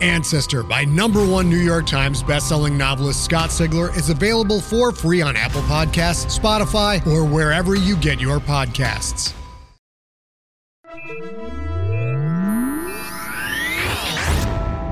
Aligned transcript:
Ancestor 0.00 0.62
by 0.62 0.84
number 0.84 1.24
one 1.24 1.48
New 1.50 1.58
York 1.58 1.86
Times 1.86 2.22
bestselling 2.22 2.76
novelist 2.76 3.24
Scott 3.24 3.50
Sigler 3.50 3.94
is 3.96 4.08
available 4.10 4.60
for 4.60 4.92
free 4.92 5.20
on 5.22 5.36
Apple 5.36 5.62
Podcasts, 5.62 6.38
Spotify, 6.38 7.06
or 7.06 7.24
wherever 7.24 7.74
you 7.74 7.96
get 7.96 8.20
your 8.20 8.38
podcasts. 8.38 9.34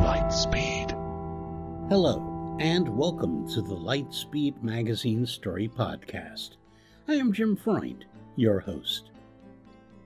Lightspeed. 0.03 0.91
Hello, 1.89 2.57
and 2.61 2.89
welcome 2.89 3.49
to 3.49 3.63
the 3.63 3.75
Lightspeed 3.75 4.63
Magazine 4.63 5.25
Story 5.25 5.69
Podcast. 5.69 6.57
I 7.09 7.15
am 7.15 7.33
Jim 7.33 7.57
Freund, 7.57 8.05
your 8.37 8.61
host. 8.61 9.08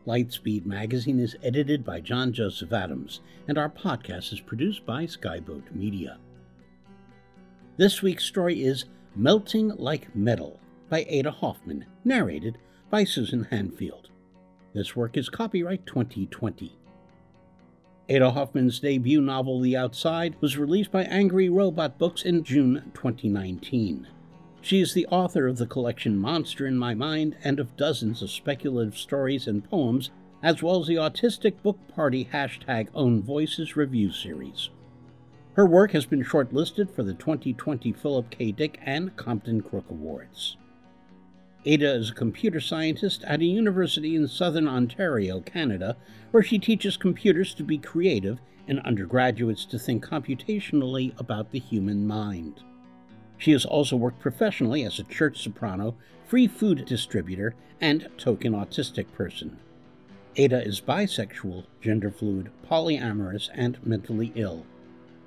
Lightspeed 0.07 0.67
Magazine 0.67 1.21
is 1.21 1.37
edited 1.45 1.85
by 1.85 2.01
John 2.01 2.33
Joseph 2.33 2.73
Adams, 2.73 3.21
and 3.47 3.57
our 3.57 3.69
podcast 3.69 4.33
is 4.33 4.41
produced 4.41 4.85
by 4.85 5.05
Skyboat 5.05 5.73
Media. 5.73 6.19
This 7.77 8.03
week's 8.03 8.25
story 8.25 8.65
is 8.65 8.87
Melting 9.15 9.69
Like 9.77 10.15
Metal 10.17 10.59
by 10.91 11.07
Ada 11.09 11.31
Hoffmann, 11.31 11.87
narrated 12.05 12.59
by 12.91 13.05
Susan 13.05 13.47
Hanfield. 13.53 14.09
This 14.75 14.97
work 14.97 15.17
is 15.17 15.29
copyright 15.29 15.87
2020. 15.87 16.77
Ada 18.09 18.31
Hoffmann's 18.33 18.81
debut 18.81 19.21
novel, 19.21 19.61
The 19.61 19.77
Outside, 19.77 20.35
was 20.41 20.59
released 20.59 20.91
by 20.91 21.05
Angry 21.05 21.49
Robot 21.49 21.99
Books 21.99 22.23
in 22.23 22.43
June 22.43 22.91
2019. 22.95 24.09
She 24.65 24.81
is 24.81 24.95
the 24.95 25.09
author 25.09 25.49
of 25.49 25.59
the 25.59 25.67
collection 25.67 26.17
Monster 26.17 26.69
in 26.69 26.79
My 26.79 26.95
Mind 26.95 27.35
and 27.43 27.59
of 27.59 27.77
dozens 27.77 28.23
of 28.23 28.31
speculative 28.31 28.97
stories 28.97 29.49
and 29.49 29.69
poems, 29.69 30.11
as 30.41 30.63
well 30.63 30.81
as 30.81 30.87
the 30.87 30.95
Autistic 30.95 31.61
Book 31.65 31.79
Party 31.89 32.29
hashtag 32.33 32.87
Own 32.95 33.21
Voices 33.21 33.75
review 33.75 34.13
series. 34.13 34.71
Her 35.55 35.67
work 35.67 35.91
has 35.91 36.07
been 36.07 36.23
shortlisted 36.23 36.95
for 36.95 37.03
the 37.03 37.13
2020 37.13 37.93
Philip 37.93 38.31
K. 38.31 38.53
Dick 38.53 38.79
and 38.87 39.17
Compton 39.17 39.63
Crook 39.63 39.91
Awards. 39.91 40.57
Ada 41.65 41.95
is 41.95 42.11
a 42.11 42.15
computer 42.15 42.61
scientist 42.61 43.25
at 43.25 43.41
a 43.41 43.45
university 43.45 44.15
in 44.15 44.29
southern 44.29 44.69
Ontario, 44.69 45.41
Canada, 45.41 45.97
where 46.31 46.43
she 46.43 46.61
teaches 46.61 46.97
computers 46.97 47.53
to 47.55 47.65
be 47.65 47.79
creative 47.79 48.39
and 48.69 48.79
undergraduates 48.81 49.65
to 49.67 49.79
think 49.79 50.07
computationally 50.07 51.19
about 51.19 51.51
the 51.51 51.59
human 51.59 52.07
mind. 52.07 52.63
She 53.43 53.51
has 53.51 53.65
also 53.65 53.97
worked 53.97 54.21
professionally 54.21 54.85
as 54.85 55.01
a 55.01 55.03
church 55.03 55.43
soprano, 55.43 55.97
free 56.29 56.47
food 56.47 56.87
distributor, 56.87 57.57
and 57.81 58.09
token 58.17 58.53
autistic 58.53 59.13
person. 59.15 59.59
Ada 60.37 60.65
is 60.65 60.81
bisexual, 60.81 61.65
gender 61.81 62.13
fluid, 62.13 62.53
polyamorous, 62.71 63.51
and 63.53 63.85
mentally 63.85 64.31
ill. 64.37 64.65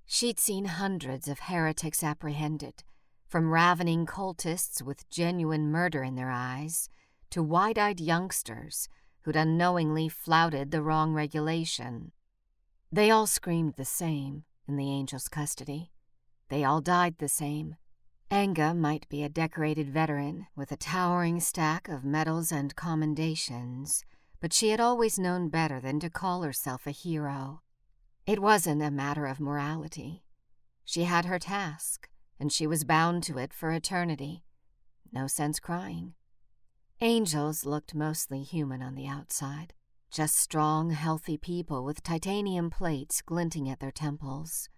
She'd 0.06 0.40
seen 0.40 0.66
hundreds 0.66 1.28
of 1.28 1.40
heretics 1.40 2.04
apprehended, 2.04 2.84
from 3.28 3.52
ravening 3.52 4.06
cultists 4.06 4.82
with 4.82 5.10
genuine 5.10 5.72
murder 5.72 6.04
in 6.04 6.16
their 6.16 6.32
eyes 6.32 6.90
to 7.32 7.42
wide 7.42 7.78
eyed 7.78 8.00
youngsters 8.00 8.88
who'd 9.24 9.36
unknowingly 9.36 10.08
flouted 10.08 10.70
the 10.72 10.82
wrong 10.82 11.14
regulation. 11.14 12.12
They 12.92 13.10
all 13.10 13.28
screamed 13.28 13.74
the 13.76 13.86
same 13.86 14.44
in 14.68 14.78
the 14.78 14.92
angel's 14.92 15.28
custody. 15.28 15.92
They 16.50 16.64
all 16.64 16.82
died 16.82 17.16
the 17.18 17.28
same. 17.28 17.76
Enga 18.30 18.78
might 18.78 19.10
be 19.10 19.24
a 19.24 19.30
decorated 19.30 19.90
veteran 19.90 20.48
with 20.56 20.72
a 20.72 20.78
towering 20.78 21.40
stack 21.40 21.90
of 21.90 22.06
medals 22.06 22.52
and 22.52 22.76
commendations 22.76 24.06
but 24.40 24.54
she 24.54 24.70
had 24.70 24.80
always 24.80 25.20
known 25.20 25.50
better 25.50 25.80
than 25.80 26.00
to 26.00 26.10
call 26.10 26.44
herself 26.44 26.86
a 26.86 26.92
hero. 26.92 27.62
It 28.26 28.42
wasn't 28.42 28.82
a 28.82 28.92
matter 28.92 29.26
of 29.26 29.40
morality. 29.40 30.24
She 30.84 31.04
had 31.04 31.26
her 31.26 31.40
task, 31.40 32.10
and 32.40 32.52
she 32.52 32.68
was 32.68 32.84
bound 32.84 33.24
to 33.24 33.38
it 33.38 33.54
for 33.54 33.72
eternity. 33.72 34.44
No 35.12 35.28
sense 35.28 35.60
crying. 35.60 36.14
Angels 37.02 37.66
looked 37.66 37.94
mostly 37.94 38.42
human 38.44 38.82
on 38.82 38.96
the 38.96 39.08
outside, 39.08 39.74
just 40.12 40.38
strong, 40.38 40.92
healthy 40.92 41.38
people 41.38 41.84
with 41.84 42.04
titanium 42.04 42.70
plates 42.70 43.22
glinting 43.22 43.70
at 43.70 43.80
their 43.80 43.92
temples, 43.92 44.70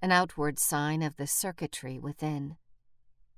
an 0.00 0.10
outward 0.10 0.58
sign 0.58 1.02
of 1.02 1.16
the 1.16 1.26
circuitry 1.26 1.98
within. 1.98 2.56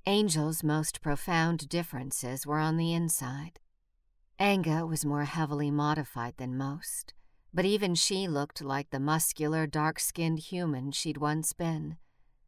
Angels' 0.05 0.63
most 0.63 1.01
profound 1.01 1.67
differences 1.67 2.47
were 2.47 2.59
on 2.59 2.77
the 2.77 2.93
inside. 2.93 3.59
Enga 4.39 4.87
was 4.87 5.03
more 5.03 5.25
heavily 5.25 5.69
modified 5.69 6.37
than 6.37 6.57
most, 6.57 7.13
but 7.53 7.65
even 7.65 7.93
she 7.93 8.25
looked 8.25 8.61
like 8.61 8.89
the 8.89 8.99
muscular, 8.99 9.67
dark 9.67 9.99
skinned 9.99 10.39
human 10.39 10.91
she'd 10.91 11.17
once 11.17 11.51
been, 11.51 11.97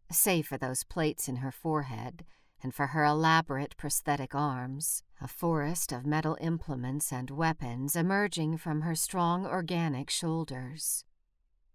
save 0.10 0.48
for 0.48 0.58
those 0.58 0.86
plates 0.86 1.28
in 1.28 1.38
her 1.38 1.52
forehead 1.52 2.24
and 2.64 2.74
for 2.74 2.88
her 2.88 3.04
elaborate 3.04 3.76
prosthetic 3.76 4.34
arms, 4.34 5.04
a 5.20 5.28
forest 5.28 5.92
of 5.92 6.06
metal 6.06 6.38
implements 6.40 7.12
and 7.12 7.30
weapons 7.30 7.96
emerging 7.96 8.58
from 8.58 8.82
her 8.82 8.96
strong 8.96 9.46
organic 9.46 10.10
shoulders. 10.10 11.04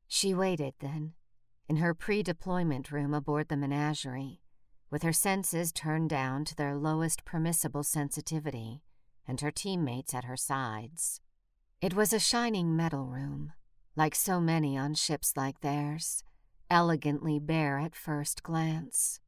She 0.08 0.32
waited 0.32 0.74
then, 0.78 1.12
in 1.69 1.76
her 1.76 1.92
pre 1.92 2.22
deployment 2.22 2.90
room 2.90 3.12
aboard 3.12 3.48
the 3.48 3.56
menagerie, 3.56 4.40
with 4.90 5.02
her 5.02 5.12
senses 5.12 5.72
turned 5.72 6.08
down 6.08 6.46
to 6.46 6.54
their 6.54 6.74
lowest 6.74 7.26
permissible 7.26 7.82
sensitivity 7.82 8.82
and 9.26 9.40
her 9.40 9.50
teammates 9.50 10.14
at 10.14 10.25
her 10.25 10.37
sides. 10.37 11.20
It 11.81 11.94
was 11.94 12.12
a 12.12 12.19
shining 12.19 12.76
metal 12.76 13.06
room, 13.06 13.52
like 13.94 14.14
so 14.14 14.40
many 14.40 14.76
on 14.76 14.94
ships 14.94 15.37
like 15.37 15.61
theirs, 15.61 16.23
elegantly 16.70 17.38
bare 17.38 17.78
at 17.78 17.94
first 17.94 18.43
glance. 18.43 19.20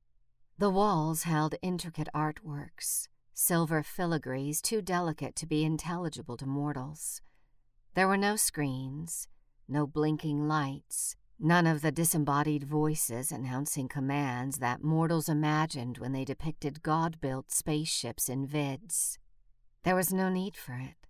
The 0.58 0.70
walls 0.70 1.22
held 1.22 1.54
intricate 1.62 2.08
artworks, 2.14 3.08
silver 3.34 3.82
filigrees 3.82 4.60
too 4.60 4.82
delicate 4.82 5.36
to 5.36 5.46
be 5.46 5.64
intelligible 5.64 6.36
to 6.38 6.46
mortals. 6.46 7.22
There 7.94 8.08
were 8.08 8.16
no 8.16 8.36
screens, 8.36 9.28
no 9.68 9.86
blinking 9.86 10.48
lights, 10.48 11.16
None 11.40 11.68
of 11.68 11.82
the 11.82 11.92
disembodied 11.92 12.64
voices 12.64 13.30
announcing 13.30 13.86
commands 13.86 14.58
that 14.58 14.82
mortals 14.82 15.28
imagined 15.28 15.98
when 15.98 16.10
they 16.10 16.24
depicted 16.24 16.82
God 16.82 17.20
built 17.20 17.52
spaceships 17.52 18.28
in 18.28 18.48
vids. 18.48 19.18
There 19.88 19.96
was 19.96 20.12
no 20.12 20.28
need 20.28 20.54
for 20.54 20.74
it. 20.74 21.06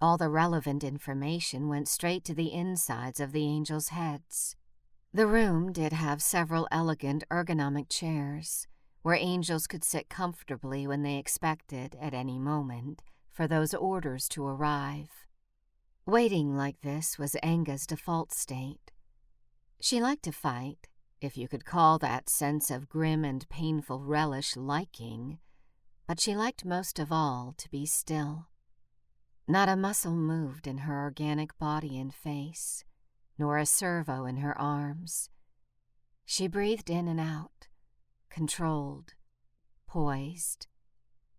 All 0.00 0.16
the 0.16 0.28
relevant 0.28 0.84
information 0.84 1.68
went 1.68 1.88
straight 1.88 2.22
to 2.26 2.34
the 2.36 2.52
insides 2.52 3.18
of 3.18 3.32
the 3.32 3.42
angels' 3.42 3.88
heads. 3.88 4.54
The 5.12 5.26
room 5.26 5.72
did 5.72 5.92
have 5.92 6.22
several 6.22 6.68
elegant 6.70 7.24
ergonomic 7.32 7.88
chairs, 7.88 8.68
where 9.02 9.16
angels 9.16 9.66
could 9.66 9.82
sit 9.82 10.08
comfortably 10.08 10.86
when 10.86 11.02
they 11.02 11.16
expected, 11.16 11.96
at 12.00 12.14
any 12.14 12.38
moment, 12.38 13.02
for 13.32 13.48
those 13.48 13.74
orders 13.74 14.28
to 14.28 14.46
arrive. 14.46 15.26
Waiting 16.06 16.56
like 16.56 16.80
this 16.82 17.18
was 17.18 17.34
Enga's 17.42 17.88
default 17.88 18.30
state. 18.30 18.92
She 19.80 20.00
liked 20.00 20.22
to 20.22 20.30
fight, 20.30 20.86
if 21.20 21.36
you 21.36 21.48
could 21.48 21.64
call 21.64 21.98
that 21.98 22.30
sense 22.30 22.70
of 22.70 22.88
grim 22.88 23.24
and 23.24 23.48
painful 23.48 24.04
relish 24.04 24.54
liking, 24.54 25.40
but 26.12 26.20
she 26.20 26.36
liked 26.36 26.62
most 26.62 26.98
of 26.98 27.10
all 27.10 27.54
to 27.56 27.70
be 27.70 27.86
still. 27.86 28.48
Not 29.48 29.70
a 29.70 29.76
muscle 29.76 30.14
moved 30.14 30.66
in 30.66 30.84
her 30.84 31.00
organic 31.00 31.58
body 31.58 31.98
and 31.98 32.12
face, 32.12 32.84
nor 33.38 33.56
a 33.56 33.64
servo 33.64 34.26
in 34.26 34.36
her 34.36 34.52
arms. 34.60 35.30
She 36.26 36.48
breathed 36.48 36.90
in 36.90 37.08
and 37.08 37.18
out, 37.18 37.68
controlled, 38.28 39.14
poised. 39.86 40.66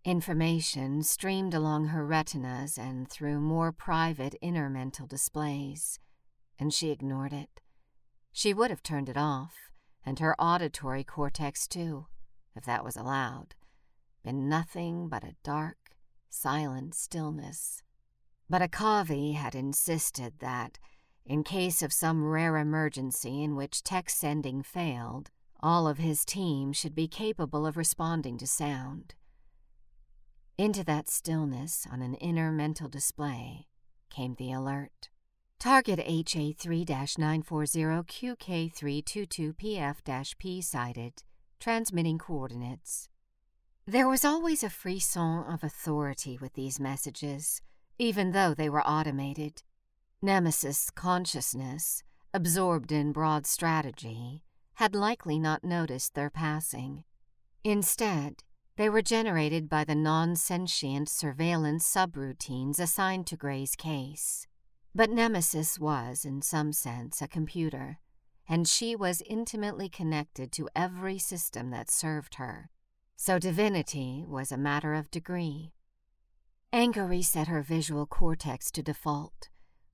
Information 0.04 1.04
streamed 1.04 1.54
along 1.54 1.86
her 1.86 2.04
retinas 2.04 2.76
and 2.76 3.08
through 3.08 3.38
more 3.38 3.70
private 3.70 4.34
inner 4.42 4.68
mental 4.68 5.06
displays, 5.06 6.00
and 6.58 6.74
she 6.74 6.90
ignored 6.90 7.32
it. 7.32 7.60
She 8.32 8.52
would 8.52 8.70
have 8.70 8.82
turned 8.82 9.08
it 9.08 9.16
off, 9.16 9.54
and 10.04 10.18
her 10.18 10.34
auditory 10.40 11.04
cortex 11.04 11.68
too, 11.68 12.06
if 12.56 12.64
that 12.64 12.84
was 12.84 12.96
allowed, 12.96 13.54
been 14.24 14.48
nothing 14.48 15.08
but 15.08 15.22
a 15.22 15.36
dark, 15.44 15.76
silent 16.30 16.94
stillness. 16.94 17.82
But 18.50 18.62
Akavi 18.62 19.34
had 19.34 19.54
insisted 19.54 20.40
that, 20.40 20.78
in 21.24 21.44
case 21.44 21.82
of 21.82 21.92
some 21.92 22.24
rare 22.24 22.56
emergency 22.56 23.42
in 23.42 23.54
which 23.54 23.82
text 23.82 24.18
sending 24.18 24.62
failed, 24.62 25.30
all 25.60 25.86
of 25.86 25.98
his 25.98 26.24
team 26.24 26.72
should 26.72 26.94
be 26.94 27.08
capable 27.08 27.66
of 27.66 27.76
responding 27.76 28.38
to 28.38 28.46
sound. 28.46 29.14
Into 30.58 30.84
that 30.84 31.08
stillness 31.08 31.86
on 31.90 32.02
an 32.02 32.14
inner 32.14 32.52
mental 32.52 32.88
display 32.88 33.66
came 34.10 34.34
the 34.34 34.52
alert. 34.52 35.08
Target 35.58 36.00
HA3 36.00 37.18
940 37.18 37.80
QK322PF 37.80 40.38
P 40.38 40.60
sighted, 40.60 41.22
transmitting 41.58 42.18
coordinates. 42.18 43.08
There 43.86 44.08
was 44.08 44.24
always 44.24 44.62
a 44.62 44.70
frisson 44.70 45.44
of 45.44 45.62
authority 45.62 46.38
with 46.40 46.54
these 46.54 46.80
messages, 46.80 47.60
even 47.98 48.32
though 48.32 48.54
they 48.54 48.70
were 48.70 48.86
automated. 48.86 49.62
Nemesis 50.22 50.90
consciousness, 50.90 52.02
absorbed 52.32 52.92
in 52.92 53.12
broad 53.12 53.46
strategy, 53.46 54.42
had 54.76 54.94
likely 54.94 55.38
not 55.38 55.64
noticed 55.64 56.14
their 56.14 56.30
passing. 56.30 57.04
Instead, 57.62 58.42
they 58.76 58.88
were 58.88 59.02
generated 59.02 59.68
by 59.68 59.84
the 59.84 59.94
non 59.94 60.34
sentient 60.34 61.10
surveillance 61.10 61.86
subroutines 61.86 62.80
assigned 62.80 63.26
to 63.26 63.36
Gray's 63.36 63.76
case. 63.76 64.46
But 64.94 65.10
Nemesis 65.10 65.78
was, 65.78 66.24
in 66.24 66.40
some 66.40 66.72
sense, 66.72 67.20
a 67.20 67.28
computer, 67.28 67.98
and 68.48 68.66
she 68.66 68.96
was 68.96 69.22
intimately 69.26 69.90
connected 69.90 70.52
to 70.52 70.70
every 70.74 71.18
system 71.18 71.68
that 71.70 71.90
served 71.90 72.36
her. 72.36 72.70
So 73.16 73.38
divinity 73.38 74.24
was 74.26 74.50
a 74.50 74.58
matter 74.58 74.94
of 74.94 75.10
degree. 75.10 75.72
Enga 76.72 77.08
reset 77.08 77.46
her 77.48 77.62
visual 77.62 78.06
cortex 78.06 78.70
to 78.72 78.82
default, 78.82 79.48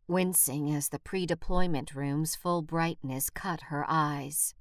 wincing 0.08 0.74
as 0.74 0.88
the 0.88 0.98
pre 0.98 1.26
deployment 1.26 1.94
room's 1.94 2.34
full 2.34 2.62
brightness 2.62 3.28
cut 3.28 3.64
her 3.68 3.84
eyes. 3.86 4.54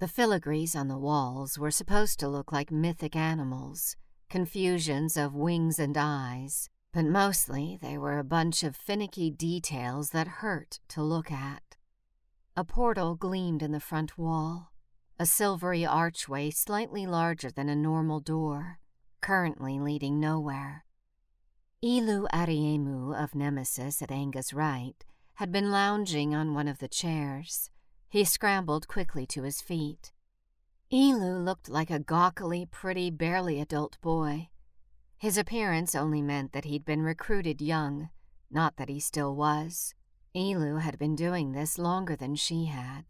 The 0.00 0.08
filigrees 0.08 0.74
on 0.74 0.88
the 0.88 0.98
walls 0.98 1.58
were 1.58 1.70
supposed 1.70 2.18
to 2.18 2.28
look 2.28 2.50
like 2.50 2.72
mythic 2.72 3.14
animals, 3.14 3.94
confusions 4.28 5.16
of 5.16 5.36
wings 5.36 5.78
and 5.78 5.96
eyes, 5.96 6.68
but 6.92 7.04
mostly 7.04 7.78
they 7.80 7.96
were 7.96 8.18
a 8.18 8.24
bunch 8.24 8.64
of 8.64 8.74
finicky 8.74 9.30
details 9.30 10.10
that 10.10 10.26
hurt 10.26 10.80
to 10.88 11.02
look 11.02 11.30
at. 11.30 11.76
A 12.56 12.64
portal 12.64 13.14
gleamed 13.14 13.62
in 13.62 13.70
the 13.70 13.78
front 13.78 14.18
wall, 14.18 14.71
a 15.18 15.26
silvery 15.26 15.84
archway 15.84 16.50
slightly 16.50 17.06
larger 17.06 17.50
than 17.50 17.68
a 17.68 17.76
normal 17.76 18.20
door, 18.20 18.78
currently 19.20 19.78
leading 19.78 20.18
nowhere. 20.18 20.84
Elu 21.84 22.26
Ariemu 22.32 23.12
of 23.12 23.34
Nemesis 23.34 24.02
at 24.02 24.10
Enga's 24.10 24.52
right 24.52 25.04
had 25.34 25.50
been 25.50 25.70
lounging 25.70 26.34
on 26.34 26.54
one 26.54 26.68
of 26.68 26.78
the 26.78 26.88
chairs. 26.88 27.70
He 28.08 28.24
scrambled 28.24 28.86
quickly 28.88 29.26
to 29.26 29.42
his 29.42 29.60
feet. 29.60 30.12
Elu 30.92 31.44
looked 31.44 31.68
like 31.68 31.90
a 31.90 31.98
gawkily 31.98 32.70
pretty, 32.70 33.10
barely 33.10 33.60
adult 33.60 34.00
boy. 34.00 34.50
His 35.16 35.38
appearance 35.38 35.94
only 35.94 36.20
meant 36.20 36.52
that 36.52 36.66
he'd 36.66 36.84
been 36.84 37.02
recruited 37.02 37.62
young, 37.62 38.10
not 38.50 38.76
that 38.76 38.88
he 38.88 39.00
still 39.00 39.34
was. 39.34 39.94
Elu 40.36 40.80
had 40.80 40.98
been 40.98 41.16
doing 41.16 41.52
this 41.52 41.78
longer 41.78 42.14
than 42.14 42.34
she 42.34 42.66
had. 42.66 43.06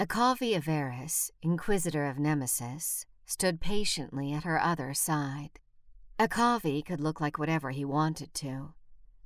Akavi 0.00 0.56
Averis, 0.56 1.32
Inquisitor 1.42 2.06
of 2.06 2.20
Nemesis, 2.20 3.04
stood 3.26 3.60
patiently 3.60 4.32
at 4.32 4.44
her 4.44 4.62
other 4.62 4.94
side. 4.94 5.58
Akavi 6.20 6.84
could 6.84 7.00
look 7.00 7.20
like 7.20 7.36
whatever 7.36 7.70
he 7.70 7.84
wanted 7.84 8.32
to, 8.34 8.74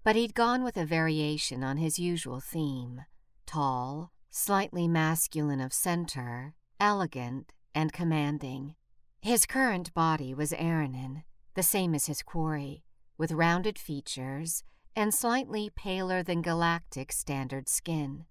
but 0.02 0.16
he'd 0.16 0.34
gone 0.34 0.64
with 0.64 0.78
a 0.78 0.86
variation 0.86 1.62
on 1.62 1.76
his 1.76 1.98
usual 1.98 2.40
theme 2.40 3.02
tall, 3.44 4.12
slightly 4.30 4.88
masculine 4.88 5.60
of 5.60 5.74
center, 5.74 6.54
elegant, 6.80 7.52
and 7.74 7.92
commanding. 7.92 8.74
His 9.20 9.44
current 9.44 9.92
body 9.92 10.32
was 10.32 10.52
Aranin, 10.52 11.24
the 11.54 11.62
same 11.62 11.94
as 11.94 12.06
his 12.06 12.22
quarry, 12.22 12.82
with 13.18 13.30
rounded 13.30 13.78
features 13.78 14.64
and 14.96 15.12
slightly 15.12 15.68
paler 15.68 16.22
than 16.22 16.40
galactic 16.40 17.12
standard 17.12 17.68
skin. 17.68 18.24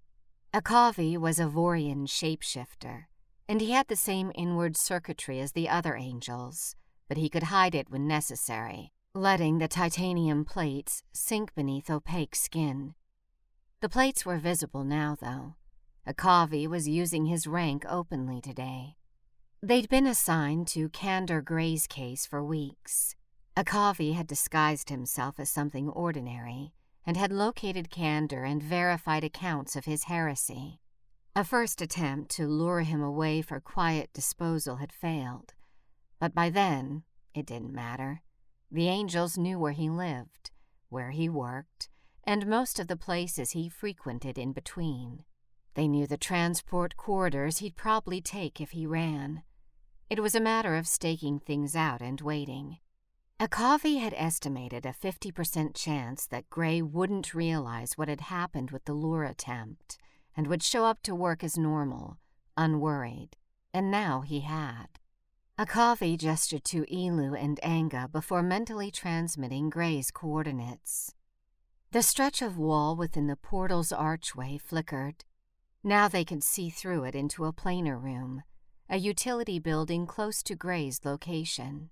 Akavi 0.54 1.18
was 1.18 1.40
a 1.40 1.46
Vaurian 1.46 2.06
shapeshifter, 2.06 3.06
and 3.48 3.62
he 3.62 3.72
had 3.72 3.88
the 3.88 3.96
same 3.96 4.34
inward 4.36 4.76
circuitry 4.76 5.40
as 5.40 5.54
the 5.54 5.70
other 5.70 5.96
angels, 5.96 6.76
but 7.08 7.16
he 7.16 7.30
could 7.30 7.44
hide 7.44 7.74
it 7.74 7.90
when 7.90 8.06
necessary, 8.06 8.92
letting 9.14 9.60
the 9.60 9.70
titanium 9.70 10.44
plates 10.44 11.04
sink 11.14 11.56
beneath 11.56 11.90
opaque 11.90 12.36
skin. 12.36 12.96
The 13.80 13.88
plates 13.88 14.26
were 14.26 14.40
visible 14.40 14.84
now, 14.84 15.16
though, 15.22 15.56
Akavi 16.06 16.68
was 16.68 16.86
using 16.86 17.28
his 17.28 17.48
rank 17.48 17.86
openly 17.88 18.42
today. 18.42 18.98
They'd 19.64 19.88
been 19.88 20.06
assigned 20.06 20.68
to 20.70 20.90
Candor 20.90 21.42
Gray's 21.42 21.88
case 21.88 22.26
for 22.26 22.44
weeks. 22.44 23.16
Akavi 23.56 24.16
had 24.16 24.28
disguised 24.28 24.90
himself 24.90 25.40
as 25.40 25.50
something 25.50 25.88
ordinary 25.88 26.74
and 27.06 27.18
had 27.18 27.32
located 27.32 27.90
Candor 27.90 28.44
and 28.44 28.62
verified 28.62 29.24
accounts 29.24 29.76
of 29.76 29.86
his 29.86 30.06
heresy. 30.06 30.80
A 31.36 31.44
first 31.44 31.82
attempt 31.82 32.30
to 32.32 32.48
lure 32.48 32.82
him 32.82 33.02
away 33.02 33.42
for 33.42 33.60
quiet 33.60 34.12
disposal 34.14 34.78
had 34.78 34.92
failed, 34.92 35.54
but 36.20 36.36
by 36.36 36.50
then 36.50 37.04
it 37.34 37.46
didn't 37.46 37.74
matter. 37.74 38.22
The 38.70 38.88
angels 38.88 39.38
knew 39.38 39.58
where 39.58 39.72
he 39.72 39.90
lived, 39.90 40.52
where 40.90 41.12
he 41.12 41.30
worked, 41.30 41.90
and 42.24 42.46
most 42.46 42.80
of 42.80 42.88
the 42.88 42.98
places 42.98 43.52
he 43.52 43.70
frequented 43.70 44.38
in 44.38 44.52
between. 44.52 45.24
They 45.74 45.88
knew 45.88 46.06
the 46.06 46.18
transport 46.18 46.98
corridors 46.98 47.60
he'd 47.60 47.76
probably 47.76 48.22
take 48.22 48.60
if 48.60 48.72
he 48.72 48.86
ran. 48.86 49.44
It 50.10 50.22
was 50.22 50.36
a 50.36 50.42
matter 50.42 50.76
of 50.76 50.88
staking 50.88 51.40
things 51.40 51.76
out 51.76 52.02
and 52.02 52.20
waiting. 52.20 52.80
Akavi 53.42 54.00
had 54.00 54.14
estimated 54.16 54.86
a 54.86 54.94
50% 54.94 55.74
chance 55.74 56.28
that 56.28 56.52
Gray 56.52 56.80
wouldn't 56.80 57.34
realize 57.34 57.98
what 57.98 58.08
had 58.08 58.22
happened 58.22 58.70
with 58.70 58.86
the 58.86 58.94
lure 58.94 59.24
attempt 59.24 59.98
and 60.38 60.46
would 60.46 60.62
show 60.62 60.86
up 60.86 61.02
to 61.02 61.16
work 61.16 61.44
as 61.44 61.58
normal, 61.58 62.20
unworried. 62.56 63.38
And 63.74 63.90
now 63.90 64.22
he 64.22 64.42
had. 64.42 65.00
Akavi 65.58 66.20
gestured 66.20 66.64
to 66.66 66.84
Elu 66.84 67.36
and 67.36 67.60
Enga 67.64 68.12
before 68.12 68.44
mentally 68.44 68.92
transmitting 68.92 69.72
Gray's 69.72 70.12
coordinates. 70.12 71.16
The 71.94 72.04
stretch 72.04 72.44
of 72.44 72.60
wall 72.60 72.96
within 72.96 73.26
the 73.26 73.36
portal's 73.36 73.92
archway 73.92 74.60
flickered, 74.60 75.26
now 75.84 76.08
they 76.08 76.24
could 76.24 76.44
see 76.44 76.70
through 76.70 77.06
it 77.06 77.16
into 77.16 77.46
a 77.46 77.54
planar 77.54 78.00
room, 78.00 78.44
a 78.88 78.98
utility 78.98 79.58
building 79.58 80.06
close 80.06 80.44
to 80.44 80.54
Gray's 80.54 81.02
location. 81.04 81.90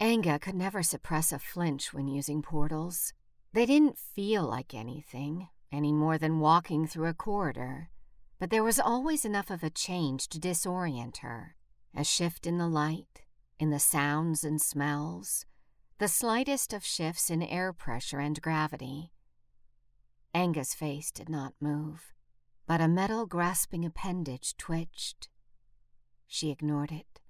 Enga 0.00 0.40
could 0.40 0.54
never 0.54 0.82
suppress 0.82 1.32
a 1.32 1.38
flinch 1.38 1.92
when 1.92 2.06
using 2.06 2.40
portals. 2.40 3.12
They 3.52 3.66
didn't 3.66 3.98
feel 3.98 4.44
like 4.44 4.72
anything, 4.74 5.48
any 5.72 5.92
more 5.92 6.18
than 6.18 6.40
walking 6.40 6.86
through 6.86 7.06
a 7.06 7.14
corridor. 7.14 7.90
but 8.38 8.50
there 8.50 8.62
was 8.62 8.78
always 8.78 9.24
enough 9.24 9.50
of 9.50 9.62
a 9.62 9.70
change 9.70 10.28
to 10.28 10.38
disorient 10.38 11.18
her. 11.18 11.56
A 11.94 12.04
shift 12.04 12.46
in 12.46 12.58
the 12.58 12.68
light, 12.68 13.22
in 13.58 13.70
the 13.70 13.80
sounds 13.80 14.44
and 14.44 14.60
smells, 14.60 15.44
the 15.98 16.06
slightest 16.06 16.72
of 16.72 16.84
shifts 16.84 17.30
in 17.30 17.42
air 17.42 17.72
pressure 17.72 18.20
and 18.20 18.40
gravity. 18.40 19.10
Enga's 20.34 20.74
face 20.74 21.10
did 21.10 21.28
not 21.28 21.54
move, 21.60 22.12
but 22.66 22.80
a 22.80 22.86
metal 22.86 23.26
grasping 23.26 23.84
appendage 23.84 24.56
twitched. 24.56 25.28
She 26.28 26.50
ignored 26.50 26.92
it. 26.92 27.20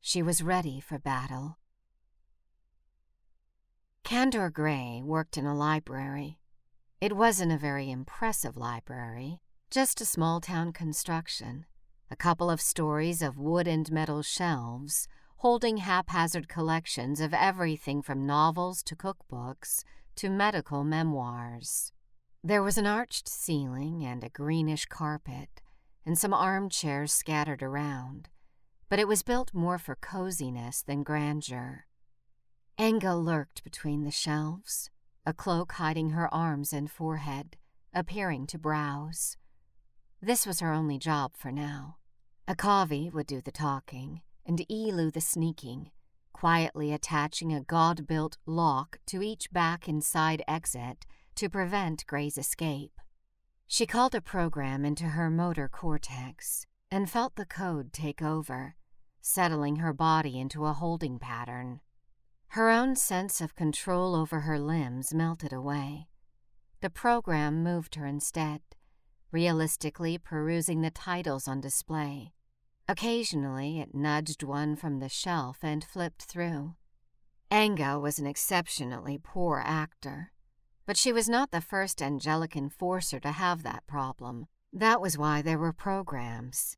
She 0.00 0.22
was 0.22 0.42
ready 0.42 0.78
for 0.78 0.98
battle. 0.98 1.58
Candor 4.10 4.50
Gray 4.50 5.02
worked 5.04 5.38
in 5.38 5.46
a 5.46 5.54
library. 5.54 6.40
It 7.00 7.14
wasn't 7.14 7.52
a 7.52 7.56
very 7.56 7.92
impressive 7.92 8.56
library, 8.56 9.38
just 9.70 10.00
a 10.00 10.04
small 10.04 10.40
town 10.40 10.72
construction, 10.72 11.64
a 12.10 12.16
couple 12.16 12.50
of 12.50 12.60
stories 12.60 13.22
of 13.22 13.38
wood 13.38 13.68
and 13.68 13.88
metal 13.92 14.22
shelves 14.22 15.06
holding 15.36 15.76
haphazard 15.76 16.48
collections 16.48 17.20
of 17.20 17.32
everything 17.32 18.02
from 18.02 18.26
novels 18.26 18.82
to 18.82 18.96
cookbooks 18.96 19.84
to 20.16 20.28
medical 20.28 20.82
memoirs. 20.82 21.92
There 22.42 22.64
was 22.64 22.76
an 22.76 22.88
arched 22.88 23.28
ceiling 23.28 24.04
and 24.04 24.24
a 24.24 24.28
greenish 24.28 24.86
carpet, 24.86 25.62
and 26.04 26.18
some 26.18 26.34
armchairs 26.34 27.12
scattered 27.12 27.62
around, 27.62 28.28
but 28.88 28.98
it 28.98 29.06
was 29.06 29.22
built 29.22 29.54
more 29.54 29.78
for 29.78 29.94
coziness 29.94 30.82
than 30.82 31.04
grandeur. 31.04 31.84
Enga 32.80 33.22
lurked 33.22 33.62
between 33.62 34.04
the 34.04 34.10
shelves, 34.10 34.88
a 35.26 35.34
cloak 35.34 35.72
hiding 35.72 36.10
her 36.10 36.32
arms 36.32 36.72
and 36.72 36.90
forehead, 36.90 37.58
appearing 37.92 38.46
to 38.46 38.58
browse. 38.58 39.36
This 40.22 40.46
was 40.46 40.60
her 40.60 40.72
only 40.72 40.96
job 40.96 41.32
for 41.36 41.52
now. 41.52 41.98
Akavi 42.48 43.12
would 43.12 43.26
do 43.26 43.42
the 43.42 43.52
talking, 43.52 44.22
and 44.46 44.66
Elu 44.70 45.12
the 45.12 45.20
sneaking, 45.20 45.90
quietly 46.32 46.90
attaching 46.90 47.52
a 47.52 47.60
god 47.60 48.06
built 48.06 48.38
lock 48.46 48.98
to 49.08 49.22
each 49.22 49.52
back 49.52 49.86
and 49.86 50.02
side 50.02 50.42
exit 50.48 51.04
to 51.34 51.50
prevent 51.50 52.06
Gray's 52.06 52.38
escape. 52.38 52.98
She 53.66 53.84
called 53.84 54.14
a 54.14 54.22
program 54.22 54.86
into 54.86 55.04
her 55.04 55.28
motor 55.28 55.68
cortex 55.68 56.64
and 56.90 57.10
felt 57.10 57.36
the 57.36 57.44
code 57.44 57.92
take 57.92 58.22
over, 58.22 58.74
settling 59.20 59.76
her 59.76 59.92
body 59.92 60.40
into 60.40 60.64
a 60.64 60.72
holding 60.72 61.18
pattern. 61.18 61.80
Her 62.54 62.68
own 62.68 62.96
sense 62.96 63.40
of 63.40 63.54
control 63.54 64.16
over 64.16 64.40
her 64.40 64.58
limbs 64.58 65.14
melted 65.14 65.52
away. 65.52 66.08
The 66.80 66.90
program 66.90 67.62
moved 67.62 67.94
her 67.94 68.06
instead, 68.06 68.60
realistically 69.30 70.18
perusing 70.18 70.80
the 70.80 70.90
titles 70.90 71.46
on 71.46 71.60
display. 71.60 72.32
Occasionally, 72.88 73.78
it 73.78 73.94
nudged 73.94 74.42
one 74.42 74.74
from 74.74 74.98
the 74.98 75.08
shelf 75.08 75.58
and 75.62 75.84
flipped 75.84 76.22
through. 76.22 76.74
Enga 77.52 78.00
was 78.00 78.18
an 78.18 78.26
exceptionally 78.26 79.16
poor 79.22 79.62
actor, 79.64 80.32
but 80.86 80.96
she 80.96 81.12
was 81.12 81.28
not 81.28 81.52
the 81.52 81.60
first 81.60 82.02
angelic 82.02 82.56
enforcer 82.56 83.20
to 83.20 83.30
have 83.30 83.62
that 83.62 83.86
problem. 83.86 84.48
That 84.72 85.00
was 85.00 85.16
why 85.16 85.40
there 85.40 85.58
were 85.58 85.72
programs. 85.72 86.76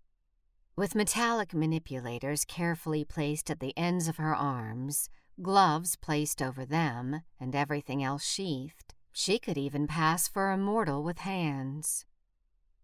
With 0.76 0.94
metallic 0.94 1.54
manipulators 1.54 2.44
carefully 2.44 3.06
placed 3.06 3.50
at 3.50 3.60
the 3.60 3.72
ends 3.74 4.06
of 4.06 4.16
her 4.16 4.34
arms, 4.34 5.08
gloves 5.40 5.96
placed 5.96 6.42
over 6.42 6.64
them, 6.64 7.22
and 7.40 7.54
everything 7.54 8.02
else 8.02 8.24
sheathed, 8.24 8.94
she 9.12 9.38
could 9.38 9.56
even 9.56 9.86
pass 9.86 10.28
for 10.28 10.50
a 10.50 10.58
mortal 10.58 11.02
with 11.02 11.18
hands. 11.18 12.04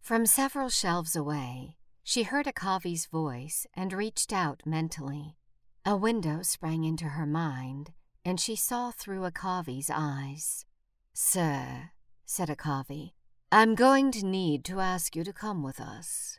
From 0.00 0.26
several 0.26 0.68
shelves 0.68 1.14
away, 1.16 1.76
she 2.02 2.22
heard 2.22 2.46
Akavi's 2.46 3.06
voice 3.06 3.66
and 3.74 3.92
reached 3.92 4.32
out 4.32 4.62
mentally. 4.64 5.36
A 5.84 5.96
window 5.96 6.42
sprang 6.42 6.84
into 6.84 7.04
her 7.04 7.26
mind, 7.26 7.92
and 8.24 8.40
she 8.40 8.56
saw 8.56 8.90
through 8.90 9.28
Akavi's 9.28 9.90
eyes. 9.92 10.64
Sir, 11.12 11.90
said 12.24 12.48
Akavi, 12.48 13.12
I'm 13.50 13.74
going 13.74 14.10
to 14.12 14.24
need 14.24 14.64
to 14.66 14.80
ask 14.80 15.16
you 15.16 15.24
to 15.24 15.32
come 15.32 15.62
with 15.62 15.80
us. 15.80 16.38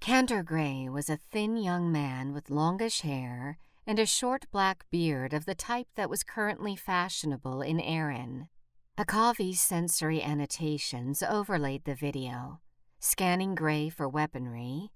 Candor 0.00 0.42
Gray 0.42 0.88
was 0.88 1.10
a 1.10 1.18
thin 1.30 1.56
young 1.56 1.90
man 1.90 2.32
with 2.32 2.50
longish 2.50 3.00
hair 3.00 3.58
and 3.88 3.98
a 3.98 4.04
short 4.04 4.44
black 4.52 4.84
beard 4.90 5.32
of 5.32 5.46
the 5.46 5.54
type 5.54 5.86
that 5.96 6.10
was 6.10 6.22
currently 6.22 6.76
fashionable 6.76 7.62
in 7.62 7.80
Erin. 7.80 8.46
Akavi's 8.98 9.62
sensory 9.62 10.22
annotations 10.22 11.22
overlaid 11.22 11.84
the 11.86 11.94
video, 11.94 12.60
scanning 13.00 13.54
Gray 13.54 13.88
for 13.88 14.06
weaponry, 14.06 14.90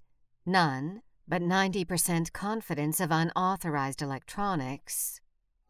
none, 0.45 1.01
but 1.27 1.41
90% 1.41 2.33
confidence 2.33 2.99
of 2.99 3.09
unauthorized 3.09 4.03
electronics, 4.03 5.19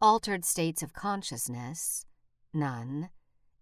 altered 0.02 0.44
states 0.44 0.82
of 0.82 0.92
consciousness, 0.92 2.04
none, 2.52 3.08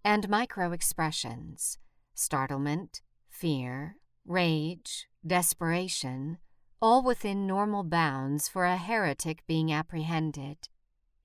and 0.05 0.29
micro 0.29 0.73
expressions, 0.73 1.79
startlement, 2.17 3.01
fear, 3.31 3.95
rage, 4.27 5.07
desperation, 5.25 6.39
all 6.83 7.01
within 7.01 7.47
normal 7.47 7.85
bounds 7.85 8.49
for 8.49 8.65
a 8.65 8.77
heretic 8.77 9.47
being 9.47 9.73
apprehended. 9.73 10.69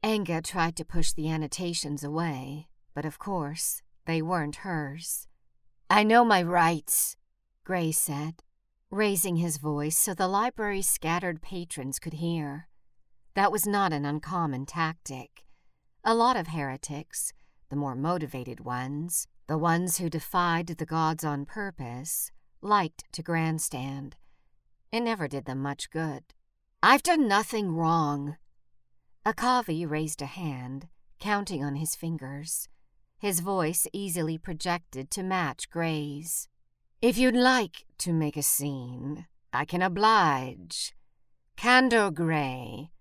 Enga 0.03 0.43
tried 0.43 0.75
to 0.75 0.85
push 0.85 1.13
the 1.13 1.27
annotations 1.27 2.03
away, 2.03 2.67
but 2.93 3.05
of 3.05 3.17
course, 3.17 3.81
they 4.05 4.21
weren't 4.21 4.57
hers. 4.57 5.27
I 5.89 6.03
know 6.03 6.23
my 6.23 6.43
rights, 6.43 7.17
Gray 7.63 7.91
said, 7.91 8.43
raising 8.91 9.37
his 9.37 9.57
voice 9.57 9.97
so 9.97 10.13
the 10.13 10.27
library's 10.27 10.87
scattered 10.87 11.41
patrons 11.41 11.97
could 11.97 12.13
hear. 12.13 12.67
That 13.33 13.51
was 13.51 13.65
not 13.65 13.91
an 13.91 14.05
uncommon 14.05 14.67
tactic. 14.67 15.43
A 16.03 16.13
lot 16.13 16.37
of 16.37 16.49
heretics, 16.49 17.33
the 17.69 17.75
more 17.75 17.95
motivated 17.95 18.59
ones, 18.59 19.27
the 19.47 19.57
ones 19.57 19.97
who 19.97 20.07
defied 20.07 20.67
the 20.67 20.85
gods 20.85 21.23
on 21.23 21.45
purpose, 21.45 22.31
liked 22.61 23.11
to 23.13 23.23
grandstand. 23.23 24.15
It 24.91 25.01
never 25.01 25.27
did 25.27 25.45
them 25.45 25.59
much 25.59 25.89
good. 25.89 26.23
I've 26.81 27.03
done 27.03 27.27
nothing 27.27 27.75
wrong. 27.75 28.37
Akavi 29.25 29.89
raised 29.89 30.21
a 30.21 30.25
hand, 30.25 30.87
counting 31.19 31.63
on 31.63 31.75
his 31.75 31.95
fingers, 31.95 32.69
his 33.19 33.39
voice 33.39 33.87
easily 33.91 34.37
projected 34.37 35.09
to 35.11 35.23
match 35.23 35.69
Gray's. 35.69 36.47
If 37.01 37.17
you'd 37.17 37.35
like 37.35 37.85
to 37.99 38.13
make 38.13 38.37
a 38.37 38.43
scene, 38.43 39.25
I 39.51 39.65
can 39.65 39.81
oblige. 39.81 40.93
Candor 41.57 42.11
Gray, 42.11 42.91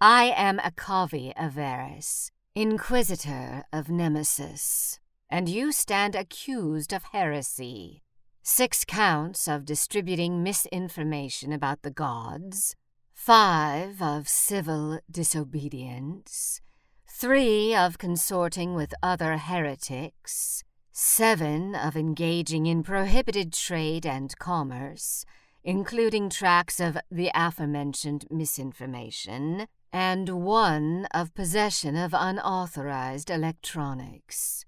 I 0.00 0.32
am 0.36 0.58
Akavi 0.58 1.34
Averis, 1.34 2.30
Inquisitor 2.54 3.64
of 3.72 3.88
Nemesis, 3.88 5.00
and 5.28 5.48
you 5.48 5.72
stand 5.72 6.14
accused 6.14 6.92
of 6.92 7.02
heresy. 7.12 8.03
Six 8.46 8.84
counts 8.84 9.48
of 9.48 9.64
distributing 9.64 10.42
misinformation 10.42 11.50
about 11.50 11.80
the 11.80 11.90
gods, 11.90 12.76
five 13.14 14.02
of 14.02 14.28
civil 14.28 15.00
disobedience, 15.10 16.60
three 17.08 17.74
of 17.74 17.96
consorting 17.96 18.74
with 18.74 18.92
other 19.02 19.38
heretics, 19.38 20.62
seven 20.92 21.74
of 21.74 21.96
engaging 21.96 22.66
in 22.66 22.82
prohibited 22.82 23.54
trade 23.54 24.04
and 24.04 24.36
commerce, 24.38 25.24
including 25.64 26.28
tracts 26.28 26.80
of 26.80 26.98
the 27.10 27.30
aforementioned 27.34 28.26
misinformation, 28.30 29.66
and 29.90 30.28
one 30.44 31.08
of 31.14 31.34
possession 31.34 31.96
of 31.96 32.12
unauthorized 32.12 33.30
electronics. 33.30 34.66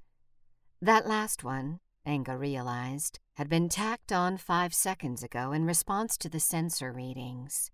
That 0.80 1.06
last 1.06 1.45
one, 1.45 1.80
Enga 2.07 2.39
realized, 2.39 3.19
had 3.37 3.49
been 3.49 3.69
tacked 3.69 4.13
on 4.13 4.37
five 4.37 4.73
seconds 4.73 5.23
ago 5.23 5.53
in 5.53 5.67
response 5.67 6.17
to 6.19 6.29
the 6.29 6.41
sensor 6.41 6.93
readings. 6.93 7.71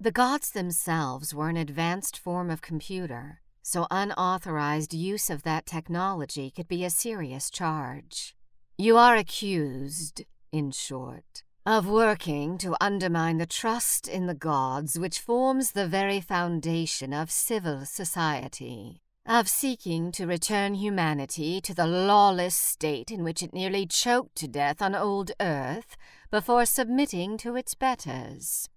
The 0.00 0.12
gods 0.12 0.50
themselves 0.50 1.34
were 1.34 1.48
an 1.48 1.56
advanced 1.56 2.18
form 2.18 2.50
of 2.50 2.62
computer, 2.62 3.40
so 3.62 3.86
unauthorized 3.90 4.94
use 4.94 5.30
of 5.30 5.42
that 5.42 5.66
technology 5.66 6.50
could 6.50 6.68
be 6.68 6.84
a 6.84 6.90
serious 6.90 7.50
charge. 7.50 8.36
You 8.78 8.96
are 8.96 9.16
accused, 9.16 10.24
in 10.52 10.70
short, 10.70 11.42
of 11.64 11.88
working 11.88 12.58
to 12.58 12.76
undermine 12.80 13.38
the 13.38 13.46
trust 13.46 14.06
in 14.06 14.26
the 14.26 14.34
gods 14.34 14.98
which 14.98 15.18
forms 15.18 15.72
the 15.72 15.88
very 15.88 16.20
foundation 16.20 17.12
of 17.12 17.30
civil 17.30 17.84
society, 17.84 19.02
of 19.26 19.48
seeking 19.48 20.12
to 20.12 20.26
return 20.26 20.74
humanity 20.74 21.60
to 21.60 21.74
the 21.74 21.86
lawless 21.86 22.54
state 22.54 23.10
in 23.10 23.24
which 23.24 23.42
it 23.42 23.52
nearly 23.52 23.86
choked 23.86 24.36
to 24.36 24.48
death 24.48 24.80
on 24.80 24.94
old 24.94 25.32
Earth 25.40 25.96
before 26.30 26.64
submitting 26.64 27.36
to 27.38 27.56
its 27.56 27.74
betters. 27.74 28.68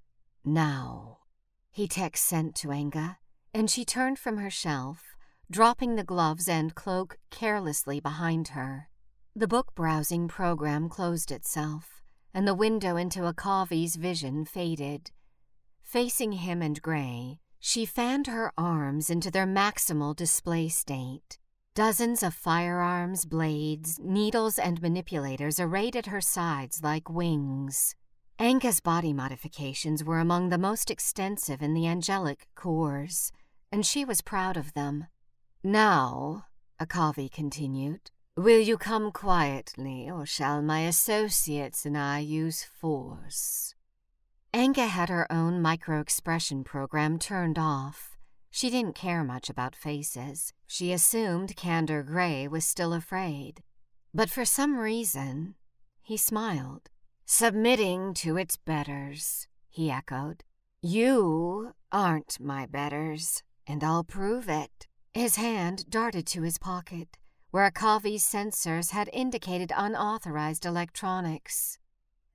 Now, 0.43 1.19
he 1.71 1.87
text 1.87 2.25
sent 2.25 2.55
to 2.55 2.69
Enga 2.69 3.17
and 3.53 3.69
she 3.69 3.85
turned 3.85 4.19
from 4.19 4.37
her 4.37 4.49
shelf, 4.49 5.15
dropping 5.49 5.95
the 5.95 6.03
gloves 6.03 6.47
and 6.47 6.75
cloak 6.75 7.17
carelessly 7.31 7.99
behind 7.99 8.49
her. 8.49 8.89
The 9.35 9.47
book 9.47 9.73
browsing 9.75 10.27
program 10.27 10.89
closed 10.89 11.31
itself, 11.31 12.01
and 12.33 12.47
the 12.47 12.53
window 12.53 12.95
into 12.95 13.21
Akavi's 13.21 13.95
vision 13.95 14.45
faded. 14.45 15.11
Facing 15.81 16.33
him 16.33 16.61
and 16.61 16.81
Gray, 16.81 17.39
she 17.59 17.85
fanned 17.85 18.27
her 18.27 18.51
arms 18.57 19.09
into 19.09 19.29
their 19.29 19.45
maximal 19.45 20.15
display 20.15 20.69
state. 20.69 21.37
Dozens 21.75 22.23
of 22.23 22.33
firearms, 22.33 23.25
blades, 23.25 23.99
needles, 23.99 24.57
and 24.57 24.81
manipulators 24.81 25.59
arrayed 25.59 25.95
at 25.95 26.07
her 26.07 26.21
sides 26.21 26.81
like 26.83 27.09
wings. 27.09 27.95
Enga's 28.39 28.79
body 28.79 29.13
modifications 29.13 30.03
were 30.03 30.19
among 30.19 30.49
the 30.49 30.57
most 30.57 30.89
extensive 30.89 31.61
in 31.61 31.73
the 31.73 31.87
angelic 31.87 32.47
corps, 32.55 33.31
and 33.71 33.85
she 33.85 34.05
was 34.05 34.21
proud 34.21 34.57
of 34.57 34.73
them. 34.73 35.07
Now, 35.63 36.45
Akavi 36.81 37.29
continued, 37.29 38.11
will 38.37 38.59
you 38.59 38.77
come 38.77 39.11
quietly, 39.11 40.09
or 40.09 40.25
shall 40.25 40.61
my 40.61 40.81
associates 40.81 41.85
and 41.85 41.97
I 41.97 42.19
use 42.19 42.63
force? 42.63 43.75
Enga 44.53 44.87
had 44.87 45.09
her 45.09 45.31
own 45.31 45.61
micro-expression 45.61 46.63
program 46.63 47.19
turned 47.19 47.59
off. 47.59 48.17
She 48.49 48.69
didn't 48.69 48.95
care 48.95 49.23
much 49.23 49.49
about 49.49 49.75
faces. 49.75 50.53
She 50.65 50.91
assumed 50.91 51.55
Candor 51.55 52.03
Gray 52.03 52.47
was 52.47 52.65
still 52.65 52.93
afraid. 52.93 53.61
But 54.13 54.29
for 54.29 54.45
some 54.45 54.77
reason, 54.77 55.55
he 56.01 56.17
smiled. 56.17 56.89
Submitting 57.25 58.15
to 58.15 58.37
its 58.37 58.57
betters, 58.57 59.47
he 59.69 59.91
echoed. 59.91 60.43
You 60.81 61.73
aren't 61.91 62.39
my 62.39 62.65
betters, 62.65 63.43
and 63.67 63.83
I'll 63.83 64.03
prove 64.03 64.49
it. 64.49 64.87
His 65.13 65.35
hand 65.35 65.89
darted 65.89 66.25
to 66.27 66.41
his 66.41 66.57
pocket, 66.57 67.17
where 67.51 67.69
Akavi's 67.69 68.23
sensors 68.23 68.91
had 68.91 69.09
indicated 69.11 69.71
unauthorized 69.75 70.65
electronics. 70.65 71.78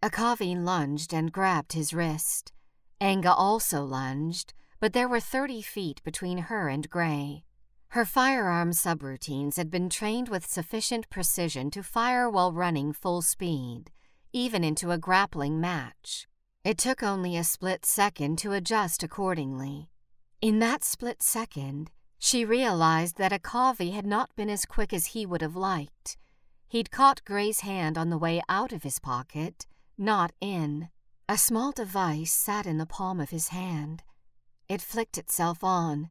Akavi 0.04 0.54
lunged 0.54 1.14
and 1.14 1.32
grabbed 1.32 1.72
his 1.72 1.94
wrist. 1.94 2.52
Enga 3.00 3.34
also 3.34 3.82
lunged, 3.82 4.52
but 4.78 4.92
there 4.92 5.08
were 5.08 5.18
30 5.18 5.62
feet 5.62 6.02
between 6.04 6.36
her 6.36 6.68
and 6.68 6.90
Gray. 6.90 7.44
Her 7.88 8.04
firearm 8.04 8.72
subroutines 8.72 9.56
had 9.56 9.70
been 9.70 9.88
trained 9.88 10.28
with 10.28 10.44
sufficient 10.44 11.08
precision 11.08 11.70
to 11.70 11.82
fire 11.82 12.28
while 12.28 12.52
running 12.52 12.92
full 12.92 13.22
speed, 13.22 13.90
even 14.30 14.62
into 14.62 14.90
a 14.90 14.98
grappling 14.98 15.58
match. 15.58 16.26
It 16.64 16.76
took 16.76 17.02
only 17.02 17.34
a 17.38 17.42
split 17.42 17.86
second 17.86 18.36
to 18.40 18.52
adjust 18.52 19.02
accordingly. 19.02 19.88
In 20.42 20.58
that 20.58 20.84
split 20.84 21.22
second, 21.22 21.90
she 22.18 22.44
realized 22.44 23.16
that 23.16 23.32
Akavi 23.32 23.94
had 23.94 24.04
not 24.04 24.36
been 24.36 24.50
as 24.50 24.66
quick 24.66 24.92
as 24.92 25.06
he 25.06 25.24
would 25.24 25.40
have 25.40 25.56
liked. 25.56 26.18
He'd 26.68 26.90
caught 26.90 27.24
Gray's 27.24 27.60
hand 27.60 27.96
on 27.96 28.10
the 28.10 28.18
way 28.18 28.42
out 28.50 28.74
of 28.74 28.82
his 28.82 28.98
pocket, 28.98 29.64
not 29.98 30.32
in. 30.40 30.88
A 31.28 31.38
small 31.38 31.72
device 31.72 32.32
sat 32.32 32.66
in 32.66 32.78
the 32.78 32.86
palm 32.86 33.20
of 33.20 33.30
his 33.30 33.48
hand. 33.48 34.02
It 34.68 34.82
flicked 34.82 35.18
itself 35.18 35.62
on. 35.62 36.10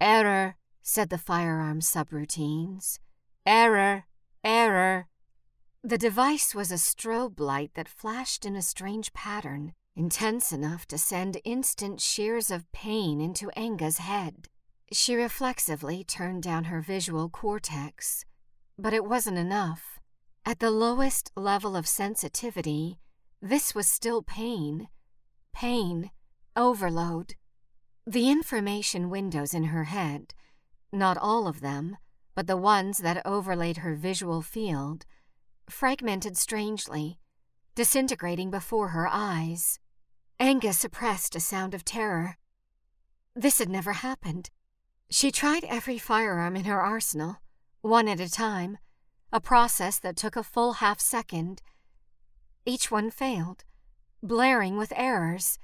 Error, 0.00 0.56
said 0.82 1.10
the 1.10 1.18
firearm 1.18 1.80
subroutines. 1.80 2.98
Error, 3.46 4.04
error. 4.42 5.08
The 5.82 5.98
device 5.98 6.54
was 6.54 6.70
a 6.70 6.78
strobe 6.78 7.40
light 7.40 7.72
that 7.74 7.88
flashed 7.88 8.44
in 8.44 8.56
a 8.56 8.62
strange 8.62 9.12
pattern, 9.12 9.72
intense 9.96 10.52
enough 10.52 10.86
to 10.86 10.98
send 10.98 11.40
instant 11.44 12.00
shears 12.00 12.50
of 12.50 12.70
pain 12.72 13.20
into 13.20 13.50
Enga's 13.56 13.98
head. 13.98 14.48
She 14.92 15.14
reflexively 15.14 16.04
turned 16.04 16.42
down 16.42 16.64
her 16.64 16.80
visual 16.80 17.28
cortex, 17.28 18.24
but 18.78 18.92
it 18.92 19.04
wasn't 19.04 19.38
enough. 19.38 19.98
At 20.46 20.60
the 20.60 20.70
lowest 20.70 21.32
level 21.36 21.74
of 21.76 21.88
sensitivity, 21.88 22.98
this 23.44 23.74
was 23.74 23.86
still 23.86 24.22
pain. 24.22 24.88
Pain. 25.52 26.10
Overload. 26.56 27.34
The 28.06 28.30
information 28.30 29.10
windows 29.10 29.52
in 29.52 29.64
her 29.64 29.84
head, 29.84 30.32
not 30.90 31.18
all 31.18 31.46
of 31.46 31.60
them, 31.60 31.98
but 32.34 32.46
the 32.46 32.56
ones 32.56 32.98
that 32.98 33.20
overlaid 33.26 33.78
her 33.78 33.94
visual 33.96 34.40
field, 34.40 35.04
fragmented 35.68 36.38
strangely, 36.38 37.18
disintegrating 37.74 38.50
before 38.50 38.88
her 38.88 39.06
eyes. 39.10 39.78
Enga 40.40 40.72
suppressed 40.72 41.36
a 41.36 41.40
sound 41.40 41.74
of 41.74 41.84
terror. 41.84 42.38
This 43.36 43.58
had 43.58 43.68
never 43.68 43.92
happened. 43.92 44.48
She 45.10 45.30
tried 45.30 45.64
every 45.64 45.98
firearm 45.98 46.56
in 46.56 46.64
her 46.64 46.80
arsenal, 46.80 47.42
one 47.82 48.08
at 48.08 48.20
a 48.20 48.30
time, 48.30 48.78
a 49.30 49.38
process 49.38 49.98
that 49.98 50.16
took 50.16 50.34
a 50.34 50.42
full 50.42 50.74
half 50.74 50.98
second. 50.98 51.60
Each 52.66 52.90
one 52.90 53.10
failed, 53.10 53.64
blaring 54.22 54.76
with 54.76 54.92
errors. 54.96 55.58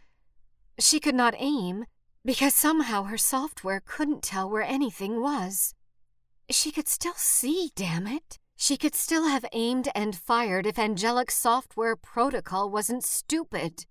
She 0.79 1.01
could 1.01 1.15
not 1.15 1.35
aim, 1.39 1.87
because 2.25 2.55
somehow 2.55 3.05
her 3.05 3.17
software 3.17 3.81
couldn't 3.85 4.23
tell 4.23 4.51
where 4.51 4.63
anything 4.63 5.21
was. 5.21 5.75
She 6.51 6.71
could 6.71 6.89
still 6.89 7.15
see, 7.15 7.71
damn 7.75 8.07
it. 8.07 8.39
She 8.57 8.77
could 8.77 8.95
still 8.95 9.27
have 9.27 9.47
aimed 9.53 9.89
and 9.95 10.15
fired 10.15 10.67
if 10.67 10.79
angelic 10.79 11.31
software 11.31 11.97
protocol 11.97 12.69
wasn't 12.71 13.05
stupid. 13.05 13.87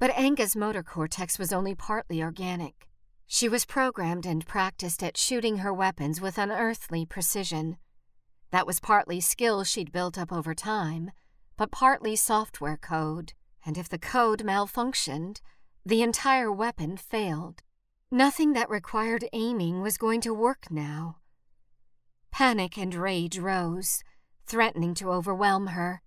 But 0.00 0.10
Enga's 0.16 0.56
motor 0.56 0.82
cortex 0.82 1.38
was 1.38 1.52
only 1.52 1.76
partly 1.76 2.20
organic. 2.20 2.88
She 3.26 3.48
was 3.48 3.64
programmed 3.64 4.26
and 4.26 4.46
practiced 4.46 5.02
at 5.02 5.16
shooting 5.16 5.58
her 5.58 5.72
weapons 5.72 6.20
with 6.20 6.38
unearthly 6.38 7.06
precision. 7.06 7.76
That 8.50 8.66
was 8.66 8.80
partly 8.80 9.20
skill 9.20 9.62
she'd 9.62 9.92
built 9.92 10.18
up 10.18 10.32
over 10.32 10.54
time, 10.54 11.12
but 11.56 11.70
partly 11.70 12.16
software 12.16 12.76
code. 12.76 13.32
And 13.64 13.78
if 13.78 13.88
the 13.88 13.98
code 13.98 14.44
malfunctioned, 14.44 15.40
the 15.86 16.02
entire 16.02 16.50
weapon 16.50 16.96
failed. 16.96 17.62
Nothing 18.10 18.52
that 18.52 18.70
required 18.70 19.24
aiming 19.32 19.80
was 19.80 19.98
going 19.98 20.20
to 20.22 20.32
work 20.34 20.70
now. 20.70 21.16
Panic 22.30 22.78
and 22.78 22.94
rage 22.94 23.38
rose, 23.38 24.02
threatening 24.46 24.94
to 24.94 25.10
overwhelm 25.10 25.68
her. 25.68 26.02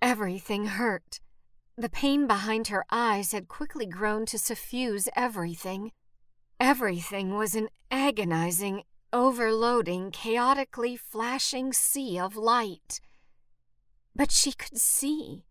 Everything 0.00 0.66
hurt. 0.66 1.20
The 1.76 1.88
pain 1.88 2.26
behind 2.26 2.68
her 2.68 2.84
eyes 2.90 3.32
had 3.32 3.48
quickly 3.48 3.86
grown 3.86 4.26
to 4.26 4.38
suffuse 4.38 5.08
everything. 5.16 5.92
Everything 6.60 7.36
was 7.36 7.54
an 7.54 7.68
agonizing, 7.90 8.82
overloading, 9.12 10.10
chaotically 10.10 10.96
flashing 10.96 11.72
sea 11.72 12.18
of 12.18 12.36
light. 12.36 13.00
But 14.14 14.30
she 14.30 14.52
could 14.52 14.78
see. 14.78 15.44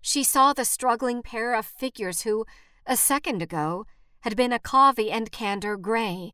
She 0.00 0.22
saw 0.22 0.52
the 0.52 0.64
struggling 0.64 1.22
pair 1.22 1.54
of 1.54 1.66
figures 1.66 2.22
who, 2.22 2.44
a 2.86 2.96
second 2.96 3.42
ago, 3.42 3.86
had 4.20 4.36
been 4.36 4.52
a 4.52 4.58
Akavi 4.58 5.10
and 5.10 5.32
Candor 5.32 5.76
Gray. 5.76 6.32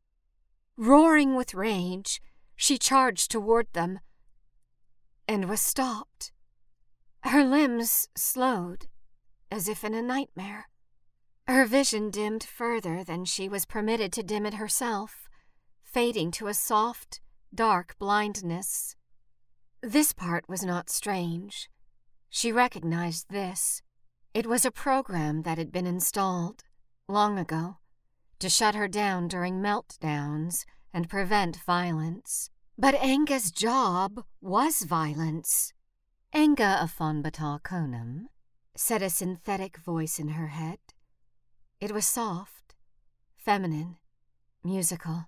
Roaring 0.77 1.35
with 1.35 1.53
rage, 1.53 2.21
she 2.55 2.77
charged 2.77 3.31
toward 3.31 3.71
them 3.73 3.99
and 5.27 5.47
was 5.47 5.61
stopped. 5.61 6.31
Her 7.21 7.43
limbs 7.43 8.09
slowed, 8.15 8.87
as 9.49 9.67
if 9.67 9.83
in 9.83 9.93
a 9.93 10.01
nightmare. 10.01 10.69
Her 11.47 11.65
vision 11.65 12.09
dimmed 12.09 12.43
further 12.43 13.03
than 13.03 13.25
she 13.25 13.47
was 13.47 13.65
permitted 13.65 14.11
to 14.13 14.23
dim 14.23 14.45
it 14.45 14.55
herself, 14.55 15.29
fading 15.83 16.31
to 16.31 16.47
a 16.47 16.53
soft, 16.53 17.21
dark 17.53 17.95
blindness. 17.99 18.95
This 19.85 20.13
part 20.13 20.47
was 20.47 20.63
not 20.63 20.89
strange. 20.89 21.69
She 22.29 22.53
recognized 22.53 23.25
this. 23.29 23.81
It 24.33 24.47
was 24.47 24.63
a 24.63 24.71
program 24.71 25.41
that 25.41 25.57
had 25.57 25.73
been 25.73 25.85
installed, 25.85 26.63
long 27.09 27.37
ago, 27.37 27.79
to 28.39 28.47
shut 28.47 28.75
her 28.75 28.87
down 28.87 29.27
during 29.27 29.59
meltdowns 29.59 30.63
and 30.93 31.09
prevent 31.09 31.57
violence. 31.65 32.49
But 32.77 32.95
Enga's 32.95 33.51
job 33.51 34.23
was 34.39 34.83
violence. 34.83 35.73
Enga 36.33 36.79
Afonbataw 36.79 37.61
Konum, 37.61 38.27
said 38.77 39.01
a 39.01 39.09
synthetic 39.09 39.75
voice 39.75 40.17
in 40.17 40.29
her 40.29 40.47
head. 40.47 40.79
It 41.81 41.91
was 41.91 42.05
soft, 42.05 42.73
feminine, 43.35 43.97
musical, 44.63 45.25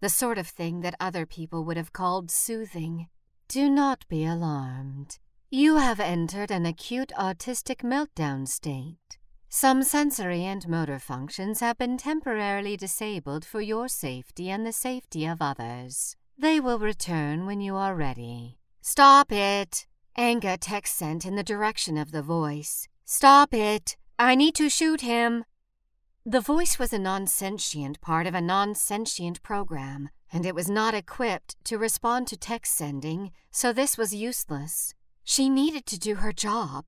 the 0.00 0.08
sort 0.08 0.36
of 0.36 0.48
thing 0.48 0.80
that 0.80 0.96
other 0.98 1.24
people 1.26 1.64
would 1.64 1.76
have 1.76 1.92
called 1.92 2.32
soothing. 2.32 3.06
Do 3.48 3.70
not 3.70 4.06
be 4.08 4.26
alarmed. 4.26 5.18
You 5.50 5.76
have 5.76 6.00
entered 6.00 6.50
an 6.50 6.66
acute 6.66 7.12
autistic 7.18 7.76
meltdown 7.76 8.46
state. 8.46 9.16
Some 9.48 9.82
sensory 9.82 10.44
and 10.44 10.68
motor 10.68 10.98
functions 10.98 11.60
have 11.60 11.78
been 11.78 11.96
temporarily 11.96 12.76
disabled 12.76 13.46
for 13.46 13.62
your 13.62 13.88
safety 13.88 14.50
and 14.50 14.66
the 14.66 14.72
safety 14.74 15.24
of 15.24 15.40
others. 15.40 16.14
They 16.36 16.60
will 16.60 16.78
return 16.78 17.46
when 17.46 17.62
you 17.62 17.74
are 17.74 17.94
ready. 17.94 18.58
Stop 18.82 19.32
it! 19.32 19.86
Enga 20.18 20.58
text 20.60 20.96
sent 20.96 21.24
in 21.24 21.34
the 21.34 21.42
direction 21.42 21.96
of 21.96 22.12
the 22.12 22.22
voice. 22.22 22.86
Stop 23.06 23.54
it! 23.54 23.96
I 24.18 24.34
need 24.34 24.56
to 24.56 24.68
shoot 24.68 25.00
him! 25.00 25.46
The 26.30 26.42
voice 26.42 26.78
was 26.78 26.92
a 26.92 26.98
non-sentient 26.98 28.02
part 28.02 28.26
of 28.26 28.34
a 28.34 28.42
non-sentient 28.42 29.42
program, 29.42 30.10
and 30.30 30.44
it 30.44 30.54
was 30.54 30.68
not 30.68 30.92
equipped 30.92 31.56
to 31.64 31.78
respond 31.78 32.26
to 32.26 32.36
text 32.36 32.76
sending, 32.76 33.30
so 33.50 33.72
this 33.72 33.96
was 33.96 34.14
useless. 34.14 34.94
She 35.24 35.48
needed 35.48 35.86
to 35.86 35.98
do 35.98 36.16
her 36.16 36.34
job. 36.34 36.84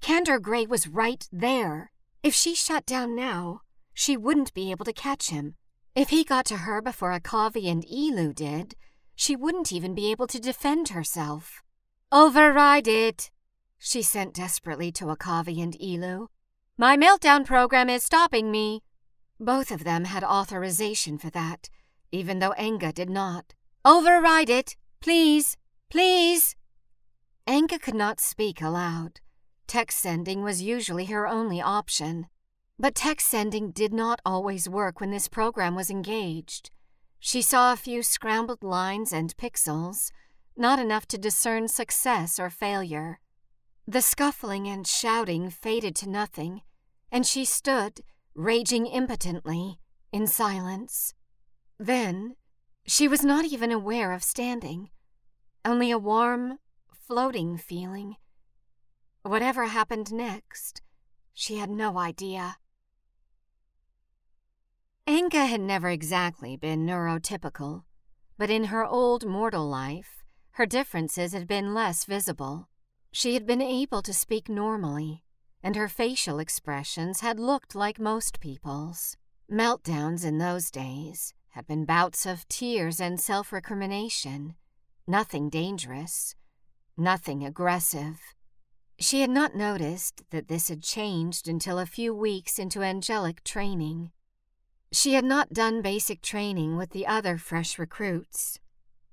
Candor 0.00 0.38
Gray 0.38 0.64
was 0.64 0.88
right 0.88 1.28
there. 1.30 1.90
If 2.22 2.32
she 2.32 2.54
shut 2.54 2.86
down 2.86 3.14
now, 3.14 3.60
she 3.92 4.16
wouldn't 4.16 4.54
be 4.54 4.70
able 4.70 4.86
to 4.86 4.94
catch 4.94 5.28
him. 5.28 5.56
If 5.94 6.08
he 6.08 6.24
got 6.24 6.46
to 6.46 6.64
her 6.64 6.80
before 6.80 7.12
Akavi 7.12 7.70
and 7.70 7.84
Elu 7.84 8.34
did, 8.34 8.74
she 9.14 9.36
wouldn't 9.36 9.70
even 9.70 9.94
be 9.94 10.10
able 10.10 10.28
to 10.28 10.40
defend 10.40 10.88
herself. 10.88 11.62
Override 12.10 12.88
it, 12.88 13.30
she 13.78 14.00
sent 14.00 14.32
desperately 14.32 14.90
to 14.92 15.14
Akavi 15.14 15.62
and 15.62 15.78
Elu. 15.78 16.28
My 16.80 16.96
meltdown 16.96 17.44
program 17.44 17.90
is 17.90 18.04
stopping 18.04 18.52
me. 18.52 18.84
Both 19.40 19.72
of 19.72 19.82
them 19.82 20.04
had 20.04 20.22
authorization 20.22 21.18
for 21.18 21.28
that, 21.30 21.68
even 22.12 22.38
though 22.38 22.54
Enga 22.56 22.94
did 22.94 23.10
not. 23.10 23.52
Override 23.84 24.48
it, 24.48 24.76
please, 25.00 25.56
please. 25.90 26.54
Enga 27.48 27.82
could 27.82 27.96
not 27.96 28.20
speak 28.20 28.62
aloud. 28.62 29.18
Text 29.66 29.98
sending 29.98 30.44
was 30.44 30.62
usually 30.62 31.06
her 31.06 31.26
only 31.26 31.60
option. 31.60 32.28
But 32.78 32.94
text 32.94 33.26
sending 33.26 33.72
did 33.72 33.92
not 33.92 34.20
always 34.24 34.68
work 34.68 35.00
when 35.00 35.10
this 35.10 35.26
program 35.26 35.74
was 35.74 35.90
engaged. 35.90 36.70
She 37.18 37.42
saw 37.42 37.72
a 37.72 37.76
few 37.76 38.04
scrambled 38.04 38.62
lines 38.62 39.12
and 39.12 39.36
pixels, 39.36 40.12
not 40.56 40.78
enough 40.78 41.06
to 41.08 41.18
discern 41.18 41.66
success 41.66 42.38
or 42.38 42.50
failure. 42.50 43.18
The 43.90 44.02
scuffling 44.02 44.68
and 44.68 44.86
shouting 44.86 45.48
faded 45.48 45.96
to 45.96 46.10
nothing, 46.10 46.60
and 47.10 47.26
she 47.26 47.46
stood, 47.46 48.02
raging 48.34 48.84
impotently, 48.84 49.80
in 50.12 50.26
silence. 50.26 51.14
Then, 51.78 52.36
she 52.86 53.08
was 53.08 53.24
not 53.24 53.46
even 53.46 53.72
aware 53.72 54.12
of 54.12 54.22
standing, 54.22 54.90
only 55.64 55.90
a 55.90 55.96
warm, 55.96 56.58
floating 56.92 57.56
feeling. 57.56 58.16
Whatever 59.22 59.64
happened 59.68 60.12
next, 60.12 60.82
she 61.32 61.56
had 61.56 61.70
no 61.70 61.96
idea. 61.96 62.58
Enga 65.06 65.48
had 65.48 65.62
never 65.62 65.88
exactly 65.88 66.58
been 66.58 66.84
neurotypical, 66.84 67.84
but 68.36 68.50
in 68.50 68.64
her 68.64 68.84
old 68.84 69.24
mortal 69.24 69.66
life, 69.66 70.22
her 70.52 70.66
differences 70.66 71.32
had 71.32 71.48
been 71.48 71.72
less 71.72 72.04
visible. 72.04 72.68
She 73.10 73.34
had 73.34 73.46
been 73.46 73.62
able 73.62 74.02
to 74.02 74.12
speak 74.12 74.48
normally, 74.48 75.24
and 75.62 75.76
her 75.76 75.88
facial 75.88 76.38
expressions 76.38 77.20
had 77.20 77.40
looked 77.40 77.74
like 77.74 77.98
most 77.98 78.40
people's. 78.40 79.16
Meltdowns 79.50 80.24
in 80.24 80.38
those 80.38 80.70
days 80.70 81.34
had 81.50 81.66
been 81.66 81.84
bouts 81.84 82.26
of 82.26 82.46
tears 82.48 83.00
and 83.00 83.18
self 83.18 83.52
recrimination, 83.52 84.54
nothing 85.06 85.48
dangerous, 85.48 86.34
nothing 86.96 87.44
aggressive. 87.44 88.20
She 89.00 89.20
had 89.20 89.30
not 89.30 89.54
noticed 89.54 90.22
that 90.30 90.48
this 90.48 90.68
had 90.68 90.82
changed 90.82 91.48
until 91.48 91.78
a 91.78 91.86
few 91.86 92.12
weeks 92.12 92.58
into 92.58 92.82
angelic 92.82 93.42
training. 93.44 94.10
She 94.92 95.14
had 95.14 95.24
not 95.24 95.52
done 95.52 95.82
basic 95.82 96.20
training 96.20 96.76
with 96.76 96.90
the 96.90 97.06
other 97.06 97.38
fresh 97.38 97.78
recruits. 97.78 98.58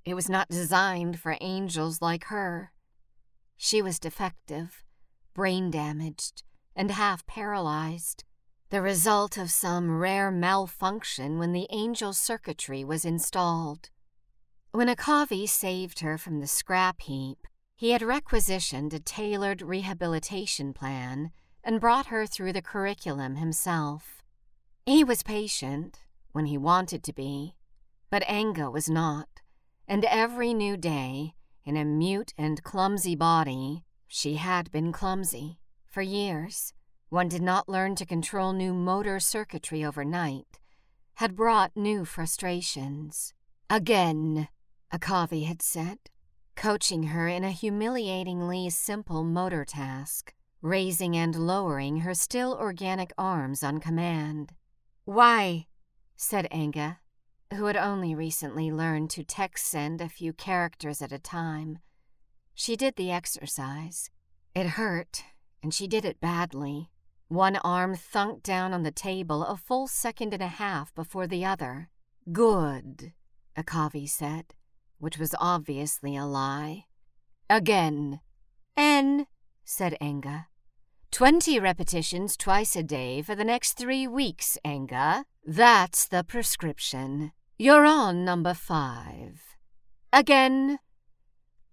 It 0.04 0.14
was 0.14 0.28
not 0.28 0.48
designed 0.48 1.18
for 1.20 1.36
angels 1.40 2.02
like 2.02 2.24
her. 2.24 2.72
She 3.56 3.82
was 3.82 3.98
defective, 3.98 4.84
brain 5.34 5.70
damaged, 5.70 6.42
and 6.74 6.90
half 6.90 7.26
paralyzed, 7.26 8.24
the 8.70 8.82
result 8.82 9.38
of 9.38 9.50
some 9.50 9.98
rare 9.98 10.30
malfunction 10.30 11.38
when 11.38 11.52
the 11.52 11.66
angel 11.70 12.12
circuitry 12.12 12.84
was 12.84 13.04
installed. 13.04 13.90
When 14.72 14.88
Akavi 14.88 15.48
saved 15.48 16.00
her 16.00 16.18
from 16.18 16.40
the 16.40 16.46
scrap 16.46 17.00
heap, 17.02 17.46
he 17.76 17.90
had 17.90 18.02
requisitioned 18.02 18.92
a 18.92 18.98
tailored 18.98 19.62
rehabilitation 19.62 20.72
plan 20.72 21.30
and 21.62 21.80
brought 21.80 22.06
her 22.06 22.26
through 22.26 22.52
the 22.52 22.62
curriculum 22.62 23.36
himself. 23.36 24.22
He 24.84 25.04
was 25.04 25.22
patient 25.22 26.00
when 26.32 26.46
he 26.46 26.58
wanted 26.58 27.02
to 27.04 27.12
be, 27.12 27.54
but 28.10 28.22
Enga 28.24 28.70
was 28.70 28.90
not, 28.90 29.28
and 29.86 30.04
every 30.04 30.52
new 30.52 30.76
day, 30.76 31.35
in 31.66 31.76
a 31.76 31.84
mute 31.84 32.32
and 32.38 32.62
clumsy 32.62 33.16
body, 33.16 33.82
she 34.06 34.36
had 34.36 34.70
been 34.70 34.92
clumsy. 34.92 35.58
For 35.84 36.00
years, 36.00 36.72
one 37.08 37.28
did 37.28 37.42
not 37.42 37.68
learn 37.68 37.96
to 37.96 38.06
control 38.06 38.52
new 38.52 38.72
motor 38.72 39.18
circuitry 39.18 39.84
overnight, 39.84 40.60
had 41.14 41.34
brought 41.34 41.76
new 41.76 42.04
frustrations. 42.04 43.34
Again, 43.68 44.48
Akavi 44.92 45.46
had 45.46 45.60
said, 45.60 45.98
coaching 46.54 47.04
her 47.04 47.26
in 47.26 47.42
a 47.42 47.50
humiliatingly 47.50 48.70
simple 48.70 49.24
motor 49.24 49.64
task, 49.64 50.34
raising 50.62 51.16
and 51.16 51.34
lowering 51.34 51.98
her 51.98 52.14
still 52.14 52.54
organic 52.54 53.12
arms 53.18 53.64
on 53.64 53.80
command. 53.80 54.52
Why? 55.04 55.66
said 56.16 56.48
Enga, 56.50 56.98
who 57.54 57.66
had 57.66 57.76
only 57.76 58.14
recently 58.14 58.70
learned 58.70 59.10
to 59.10 59.24
text 59.24 59.66
send 59.66 60.00
a 60.00 60.08
few 60.08 60.32
characters 60.32 61.00
at 61.00 61.12
a 61.12 61.18
time. 61.18 61.78
She 62.54 62.76
did 62.76 62.96
the 62.96 63.10
exercise. 63.10 64.10
It 64.54 64.66
hurt, 64.66 65.22
and 65.62 65.72
she 65.72 65.86
did 65.86 66.04
it 66.04 66.20
badly. 66.20 66.90
One 67.28 67.56
arm 67.56 67.94
thunked 67.94 68.42
down 68.42 68.72
on 68.72 68.82
the 68.82 68.90
table 68.90 69.44
a 69.44 69.56
full 69.56 69.86
second 69.86 70.32
and 70.32 70.42
a 70.42 70.48
half 70.48 70.94
before 70.94 71.26
the 71.26 71.44
other. 71.44 71.90
Good, 72.32 73.12
Akavi 73.56 74.08
said, 74.08 74.54
which 74.98 75.18
was 75.18 75.34
obviously 75.38 76.16
a 76.16 76.24
lie. 76.24 76.86
Again. 77.50 78.20
N, 78.76 79.26
said 79.64 79.96
Enga. 80.00 80.46
Twenty 81.10 81.58
repetitions 81.58 82.36
twice 82.36 82.76
a 82.76 82.82
day 82.82 83.22
for 83.22 83.34
the 83.34 83.44
next 83.44 83.74
three 83.74 84.06
weeks, 84.06 84.58
Enga. 84.64 85.24
That's 85.44 86.06
the 86.08 86.24
prescription. 86.24 87.32
You're 87.58 87.86
on 87.86 88.24
number 88.24 88.52
five. 88.52 89.40
Again. 90.12 90.78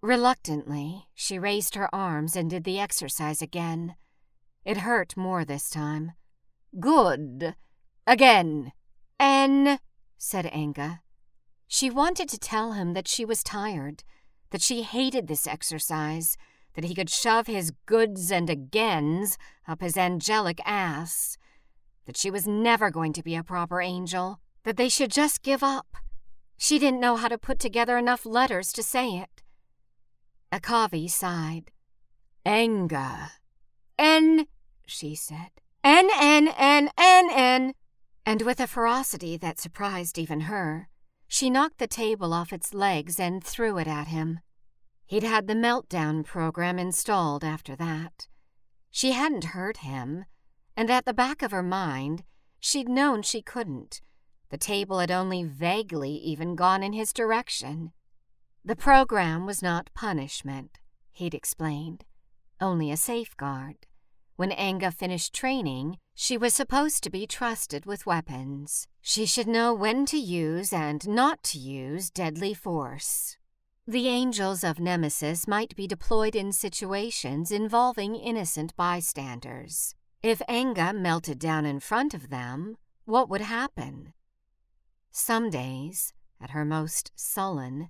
Reluctantly, 0.01 1.07
she 1.13 1.39
raised 1.39 1.75
her 1.75 1.93
arms 1.93 2.35
and 2.35 2.49
did 2.49 2.63
the 2.63 2.79
exercise 2.79 3.41
again. 3.41 3.95
It 4.63 4.77
hurt 4.77 5.17
more 5.17 5.43
this 5.43 5.69
time. 5.69 6.13
Good. 6.79 7.55
Again. 8.07 8.71
N, 9.19 9.79
said 10.17 10.45
Enga. 10.45 10.99
She 11.67 11.89
wanted 11.89 12.29
to 12.29 12.37
tell 12.37 12.73
him 12.73 12.93
that 12.93 13.07
she 13.07 13.25
was 13.25 13.43
tired, 13.43 14.03
that 14.51 14.61
she 14.61 14.83
hated 14.83 15.27
this 15.27 15.47
exercise, 15.47 16.37
that 16.73 16.85
he 16.85 16.95
could 16.95 17.09
shove 17.09 17.47
his 17.47 17.71
goods 17.85 18.31
and 18.31 18.49
agains 18.49 19.37
up 19.67 19.81
his 19.81 19.97
angelic 19.97 20.59
ass, 20.65 21.37
that 22.05 22.17
she 22.17 22.29
was 22.29 22.47
never 22.47 22.89
going 22.89 23.13
to 23.13 23.23
be 23.23 23.35
a 23.35 23.43
proper 23.43 23.81
angel, 23.81 24.39
that 24.63 24.77
they 24.77 24.89
should 24.89 25.11
just 25.11 25.43
give 25.43 25.63
up. 25.63 25.97
She 26.57 26.79
didn't 26.79 26.99
know 26.99 27.15
how 27.15 27.27
to 27.27 27.37
put 27.37 27.59
together 27.59 27.97
enough 27.97 28.25
letters 28.25 28.71
to 28.73 28.83
say 28.83 29.17
it. 29.17 29.41
Akavi 30.51 31.09
sighed. 31.09 31.71
Enga. 32.45 33.29
N, 33.97 34.47
she 34.85 35.15
said. 35.15 35.49
N, 35.83 36.09
N, 36.19 36.47
N, 36.57 36.89
N, 36.97 37.29
N. 37.31 37.73
And 38.25 38.41
with 38.43 38.59
a 38.59 38.67
ferocity 38.67 39.35
that 39.37 39.59
surprised 39.59 40.17
even 40.17 40.41
her, 40.41 40.87
she 41.27 41.49
knocked 41.49 41.79
the 41.79 41.87
table 41.87 42.33
off 42.33 42.53
its 42.53 42.73
legs 42.73 43.19
and 43.19 43.43
threw 43.43 43.77
it 43.77 43.87
at 43.87 44.07
him. 44.07 44.39
He'd 45.05 45.23
had 45.23 45.47
the 45.47 45.53
meltdown 45.53 46.25
program 46.25 46.79
installed 46.79 47.43
after 47.43 47.75
that. 47.75 48.27
She 48.89 49.11
hadn't 49.11 49.45
hurt 49.45 49.77
him, 49.77 50.25
and 50.77 50.89
at 50.89 51.05
the 51.05 51.13
back 51.13 51.41
of 51.41 51.51
her 51.51 51.63
mind, 51.63 52.23
she'd 52.59 52.89
known 52.89 53.21
she 53.21 53.41
couldn't. 53.41 54.01
The 54.49 54.57
table 54.57 54.99
had 54.99 55.11
only 55.11 55.43
vaguely 55.43 56.11
even 56.11 56.55
gone 56.55 56.83
in 56.83 56.93
his 56.93 57.11
direction. 57.11 57.91
The 58.63 58.75
program 58.75 59.45
was 59.45 59.61
not 59.61 59.93
punishment, 59.93 60.77
he'd 61.11 61.33
explained, 61.33 62.05
only 62.61 62.91
a 62.91 62.97
safeguard. 62.97 63.87
When 64.35 64.51
Enga 64.51 64.93
finished 64.93 65.33
training, 65.33 65.97
she 66.15 66.37
was 66.37 66.53
supposed 66.53 67.03
to 67.03 67.09
be 67.09 67.27
trusted 67.27 67.85
with 67.85 68.05
weapons. 68.05 68.87
She 69.01 69.25
should 69.25 69.47
know 69.47 69.73
when 69.73 70.05
to 70.07 70.17
use 70.17 70.71
and 70.71 71.07
not 71.07 71.43
to 71.43 71.59
use 71.59 72.09
deadly 72.09 72.53
force. 72.53 73.37
The 73.85 74.07
angels 74.07 74.63
of 74.63 74.79
Nemesis 74.79 75.45
might 75.45 75.75
be 75.75 75.87
deployed 75.87 76.37
in 76.37 76.53
situations 76.53 77.51
involving 77.51 78.15
innocent 78.15 78.73
bystanders. 78.77 79.93
If 80.21 80.39
Enga 80.47 80.97
melted 80.97 81.37
down 81.37 81.65
in 81.65 81.81
front 81.81 82.13
of 82.13 82.29
them, 82.29 82.77
what 83.03 83.27
would 83.27 83.41
happen? 83.41 84.13
Some 85.11 85.49
days, 85.49 86.13
at 86.39 86.51
her 86.51 86.63
most 86.63 87.11
sullen, 87.17 87.89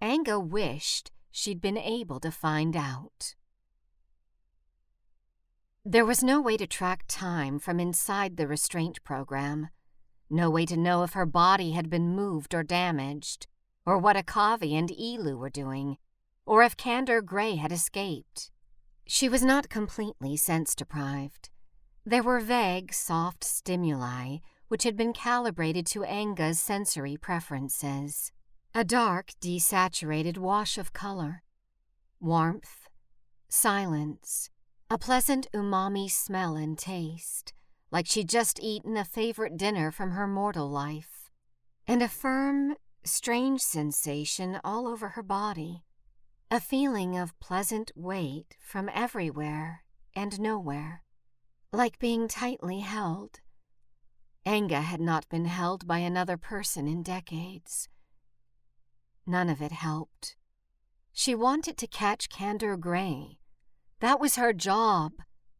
Enga 0.00 0.42
wished 0.42 1.10
she'd 1.30 1.60
been 1.60 1.76
able 1.76 2.18
to 2.20 2.30
find 2.30 2.74
out. 2.74 3.34
There 5.84 6.06
was 6.06 6.22
no 6.22 6.40
way 6.40 6.56
to 6.56 6.66
track 6.66 7.04
time 7.08 7.58
from 7.58 7.78
inside 7.78 8.38
the 8.38 8.48
restraint 8.48 9.04
program, 9.04 9.68
no 10.30 10.48
way 10.48 10.64
to 10.64 10.78
know 10.78 11.02
if 11.02 11.12
her 11.12 11.26
body 11.26 11.72
had 11.72 11.90
been 11.90 12.16
moved 12.16 12.54
or 12.54 12.62
damaged 12.62 13.48
or 13.86 13.96
what 13.96 14.16
Akavi 14.16 14.72
and 14.72 14.90
Elu 14.90 15.38
were 15.38 15.48
doing, 15.48 15.96
or 16.44 16.62
if 16.62 16.76
Candor 16.76 17.22
Gray 17.22 17.54
had 17.54 17.72
escaped. 17.72 18.50
She 19.06 19.28
was 19.28 19.42
not 19.42 19.70
completely 19.70 20.36
sense 20.36 20.74
deprived. 20.74 21.48
There 22.04 22.22
were 22.22 22.40
vague, 22.40 22.92
soft 22.92 23.44
stimuli 23.44 24.38
which 24.68 24.82
had 24.82 24.96
been 24.96 25.12
calibrated 25.12 25.86
to 25.86 26.04
Enga's 26.04 26.58
sensory 26.58 27.16
preferences. 27.16 28.32
A 28.74 28.84
dark, 28.84 29.32
desaturated 29.40 30.36
wash 30.36 30.76
of 30.76 30.92
color, 30.92 31.42
warmth, 32.20 32.88
silence, 33.48 34.50
a 34.90 34.98
pleasant 34.98 35.46
umami 35.54 36.10
smell 36.10 36.56
and 36.56 36.76
taste, 36.76 37.54
like 37.90 38.06
she'd 38.06 38.28
just 38.28 38.60
eaten 38.60 38.96
a 38.96 39.04
favorite 39.04 39.56
dinner 39.56 39.90
from 39.90 40.10
her 40.10 40.26
mortal 40.26 40.68
life, 40.68 41.30
and 41.86 42.02
a 42.02 42.08
firm, 42.08 42.74
strange 43.06 43.60
sensation 43.60 44.60
all 44.64 44.86
over 44.86 45.10
her 45.10 45.22
body, 45.22 45.84
a 46.50 46.60
feeling 46.60 47.16
of 47.16 47.38
pleasant 47.40 47.90
weight 47.94 48.56
from 48.60 48.90
everywhere 48.92 49.82
and 50.14 50.40
nowhere, 50.40 51.02
like 51.72 51.98
being 51.98 52.28
tightly 52.28 52.80
held. 52.80 53.40
Enga 54.46 54.82
had 54.82 55.00
not 55.00 55.28
been 55.28 55.46
held 55.46 55.86
by 55.86 55.98
another 55.98 56.36
person 56.36 56.86
in 56.86 57.02
decades. 57.02 57.88
None 59.26 59.48
of 59.48 59.60
it 59.60 59.72
helped. 59.72 60.36
She 61.12 61.34
wanted 61.34 61.76
to 61.78 61.86
catch 61.86 62.28
Candor 62.28 62.76
Gray. 62.76 63.38
That 64.00 64.20
was 64.20 64.36
her 64.36 64.52
job. 64.52 65.12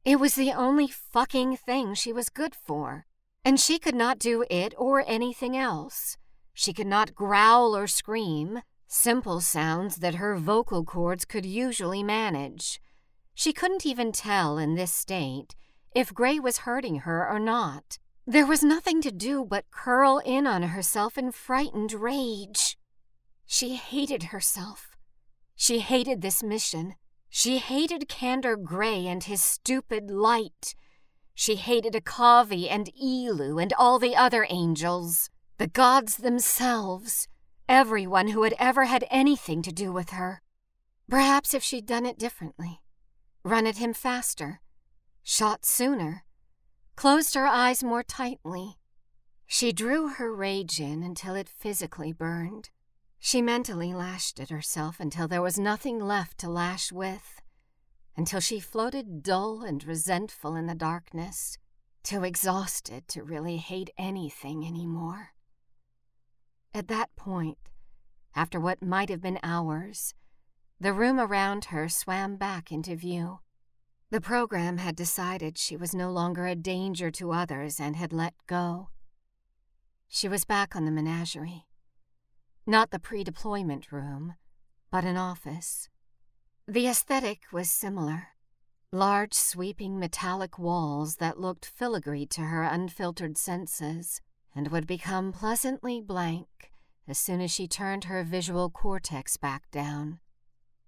It 0.04 0.20
was 0.20 0.35
the 0.37 0.52
only 0.52 0.87
fucking 0.87 1.56
thing 1.56 1.94
she 1.94 2.12
was 2.12 2.28
good 2.28 2.54
for. 2.54 3.06
And 3.44 3.59
she 3.59 3.78
could 3.78 3.94
not 3.94 4.18
do 4.18 4.44
it 4.48 4.74
or 4.76 5.02
anything 5.06 5.56
else. 5.56 6.16
She 6.58 6.72
could 6.72 6.86
not 6.86 7.14
growl 7.14 7.76
or 7.76 7.86
scream, 7.86 8.62
simple 8.86 9.42
sounds 9.42 9.96
that 9.96 10.14
her 10.14 10.38
vocal 10.38 10.84
cords 10.84 11.26
could 11.26 11.44
usually 11.44 12.02
manage. 12.02 12.80
She 13.34 13.52
couldn't 13.52 13.84
even 13.84 14.10
tell 14.10 14.56
in 14.56 14.74
this 14.74 14.90
state 14.90 15.54
if 15.94 16.14
Gray 16.14 16.40
was 16.40 16.64
hurting 16.64 17.00
her 17.00 17.28
or 17.28 17.38
not. 17.38 17.98
There 18.26 18.46
was 18.46 18.62
nothing 18.62 19.02
to 19.02 19.12
do 19.12 19.44
but 19.44 19.70
curl 19.70 20.16
in 20.24 20.46
on 20.46 20.62
herself 20.62 21.18
in 21.18 21.30
frightened 21.30 21.92
rage. 21.92 22.78
She 23.44 23.74
hated 23.74 24.24
herself. 24.24 24.96
She 25.56 25.80
hated 25.80 26.22
this 26.22 26.42
mission. 26.42 26.94
She 27.28 27.58
hated 27.58 28.08
Candor 28.08 28.56
Gray 28.56 29.06
and 29.06 29.22
his 29.22 29.44
stupid 29.44 30.10
light. 30.10 30.74
She 31.34 31.56
hated 31.56 31.92
Akavi 31.92 32.66
and 32.70 32.88
Elu 32.98 33.62
and 33.62 33.74
all 33.74 33.98
the 33.98 34.16
other 34.16 34.46
angels, 34.48 35.28
the 35.58 35.66
gods 35.66 36.18
themselves, 36.18 37.28
everyone 37.66 38.28
who 38.28 38.42
had 38.42 38.54
ever 38.58 38.84
had 38.84 39.06
anything 39.10 39.62
to 39.62 39.72
do 39.72 39.90
with 39.90 40.10
her. 40.10 40.42
Perhaps 41.08 41.54
if 41.54 41.62
she'd 41.62 41.86
done 41.86 42.04
it 42.04 42.18
differently, 42.18 42.82
run 43.42 43.66
at 43.66 43.78
him 43.78 43.94
faster, 43.94 44.60
shot 45.22 45.64
sooner, 45.64 46.24
closed 46.94 47.34
her 47.34 47.46
eyes 47.46 47.82
more 47.82 48.02
tightly. 48.02 48.76
She 49.46 49.72
drew 49.72 50.08
her 50.08 50.34
rage 50.34 50.78
in 50.78 51.02
until 51.02 51.34
it 51.34 51.48
physically 51.48 52.12
burned. 52.12 52.68
She 53.18 53.40
mentally 53.40 53.94
lashed 53.94 54.38
at 54.38 54.50
herself 54.50 55.00
until 55.00 55.26
there 55.26 55.42
was 55.42 55.58
nothing 55.58 55.98
left 56.00 56.36
to 56.38 56.50
lash 56.50 56.92
with, 56.92 57.40
until 58.14 58.40
she 58.40 58.60
floated 58.60 59.22
dull 59.22 59.62
and 59.62 59.82
resentful 59.84 60.54
in 60.54 60.66
the 60.66 60.74
darkness, 60.74 61.56
too 62.02 62.24
exhausted 62.24 63.08
to 63.08 63.22
really 63.22 63.56
hate 63.56 63.90
anything 63.96 64.66
anymore. 64.66 65.32
At 66.76 66.88
that 66.88 67.16
point, 67.16 67.56
after 68.34 68.60
what 68.60 68.82
might 68.82 69.08
have 69.08 69.22
been 69.22 69.40
hours, 69.42 70.12
the 70.78 70.92
room 70.92 71.18
around 71.18 71.66
her 71.66 71.88
swam 71.88 72.36
back 72.36 72.70
into 72.70 72.94
view. 72.94 73.38
The 74.10 74.20
program 74.20 74.76
had 74.76 74.94
decided 74.94 75.56
she 75.56 75.74
was 75.74 75.94
no 75.94 76.10
longer 76.10 76.44
a 76.44 76.54
danger 76.54 77.10
to 77.12 77.32
others 77.32 77.80
and 77.80 77.96
had 77.96 78.12
let 78.12 78.34
go. 78.46 78.90
She 80.06 80.28
was 80.28 80.44
back 80.44 80.76
on 80.76 80.84
the 80.84 80.90
menagerie 80.90 81.64
not 82.66 82.90
the 82.90 82.98
pre 82.98 83.24
deployment 83.24 83.90
room, 83.90 84.34
but 84.90 85.04
an 85.04 85.16
office. 85.16 85.88
The 86.68 86.88
aesthetic 86.88 87.44
was 87.50 87.70
similar 87.70 88.28
large, 88.92 89.32
sweeping 89.32 89.98
metallic 89.98 90.58
walls 90.58 91.16
that 91.16 91.40
looked 91.40 91.64
filigree 91.64 92.26
to 92.26 92.42
her 92.42 92.64
unfiltered 92.64 93.38
senses 93.38 94.20
and 94.56 94.68
would 94.68 94.86
become 94.86 95.32
pleasantly 95.32 96.00
blank 96.00 96.72
as 97.06 97.18
soon 97.18 97.42
as 97.42 97.50
she 97.50 97.68
turned 97.68 98.04
her 98.04 98.24
visual 98.24 98.70
cortex 98.70 99.36
back 99.36 99.70
down. 99.70 100.18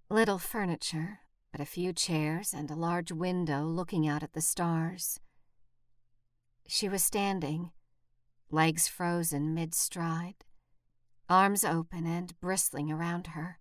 Little 0.08 0.38
furniture, 0.38 1.20
but 1.52 1.60
a 1.60 1.66
few 1.66 1.92
chairs 1.92 2.54
and 2.54 2.70
a 2.70 2.74
large 2.74 3.12
window 3.12 3.64
looking 3.64 4.08
out 4.08 4.22
at 4.22 4.32
the 4.32 4.40
stars. 4.40 5.20
She 6.66 6.88
was 6.88 7.04
standing, 7.04 7.70
legs 8.50 8.88
frozen 8.88 9.54
mid 9.54 9.74
stride, 9.74 10.44
arms 11.28 11.62
open 11.62 12.06
and 12.06 12.38
bristling 12.40 12.90
around 12.90 13.28
her. 13.28 13.58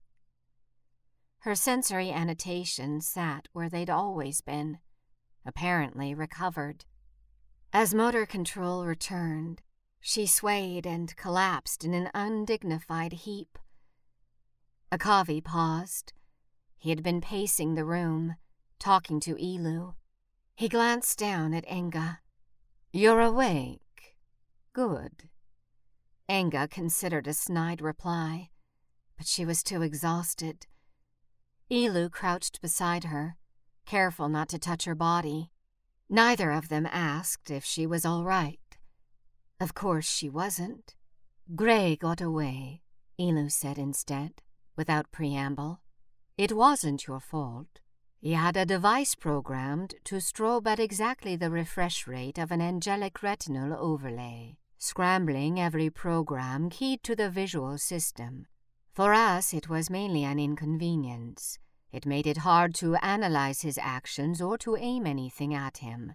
Her 1.40 1.54
sensory 1.54 2.12
annotations 2.12 3.08
sat 3.08 3.50
where 3.52 3.70
they'd 3.70 3.90
always 3.90 4.40
been, 4.40 4.80
apparently 5.46 6.14
recovered. 6.14 6.86
As 7.74 7.94
motor 7.94 8.26
control 8.26 8.86
returned, 8.86 9.62
she 10.00 10.26
swayed 10.26 10.86
and 10.86 11.16
collapsed 11.16 11.84
in 11.84 11.94
an 11.94 12.10
undignified 12.14 13.14
heap. 13.14 13.58
Akavi 14.92 15.44
paused. 15.44 16.14
He 16.78 16.90
had 16.90 17.04
been 17.04 17.22
pacing 17.22 17.76
the 17.76 17.84
room, 17.84 18.36
talking 18.80 19.20
to 19.22 19.36
Elu. 19.36 19.96
He 20.56 20.70
glanced 20.70 21.20
down 21.20 21.54
at 21.54 21.68
Enga. 21.68 22.20
You're 22.94 23.22
awake. 23.22 24.16
Good. 24.74 25.30
Enga 26.30 26.70
considered 26.70 27.28
a 27.28 27.34
snide 27.34 27.82
reply, 27.82 28.50
but 29.18 29.28
she 29.28 29.46
was 29.46 29.64
too 29.64 29.82
exhausted. 29.82 30.68
Elu 31.72 32.12
crouched 32.12 32.62
beside 32.62 33.06
her, 33.06 33.38
careful 33.86 34.30
not 34.30 34.50
to 34.50 34.60
touch 34.60 34.86
her 34.86 34.96
body. 34.96 35.52
Neither 36.10 36.52
of 36.52 36.70
them 36.70 36.86
asked 36.86 37.52
if 37.52 37.66
she 37.66 37.86
was 37.86 38.06
all 38.06 38.24
right. 38.24 38.67
Of 39.60 39.74
course 39.74 40.10
she 40.10 40.30
wasn't. 40.30 40.96
Gray 41.56 41.96
got 41.96 42.22
away, 42.22 42.82
Elu 43.20 43.52
said 43.52 43.78
instead, 43.78 44.42
without 44.76 45.12
preamble. 45.12 45.82
It 46.38 46.52
wasn't 46.52 47.08
your 47.08 47.20
fault. 47.20 47.80
He 48.20 48.34
had 48.34 48.58
a 48.58 48.66
device 48.66 49.16
programmed 49.16 49.96
to 50.06 50.16
strobe 50.16 50.68
at 50.68 50.80
exactly 50.80 51.36
the 51.36 51.50
refresh 51.50 52.08
rate 52.08 52.38
of 52.38 52.52
an 52.52 52.62
angelic 52.62 53.24
retinal 53.24 53.74
overlay 53.74 54.58
scrambling 54.78 55.60
every 55.60 55.90
program 55.90 56.70
keyed 56.70 57.04
to 57.04 57.16
the 57.16 57.30
visual 57.30 57.78
system. 57.78 58.46
For 58.94 59.14
us, 59.14 59.54
it 59.54 59.70
was 59.70 59.90
mainly 59.90 60.24
an 60.24 60.40
inconvenience. 60.40 61.60
It 61.92 62.06
made 62.06 62.28
it 62.28 62.38
hard 62.38 62.76
to 62.76 62.96
analyze 62.96 63.62
his 63.62 63.80
actions 63.82 64.42
or 64.42 64.58
to 64.60 64.76
aim 64.76 65.08
anything 65.08 65.54
at 65.54 65.78
him. 65.78 66.14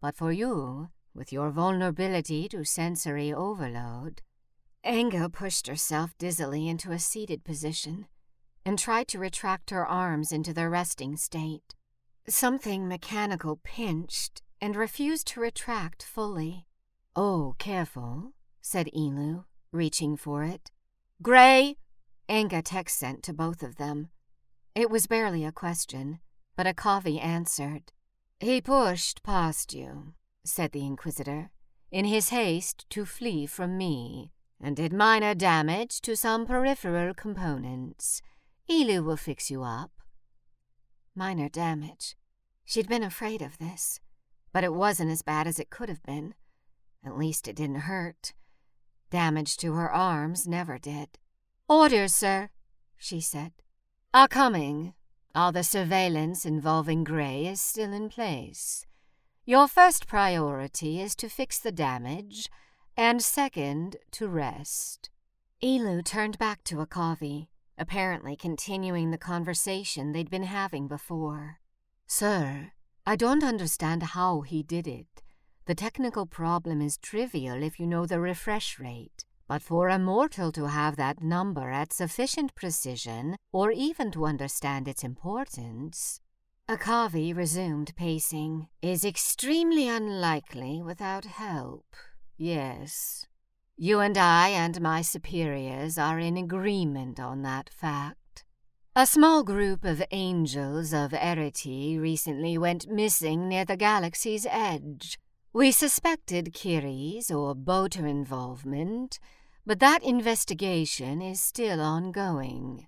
But 0.00 0.16
for 0.16 0.32
you, 0.32 0.90
with 1.14 1.32
your 1.32 1.50
vulnerability 1.50 2.48
to 2.48 2.64
sensory 2.64 3.32
overload, 3.32 4.22
Enga 4.84 5.32
pushed 5.32 5.66
herself 5.66 6.16
dizzily 6.18 6.68
into 6.68 6.92
a 6.92 6.98
seated 6.98 7.44
position 7.44 8.06
and 8.66 8.78
tried 8.78 9.08
to 9.08 9.18
retract 9.18 9.70
her 9.70 9.86
arms 9.86 10.32
into 10.32 10.52
their 10.52 10.70
resting 10.70 11.16
state. 11.16 11.74
Something 12.26 12.88
mechanical 12.88 13.60
pinched 13.62 14.42
and 14.60 14.76
refused 14.76 15.26
to 15.28 15.40
retract 15.40 16.02
fully. 16.02 16.66
Oh, 17.14 17.54
careful, 17.58 18.32
said 18.60 18.88
Elu, 18.96 19.44
reaching 19.72 20.16
for 20.16 20.42
it. 20.42 20.70
Gray! 21.22 21.76
Enga 22.28 22.62
text 22.64 22.98
sent 22.98 23.22
to 23.22 23.32
both 23.32 23.62
of 23.62 23.76
them. 23.76 24.08
It 24.74 24.90
was 24.90 25.06
barely 25.06 25.44
a 25.44 25.52
question, 25.52 26.18
but 26.56 26.66
Akavi 26.66 27.22
answered. 27.22 27.92
He 28.40 28.60
pushed 28.60 29.22
past 29.22 29.74
you, 29.74 30.14
said 30.44 30.72
the 30.72 30.84
Inquisitor, 30.84 31.50
in 31.90 32.04
his 32.04 32.28
haste 32.28 32.88
to 32.90 33.04
flee 33.04 33.46
from 33.46 33.78
me, 33.78 34.32
and 34.60 34.76
did 34.76 34.92
minor 34.92 35.34
damage 35.34 36.00
to 36.02 36.16
some 36.16 36.46
peripheral 36.46 37.14
components. 37.14 38.20
Elu 38.68 39.04
will 39.04 39.16
fix 39.16 39.50
you 39.50 39.62
up. 39.62 39.90
Minor 41.14 41.48
damage. 41.48 42.16
She'd 42.64 42.88
been 42.88 43.02
afraid 43.02 43.42
of 43.42 43.58
this, 43.58 44.00
but 44.52 44.64
it 44.64 44.72
wasn't 44.72 45.10
as 45.10 45.22
bad 45.22 45.46
as 45.46 45.58
it 45.58 45.70
could 45.70 45.88
have 45.88 46.02
been. 46.02 46.34
At 47.04 47.18
least 47.18 47.46
it 47.46 47.56
didn't 47.56 47.82
hurt. 47.82 48.32
Damage 49.10 49.56
to 49.58 49.74
her 49.74 49.92
arms 49.92 50.48
never 50.48 50.78
did. 50.78 51.18
Orders, 51.68 52.14
sir, 52.14 52.50
she 52.96 53.20
said. 53.20 53.52
Are 54.12 54.28
coming. 54.28 54.94
All 55.34 55.52
the 55.52 55.64
surveillance 55.64 56.46
involving 56.46 57.04
Gray 57.04 57.46
is 57.46 57.60
still 57.60 57.92
in 57.92 58.08
place. 58.08 58.86
Your 59.46 59.68
first 59.68 60.06
priority 60.06 61.02
is 61.02 61.14
to 61.16 61.28
fix 61.28 61.58
the 61.58 61.70
damage, 61.70 62.48
and 62.96 63.20
second, 63.20 63.96
to 64.12 64.26
rest. 64.26 65.10
Elu 65.62 66.02
turned 66.02 66.38
back 66.38 66.64
to 66.64 66.76
Akavi, 66.76 67.48
apparently 67.76 68.36
continuing 68.36 69.10
the 69.10 69.18
conversation 69.18 70.12
they'd 70.12 70.30
been 70.30 70.44
having 70.44 70.88
before. 70.88 71.58
Sir, 72.06 72.72
I 73.04 73.16
don't 73.16 73.44
understand 73.44 74.02
how 74.02 74.40
he 74.40 74.62
did 74.62 74.86
it. 74.86 75.22
The 75.66 75.74
technical 75.74 76.24
problem 76.24 76.80
is 76.80 76.96
trivial 76.96 77.62
if 77.62 77.78
you 77.78 77.86
know 77.86 78.06
the 78.06 78.20
refresh 78.20 78.78
rate. 78.78 79.26
But 79.46 79.60
for 79.60 79.88
a 79.88 79.98
mortal 79.98 80.52
to 80.52 80.68
have 80.68 80.96
that 80.96 81.22
number 81.22 81.70
at 81.70 81.92
sufficient 81.92 82.54
precision, 82.54 83.36
or 83.52 83.70
even 83.72 84.10
to 84.12 84.24
understand 84.24 84.88
its 84.88 85.04
importance, 85.04 86.20
Akavi 86.66 87.36
resumed 87.36 87.94
pacing, 87.94 88.68
is 88.80 89.04
extremely 89.04 89.86
unlikely 89.86 90.80
without 90.80 91.26
help. 91.26 91.84
Yes. 92.38 93.26
You 93.76 94.00
and 94.00 94.16
I 94.16 94.48
and 94.48 94.80
my 94.80 95.02
superiors 95.02 95.98
are 95.98 96.18
in 96.18 96.38
agreement 96.38 97.20
on 97.20 97.42
that 97.42 97.68
fact. 97.68 98.44
A 98.96 99.06
small 99.06 99.42
group 99.42 99.84
of 99.84 100.02
angels 100.10 100.94
of 100.94 101.12
Arete 101.12 101.98
recently 102.00 102.56
went 102.56 102.88
missing 102.88 103.46
near 103.46 103.66
the 103.66 103.76
galaxy's 103.76 104.46
edge. 104.48 105.18
We 105.52 105.70
suspected 105.70 106.54
Kiri's 106.54 107.30
or 107.30 107.54
Boter 107.54 108.08
involvement, 108.08 109.18
but 109.66 109.80
that 109.80 110.02
investigation 110.02 111.20
is 111.20 111.42
still 111.42 111.82
ongoing. 111.82 112.86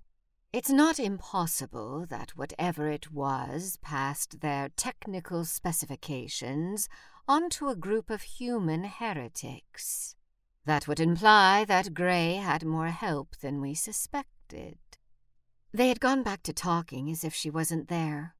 It's 0.57 0.71
not 0.71 0.97
impossible 0.99 2.07
that 2.09 2.31
whatever 2.35 2.89
it 2.89 3.11
was 3.11 3.77
passed 3.83 4.41
their 4.41 4.69
technical 4.75 5.45
specifications 5.45 6.89
onto 7.27 7.67
a 7.67 7.75
group 7.75 8.09
of 8.09 8.23
human 8.23 8.85
heretics. 8.85 10.15
That 10.65 10.87
would 10.87 10.99
imply 10.99 11.63
that 11.65 11.93
Gray 11.93 12.37
had 12.37 12.65
more 12.65 12.87
help 12.87 13.35
than 13.37 13.61
we 13.61 13.75
suspected. 13.75 14.79
They 15.71 15.89
had 15.89 15.99
gone 15.99 16.23
back 16.23 16.41
to 16.41 16.53
talking 16.53 17.07
as 17.11 17.23
if 17.23 17.35
she 17.35 17.51
wasn't 17.51 17.87
there, 17.87 18.33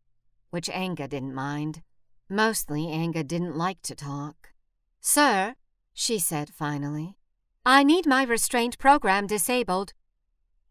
which 0.50 0.70
Enga 0.70 1.08
didn't 1.08 1.36
mind. 1.36 1.84
Mostly, 2.28 2.88
Enga 2.88 3.28
didn't 3.28 3.56
like 3.56 3.84
to 3.84 3.94
talk. 3.94 4.54
Sir, 5.00 5.54
she 5.94 6.18
said 6.18 6.50
finally, 6.50 7.20
I 7.64 7.84
need 7.84 8.08
my 8.08 8.24
restraint 8.24 8.80
program 8.80 9.28
disabled. 9.28 9.94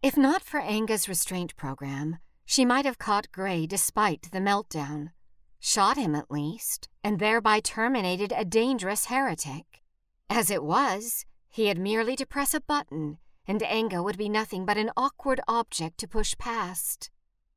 If 0.03 0.17
not 0.17 0.43
for 0.43 0.61
Enga's 0.61 1.09
restraint 1.09 1.57
program, 1.57 2.19
she 2.45 2.65
might 2.65 2.85
have 2.85 2.99
caught 2.99 3.33
Gray 3.33 3.67
despite 3.67 4.31
the 4.31 4.39
meltdown, 4.39 5.11
shot 5.59 5.97
him 5.97 6.15
at 6.15 6.31
least, 6.31 6.89
and 7.03 7.19
thereby 7.19 7.61
terminated 7.61 8.33
a 8.33 8.45
dangerous 8.45 9.07
heretic. 9.07 9.83
As 10.31 10.51
it 10.51 10.63
was, 10.63 11.25
he 11.49 11.67
had 11.67 11.79
merely 11.79 12.15
to 12.17 12.27
press 12.27 12.55
a 12.55 12.61
button, 12.61 13.19
and 13.47 13.61
Enga 13.61 14.05
would 14.05 14.19
be 14.19 14.29
nothing 14.29 14.65
but 14.65 14.77
an 14.77 14.91
awkward 14.97 15.41
object 15.49 15.99
to 15.99 16.09
push 16.09 16.37
past. 16.39 17.11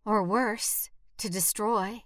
Or 0.06 0.24
worse, 0.24 0.90
to 1.18 1.30
destroy. 1.30 2.04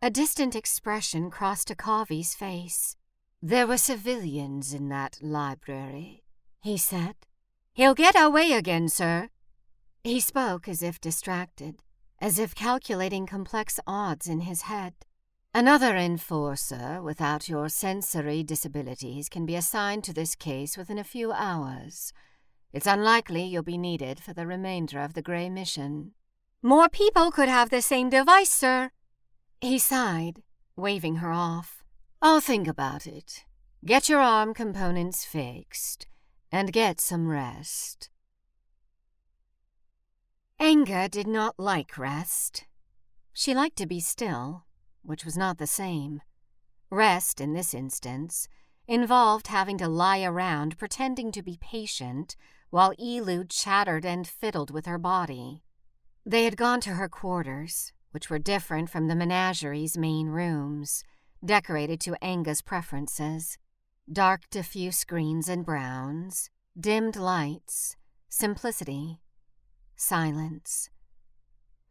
A 0.00 0.10
distant 0.10 0.54
expression 0.54 1.30
crossed 1.30 1.68
Akavi's 1.68 2.34
face. 2.34 2.96
There 3.42 3.66
were 3.66 3.76
civilians 3.76 4.72
in 4.72 4.88
that 4.88 5.18
library, 5.20 6.24
he 6.62 6.76
said. 6.78 7.14
He'll 7.74 7.94
get 7.94 8.14
away 8.16 8.52
again, 8.52 8.88
sir. 8.88 9.28
He 10.04 10.20
spoke 10.20 10.68
as 10.68 10.82
if 10.82 11.00
distracted, 11.00 11.76
as 12.20 12.38
if 12.38 12.54
calculating 12.54 13.26
complex 13.26 13.80
odds 13.86 14.28
in 14.28 14.40
his 14.40 14.62
head. 14.62 14.94
Another 15.52 15.96
enforcer 15.96 17.02
without 17.02 17.48
your 17.48 17.68
sensory 17.68 18.42
disabilities 18.42 19.28
can 19.28 19.44
be 19.44 19.56
assigned 19.56 20.04
to 20.04 20.12
this 20.12 20.34
case 20.34 20.76
within 20.76 20.98
a 20.98 21.04
few 21.04 21.32
hours. 21.32 22.12
It's 22.72 22.86
unlikely 22.86 23.44
you'll 23.44 23.62
be 23.62 23.78
needed 23.78 24.20
for 24.20 24.32
the 24.32 24.46
remainder 24.46 25.00
of 25.00 25.14
the 25.14 25.22
Gray 25.22 25.48
mission. 25.50 26.12
More 26.62 26.88
people 26.88 27.30
could 27.30 27.48
have 27.48 27.70
the 27.70 27.82
same 27.82 28.08
device, 28.08 28.50
sir, 28.50 28.90
he 29.60 29.78
sighed, 29.78 30.42
waving 30.76 31.16
her 31.16 31.32
off. 31.32 31.82
I'll 32.20 32.40
think 32.40 32.68
about 32.68 33.06
it. 33.06 33.44
Get 33.84 34.08
your 34.08 34.20
arm 34.20 34.54
components 34.54 35.24
fixed, 35.24 36.06
and 36.54 36.72
get 36.72 37.00
some 37.00 37.26
rest. 37.26 38.10
Enga 40.60 41.10
did 41.10 41.26
not 41.26 41.58
like 41.58 41.98
rest. 41.98 42.66
She 43.32 43.56
liked 43.56 43.74
to 43.78 43.86
be 43.86 43.98
still, 43.98 44.64
which 45.02 45.24
was 45.24 45.36
not 45.36 45.58
the 45.58 45.66
same. 45.66 46.20
Rest, 46.90 47.40
in 47.40 47.54
this 47.54 47.74
instance, 47.74 48.46
involved 48.86 49.48
having 49.48 49.78
to 49.78 49.88
lie 49.88 50.22
around 50.22 50.78
pretending 50.78 51.32
to 51.32 51.42
be 51.42 51.58
patient 51.60 52.36
while 52.70 52.94
Elu 53.00 53.50
chattered 53.50 54.06
and 54.06 54.24
fiddled 54.24 54.70
with 54.70 54.86
her 54.86 54.98
body. 54.98 55.64
They 56.24 56.44
had 56.44 56.56
gone 56.56 56.80
to 56.82 56.90
her 56.90 57.08
quarters, 57.08 57.92
which 58.12 58.30
were 58.30 58.38
different 58.38 58.90
from 58.90 59.08
the 59.08 59.16
menagerie's 59.16 59.98
main 59.98 60.28
rooms, 60.28 61.02
decorated 61.44 62.00
to 62.02 62.16
Enga's 62.22 62.62
preferences. 62.62 63.58
Dark 64.12 64.48
diffuse 64.50 65.04
greens 65.04 65.48
and 65.48 65.64
browns, 65.64 66.50
dimmed 66.78 67.16
lights, 67.16 67.96
simplicity, 68.28 69.20
silence. 69.96 70.90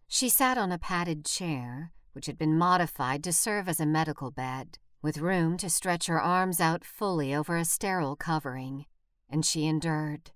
She 0.08 0.30
sat 0.30 0.58
on 0.58 0.72
a 0.72 0.78
padded 0.78 1.26
chair, 1.26 1.92
which 2.14 2.28
had 2.28 2.38
been 2.38 2.58
modified 2.58 3.24
to 3.24 3.34
serve 3.34 3.68
as 3.68 3.80
a 3.80 3.86
medical 3.86 4.32
bed, 4.32 4.78
with 5.02 5.18
room 5.18 5.58
to 5.58 5.70
stretch 5.70 6.08
her 6.08 6.22
arms 6.22 6.62
out 6.62 6.86
fully 6.86 7.34
over 7.34 7.58
a 7.58 7.66
sterile 7.66 8.16
covering, 8.16 8.86
and 9.30 9.46
she 9.46 9.66
endured. 9.66 10.32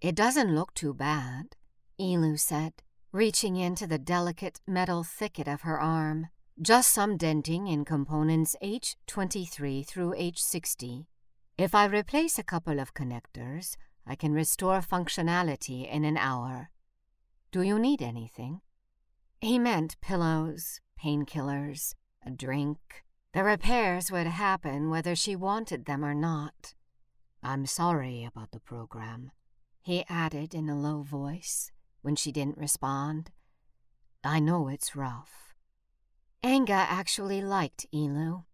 It 0.00 0.14
doesn't 0.14 0.54
look 0.54 0.74
too 0.74 0.92
bad, 0.92 1.56
Elu 1.98 2.38
said 2.38 2.82
reaching 3.12 3.56
into 3.56 3.86
the 3.86 3.98
delicate 3.98 4.60
metal 4.66 5.02
thicket 5.02 5.48
of 5.48 5.62
her 5.62 5.80
arm. 5.80 6.28
Just 6.60 6.90
some 6.90 7.16
denting 7.16 7.66
in 7.66 7.84
components 7.84 8.54
H23 8.62 9.86
through 9.86 10.14
H60. 10.14 11.06
If 11.60 11.74
I 11.74 11.84
replace 11.84 12.38
a 12.38 12.42
couple 12.42 12.80
of 12.80 12.94
connectors, 12.94 13.76
I 14.06 14.14
can 14.14 14.32
restore 14.32 14.80
functionality 14.80 15.86
in 15.86 16.06
an 16.06 16.16
hour. 16.16 16.70
Do 17.52 17.60
you 17.60 17.78
need 17.78 18.00
anything? 18.00 18.62
He 19.42 19.58
meant 19.58 20.00
pillows, 20.00 20.80
painkillers, 20.98 21.94
a 22.24 22.30
drink. 22.30 22.78
The 23.34 23.44
repairs 23.44 24.10
would 24.10 24.26
happen 24.26 24.88
whether 24.88 25.14
she 25.14 25.36
wanted 25.36 25.84
them 25.84 26.02
or 26.02 26.14
not. 26.14 26.74
I'm 27.42 27.66
sorry 27.66 28.24
about 28.24 28.52
the 28.52 28.60
program, 28.60 29.30
he 29.82 30.06
added 30.08 30.54
in 30.54 30.70
a 30.70 30.80
low 30.80 31.02
voice 31.02 31.72
when 32.00 32.16
she 32.16 32.32
didn't 32.32 32.56
respond. 32.56 33.32
I 34.24 34.40
know 34.40 34.68
it's 34.68 34.96
rough. 34.96 35.54
Enga 36.42 36.70
actually 36.70 37.42
liked 37.42 37.84
Elu. 37.92 38.44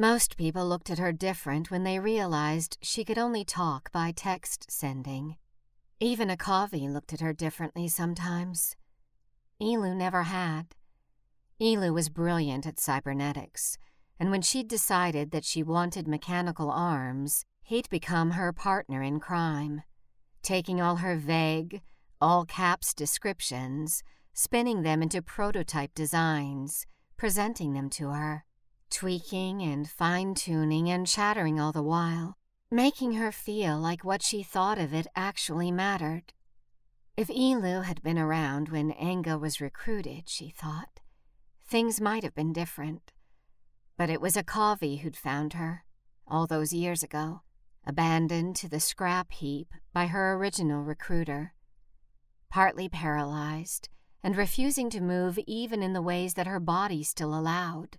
Most 0.00 0.36
people 0.36 0.64
looked 0.64 0.90
at 0.90 1.00
her 1.00 1.10
different 1.10 1.72
when 1.72 1.82
they 1.82 1.98
realized 1.98 2.78
she 2.80 3.04
could 3.04 3.18
only 3.18 3.44
talk 3.44 3.90
by 3.90 4.12
text 4.12 4.70
sending. 4.70 5.38
Even 5.98 6.28
Akavi 6.28 6.88
looked 6.88 7.12
at 7.12 7.18
her 7.18 7.32
differently 7.32 7.88
sometimes. 7.88 8.76
Elu 9.60 9.96
never 9.96 10.22
had. 10.22 10.76
Elu 11.60 11.92
was 11.92 12.10
brilliant 12.10 12.64
at 12.64 12.78
cybernetics, 12.78 13.76
and 14.20 14.30
when 14.30 14.40
she'd 14.40 14.68
decided 14.68 15.32
that 15.32 15.44
she 15.44 15.64
wanted 15.64 16.06
mechanical 16.06 16.70
arms, 16.70 17.44
he'd 17.64 17.90
become 17.90 18.30
her 18.30 18.52
partner 18.52 19.02
in 19.02 19.18
crime, 19.18 19.82
taking 20.44 20.80
all 20.80 20.98
her 20.98 21.16
vague, 21.16 21.82
all 22.20 22.44
caps 22.44 22.94
descriptions, 22.94 24.04
spinning 24.32 24.82
them 24.82 25.02
into 25.02 25.20
prototype 25.20 25.92
designs, 25.92 26.86
presenting 27.16 27.72
them 27.72 27.90
to 27.90 28.10
her, 28.10 28.44
tweaking 28.90 29.62
and 29.62 29.88
fine 29.88 30.34
tuning 30.34 30.88
and 30.90 31.06
chattering 31.06 31.60
all 31.60 31.72
the 31.72 31.82
while, 31.82 32.36
making 32.70 33.14
her 33.14 33.32
feel 33.32 33.78
like 33.78 34.04
what 34.04 34.22
she 34.22 34.42
thought 34.42 34.78
of 34.78 34.92
it 34.92 35.06
actually 35.14 35.70
mattered. 35.70 36.32
If 37.16 37.28
Elu 37.28 37.84
had 37.84 38.02
been 38.02 38.18
around 38.18 38.68
when 38.68 38.92
Enga 38.92 39.40
was 39.40 39.60
recruited, 39.60 40.28
she 40.28 40.50
thought, 40.50 41.00
things 41.66 42.00
might 42.00 42.22
have 42.22 42.34
been 42.34 42.52
different. 42.52 43.12
But 43.96 44.10
it 44.10 44.20
was 44.20 44.36
Akavi 44.36 45.00
who'd 45.00 45.16
found 45.16 45.54
her, 45.54 45.84
all 46.26 46.46
those 46.46 46.72
years 46.72 47.02
ago, 47.02 47.42
abandoned 47.86 48.56
to 48.56 48.68
the 48.68 48.80
scrap 48.80 49.32
heap 49.32 49.72
by 49.92 50.06
her 50.06 50.34
original 50.34 50.82
recruiter 50.82 51.54
partly 52.48 52.88
paralyzed, 52.88 53.88
and 54.22 54.36
refusing 54.36 54.90
to 54.90 55.00
move 55.00 55.38
even 55.46 55.82
in 55.82 55.92
the 55.92 56.02
ways 56.02 56.34
that 56.34 56.46
her 56.46 56.60
body 56.60 57.02
still 57.02 57.38
allowed. 57.38 57.98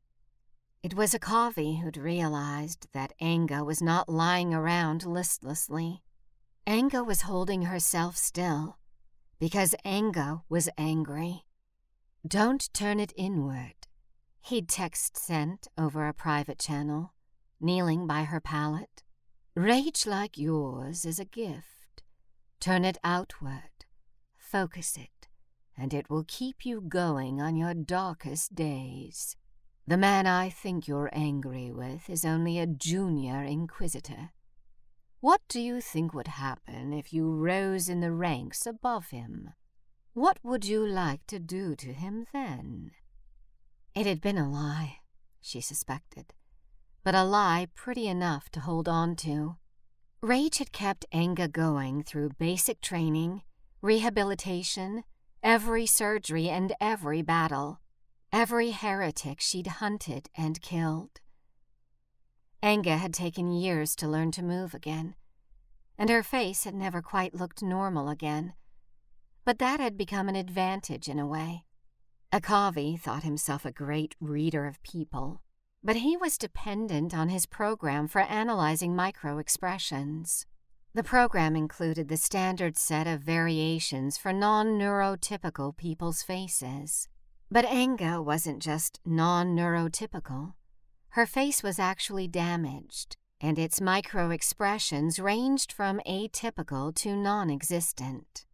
It 0.81 0.93
was 0.93 1.13
Akavi 1.13 1.81
who'd 1.81 1.97
realized 1.97 2.87
that 2.93 3.11
Enga 3.21 3.65
was 3.65 3.81
not 3.81 4.07
lying 4.07 4.53
around 4.53 5.05
listlessly. 5.05 6.03
Enga 6.65 7.05
was 7.05 7.23
holding 7.23 7.63
herself 7.63 8.15
still, 8.15 8.77
because 9.39 9.75
Enga 9.85 10.43
was 10.47 10.69
angry. 10.77 11.43
Don't 12.25 12.73
turn 12.73 13.01
it 13.01 13.11
inward, 13.17 13.75
he'd 14.39 14.69
text 14.69 15.17
sent 15.17 15.67
over 15.77 16.07
a 16.07 16.13
private 16.13 16.59
channel, 16.59 17.13
kneeling 17.59 18.07
by 18.07 18.23
her 18.23 18.39
pallet. 18.39 19.03
Rage 19.55 20.07
like 20.07 20.37
yours 20.37 21.03
is 21.03 21.19
a 21.19 21.25
gift. 21.25 22.03
Turn 22.61 22.85
it 22.85 22.97
outward. 23.03 23.85
Focus 24.37 24.95
it, 24.95 25.27
and 25.77 25.93
it 25.93 26.09
will 26.09 26.23
keep 26.25 26.65
you 26.65 26.79
going 26.79 27.41
on 27.41 27.57
your 27.57 27.73
darkest 27.73 28.55
days. 28.55 29.35
The 29.89 29.97
man 29.97 30.27
I 30.27 30.51
think 30.51 30.87
you're 30.87 31.09
angry 31.13 31.71
with 31.71 32.11
is 32.11 32.23
only 32.23 32.59
a 32.59 32.67
junior 32.67 33.41
inquisitor. 33.41 34.29
What 35.19 35.41
do 35.47 35.59
you 35.59 35.81
think 35.81 36.13
would 36.13 36.27
happen 36.27 36.93
if 36.93 37.11
you 37.11 37.31
rose 37.31 37.89
in 37.89 37.99
the 37.99 38.11
ranks 38.11 38.67
above 38.67 39.09
him? 39.09 39.49
What 40.13 40.37
would 40.43 40.63
you 40.63 40.85
like 40.85 41.25
to 41.25 41.39
do 41.39 41.75
to 41.77 41.91
him 41.91 42.27
then? 42.31 42.91
It 43.95 44.05
had 44.05 44.21
been 44.21 44.37
a 44.37 44.47
lie, 44.47 44.99
she 45.41 45.59
suspected, 45.59 46.35
but 47.03 47.15
a 47.15 47.23
lie 47.23 47.67
pretty 47.73 48.07
enough 48.07 48.51
to 48.51 48.59
hold 48.59 48.87
on 48.87 49.15
to. 49.25 49.55
Rage 50.21 50.59
had 50.59 50.71
kept 50.71 51.07
Enga 51.11 51.51
going 51.51 52.03
through 52.03 52.37
basic 52.37 52.79
training, 52.79 53.41
rehabilitation, 53.81 55.03
every 55.41 55.87
surgery, 55.87 56.47
and 56.47 56.75
every 56.79 57.23
battle, 57.23 57.79
every 58.31 58.71
heretic 58.71 59.41
she'd 59.41 59.67
hunted 59.67 60.29
and 60.35 60.61
killed. 60.61 61.19
Enga 62.61 62.97
had 62.97 63.13
taken 63.13 63.51
years 63.51 63.95
to 63.95 64.07
learn 64.07 64.31
to 64.31 64.43
move 64.43 64.73
again, 64.73 65.15
and 65.97 66.09
her 66.09 66.23
face 66.23 66.65
had 66.65 66.75
never 66.75 67.01
quite 67.01 67.33
looked 67.33 67.61
normal 67.61 68.09
again. 68.09 68.53
But 69.45 69.59
that 69.59 69.79
had 69.79 69.97
become 69.97 70.29
an 70.29 70.35
advantage 70.35 71.07
in 71.07 71.19
a 71.19 71.27
way. 71.27 71.63
Akavi 72.31 72.99
thought 72.99 73.23
himself 73.23 73.65
a 73.65 73.71
great 73.71 74.15
reader 74.19 74.67
of 74.67 74.83
people, 74.83 75.41
but 75.83 75.95
he 75.97 76.15
was 76.15 76.37
dependent 76.37 77.15
on 77.15 77.29
his 77.29 77.45
program 77.45 78.07
for 78.07 78.21
analyzing 78.21 78.93
microexpressions. 78.93 80.45
The 80.93 81.03
program 81.03 81.55
included 81.55 82.07
the 82.07 82.17
standard 82.17 82.77
set 82.77 83.07
of 83.07 83.21
variations 83.21 84.17
for 84.17 84.33
non 84.33 84.77
neurotypical 84.77 85.77
people's 85.77 86.21
faces. 86.21 87.07
But 87.51 87.65
Enga 87.65 88.23
wasn't 88.23 88.61
just 88.61 88.99
non 89.03 89.55
neurotypical. 89.55 90.53
Her 91.09 91.25
face 91.25 91.63
was 91.63 91.79
actually 91.79 92.27
damaged, 92.27 93.17
and 93.41 93.57
its 93.57 93.81
micro-expressions 93.81 95.19
ranged 95.19 95.71
from 95.71 95.99
atypical 96.07 96.93
to 96.95 97.15
non-existent. 97.15 98.45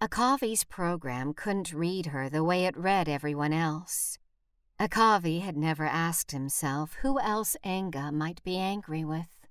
Akavi's 0.00 0.64
program 0.64 1.34
couldn't 1.34 1.74
read 1.74 2.06
her 2.06 2.30
the 2.30 2.42
way 2.42 2.64
it 2.64 2.76
read 2.76 3.08
everyone 3.08 3.52
else. 3.52 4.18
Akavi 4.80 5.42
had 5.42 5.56
never 5.56 5.84
asked 5.84 6.32
himself 6.32 6.94
who 7.02 7.20
else 7.20 7.56
Enga 7.64 8.12
might 8.12 8.42
be 8.42 8.56
angry 8.56 9.04
with. 9.04 9.46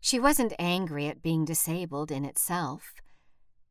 She 0.00 0.20
wasn't 0.20 0.54
angry 0.58 1.08
at 1.08 1.22
being 1.22 1.44
disabled 1.44 2.10
in 2.10 2.24
itself, 2.24 2.94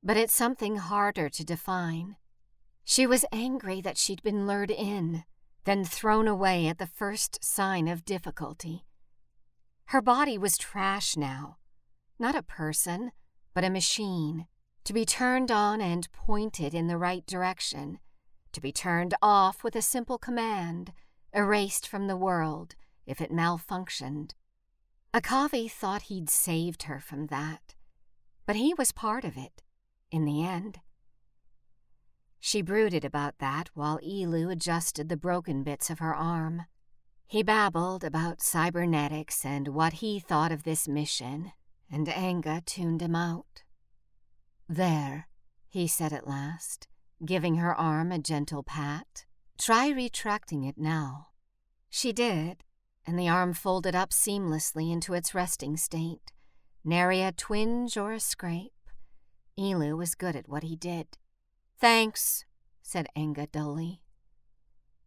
but 0.04 0.18
at 0.18 0.30
something 0.30 0.76
harder 0.76 1.30
to 1.30 1.46
define. 1.46 2.18
She 2.84 3.08
was 3.08 3.26
angry 3.32 3.82
that 3.82 3.98
she'd 3.98 4.24
been 4.24 4.46
lured 4.46 4.72
in 4.72 5.24
then 5.64 5.86
thrown 5.86 6.28
away 6.28 6.68
at 6.68 6.80
the 6.80 6.88
first 6.88 7.44
sign 7.44 7.88
of 7.88 8.06
difficulty. 8.06 8.86
Her 9.86 10.02
body 10.02 10.38
was 10.38 10.58
trash 10.58 11.16
now, 11.16 11.58
not 12.18 12.36
a 12.36 12.44
person, 12.44 13.12
but 13.54 13.64
a 13.64 13.70
machine, 13.70 14.48
to 14.86 14.94
be 14.94 15.06
turned 15.06 15.52
on 15.52 15.82
and 15.82 16.12
pointed 16.12 16.74
in 16.74 16.88
the 16.88 16.98
right 16.98 17.26
direction, 17.26 18.00
to 18.54 18.62
be 18.62 18.72
turned 18.72 19.14
off 19.22 19.64
with 19.64 19.76
a 19.76 19.82
simple 19.82 20.18
command, 20.18 20.94
erased 21.34 21.88
from 21.88 22.08
the 22.08 22.18
world 22.18 22.76
if 23.06 23.22
it 23.22 23.32
malfunctioned. 23.32 24.32
Akavi 25.14 25.70
thought 25.70 26.04
he'd 26.04 26.30
saved 26.30 26.84
her 26.84 27.00
from 27.00 27.28
that, 27.28 27.76
but 28.46 28.56
he 28.56 28.74
was 28.74 28.92
part 28.92 29.26
of 29.26 29.38
it, 29.38 29.62
in 30.10 30.26
the 30.26 30.44
end. 30.44 30.80
She 32.44 32.64
brooded 32.64 33.06
about 33.06 33.38
that 33.38 33.70
while 33.76 34.00
Elu 34.00 34.52
adjusted 34.52 35.10
the 35.10 35.16
broken 35.16 35.62
bits 35.64 35.92
of 35.92 36.00
her 36.00 36.16
arm. 36.16 36.66
He 37.28 37.44
babbled 37.44 38.04
about 38.04 38.42
cybernetics 38.42 39.46
and 39.46 39.70
what 39.70 39.94
he 39.94 40.20
thought 40.20 40.52
of 40.52 40.64
this 40.64 40.88
mission, 40.88 41.54
and 41.90 42.08
Enga 42.08 42.66
tuned 42.66 43.00
him 43.02 43.16
out. 43.16 43.64
There, 44.68 45.28
he 45.70 45.88
said 45.88 46.12
at 46.12 46.28
last, 46.28 46.88
giving 47.24 47.58
her 47.58 47.76
arm 47.76 48.12
a 48.12 48.18
gentle 48.18 48.64
pat. 48.64 49.26
Try 49.60 49.90
retracting 49.90 50.64
it 50.64 50.80
now. 50.80 51.28
She 51.92 52.12
did, 52.12 52.64
and 53.06 53.20
the 53.20 53.30
arm 53.30 53.54
folded 53.54 53.94
up 53.94 54.10
seamlessly 54.10 54.92
into 54.92 55.14
its 55.14 55.36
resting 55.36 55.78
state, 55.78 56.32
nary 56.84 57.22
a 57.22 57.32
twinge 57.32 57.98
or 57.98 58.14
a 58.14 58.20
scrape. 58.20 58.74
Elu 59.60 59.96
was 59.96 60.16
good 60.16 60.36
at 60.36 60.50
what 60.50 60.64
he 60.64 60.76
did. 60.76 61.20
Thanks, 61.82 62.46
said 62.84 63.08
Enga 63.18 63.52
dully. 63.52 64.04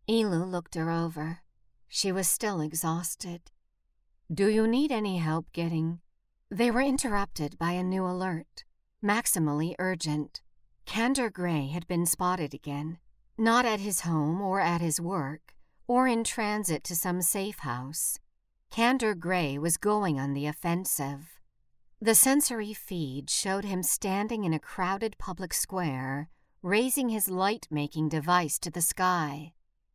Elu 0.08 0.44
looked 0.50 0.74
her 0.74 0.90
over. 0.90 1.38
She 1.86 2.10
was 2.10 2.26
still 2.26 2.60
exhausted. 2.60 3.52
Do 4.32 4.48
you 4.48 4.66
need 4.66 4.90
any 4.90 5.18
help 5.18 5.52
getting? 5.52 6.00
They 6.50 6.72
were 6.72 6.82
interrupted 6.82 7.56
by 7.60 7.72
a 7.72 7.84
new 7.84 8.04
alert, 8.04 8.64
maximally 9.00 9.76
urgent. 9.78 10.42
Candor 10.84 11.30
Gray 11.30 11.68
had 11.68 11.86
been 11.86 12.06
spotted 12.06 12.52
again, 12.52 12.98
not 13.38 13.64
at 13.64 13.78
his 13.78 14.00
home 14.00 14.40
or 14.40 14.60
at 14.60 14.80
his 14.80 15.00
work, 15.00 15.54
or 15.86 16.08
in 16.08 16.24
transit 16.24 16.82
to 16.84 16.96
some 16.96 17.22
safe 17.22 17.60
house. 17.60 18.18
Candor 18.72 19.14
Gray 19.14 19.58
was 19.58 19.76
going 19.76 20.18
on 20.18 20.34
the 20.34 20.48
offensive. 20.48 21.38
The 22.00 22.16
sensory 22.16 22.74
feed 22.74 23.30
showed 23.30 23.64
him 23.64 23.84
standing 23.84 24.42
in 24.42 24.52
a 24.52 24.58
crowded 24.58 25.16
public 25.18 25.54
square 25.54 26.30
raising 26.64 27.10
his 27.10 27.28
light 27.28 27.68
making 27.70 28.08
device 28.08 28.58
to 28.58 28.70
the 28.70 28.80
sky. 28.80 29.52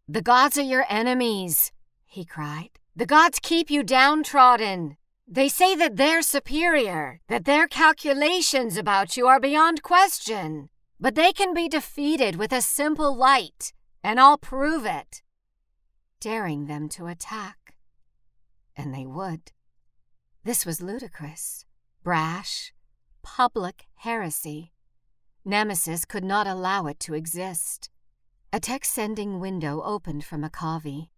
The 0.07 0.21
gods 0.21 0.55
are 0.55 0.61
your 0.61 0.85
enemies, 0.87 1.71
he 2.05 2.23
cried. 2.23 2.69
The 2.95 3.07
gods 3.07 3.39
keep 3.41 3.71
you 3.71 3.81
downtrodden. 3.81 4.95
They 5.27 5.49
say 5.49 5.75
that 5.75 5.97
they're 5.97 6.21
superior, 6.21 7.21
that 7.27 7.45
their 7.45 7.67
calculations 7.67 8.77
about 8.77 9.17
you 9.17 9.25
are 9.25 9.39
beyond 9.39 9.81
question. 9.81 10.69
But 10.99 11.15
they 11.15 11.33
can 11.33 11.55
be 11.55 11.67
defeated 11.67 12.35
with 12.35 12.53
a 12.53 12.61
simple 12.61 13.15
light, 13.17 13.73
and 14.03 14.19
I'll 14.19 14.37
prove 14.37 14.85
it. 14.85 15.23
Daring 16.19 16.67
them 16.67 16.87
to 16.89 17.07
attack. 17.07 17.73
And 18.75 18.93
they 18.93 19.07
would. 19.07 19.51
This 20.43 20.67
was 20.67 20.81
ludicrous, 20.83 21.65
brash, 22.03 22.73
public 23.23 23.85
heresy. 23.95 24.73
Nemesis 25.45 26.05
could 26.05 26.23
not 26.23 26.47
allow 26.47 26.85
it 26.87 26.99
to 27.01 27.13
exist. 27.13 27.89
A 28.51 28.59
text 28.59 28.93
sending 28.93 29.39
window 29.39 29.81
opened 29.83 30.25
from 30.25 30.43
Akavi. 30.43 31.09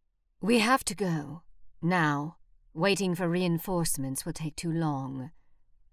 We 0.42 0.60
have 0.60 0.84
to 0.86 0.96
go. 0.96 1.44
Now. 1.82 2.38
Waiting 2.74 3.16
for 3.16 3.28
reinforcements 3.28 4.26
will 4.26 4.32
take 4.32 4.56
too 4.56 4.72
long. 4.72 5.32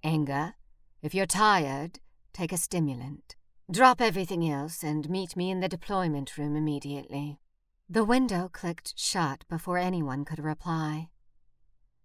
Enga, 0.05 0.55
if 1.03 1.13
you're 1.13 1.27
tired, 1.27 1.99
take 2.33 2.53
a 2.53 2.57
stimulant. 2.57 3.35
Drop 3.71 4.01
everything 4.01 4.49
else 4.49 4.85
and 4.85 5.11
meet 5.11 5.37
me 5.37 5.51
in 5.51 5.59
the 5.59 5.69
deployment 5.69 6.39
room 6.39 6.55
immediately. 6.55 7.41
The 7.91 8.05
window 8.05 8.49
clicked 8.53 8.95
shut 8.97 9.45
before 9.49 9.79
anyone 9.79 10.25
could 10.25 10.39
reply. 10.39 11.09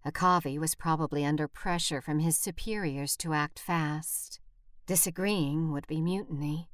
Akavi 0.05 0.57
was 0.57 0.76
probably 0.76 1.24
under 1.24 1.47
pressure 1.47 2.01
from 2.01 2.19
his 2.19 2.36
superiors 2.36 3.15
to 3.17 3.34
act 3.34 3.59
fast. 3.59 4.39
Disagreeing 4.86 5.71
would 5.71 5.88
be 5.88 6.01
mutiny. 6.01 6.69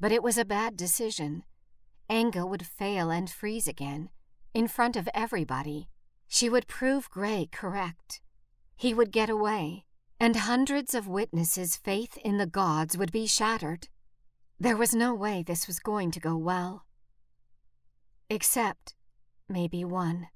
But 0.00 0.12
it 0.12 0.22
was 0.22 0.38
a 0.38 0.44
bad 0.44 0.76
decision. 0.76 1.44
Enga 2.08 2.48
would 2.48 2.66
fail 2.66 3.10
and 3.10 3.28
freeze 3.28 3.68
again, 3.68 4.10
in 4.54 4.68
front 4.68 4.96
of 4.96 5.08
everybody. 5.12 5.88
She 6.28 6.48
would 6.48 6.66
prove 6.66 7.10
Gray 7.10 7.48
correct. 7.52 8.20
He 8.76 8.94
would 8.94 9.12
get 9.12 9.28
away, 9.28 9.84
and 10.18 10.36
hundreds 10.36 10.94
of 10.94 11.08
witnesses' 11.08 11.76
faith 11.76 12.16
in 12.18 12.38
the 12.38 12.46
gods 12.46 12.96
would 12.96 13.12
be 13.12 13.26
shattered. 13.26 13.88
There 14.58 14.76
was 14.76 14.94
no 14.94 15.14
way 15.14 15.42
this 15.42 15.66
was 15.66 15.78
going 15.78 16.10
to 16.12 16.20
go 16.20 16.36
well. 16.36 16.86
Except, 18.30 18.94
maybe 19.48 19.84
one. 19.84 20.28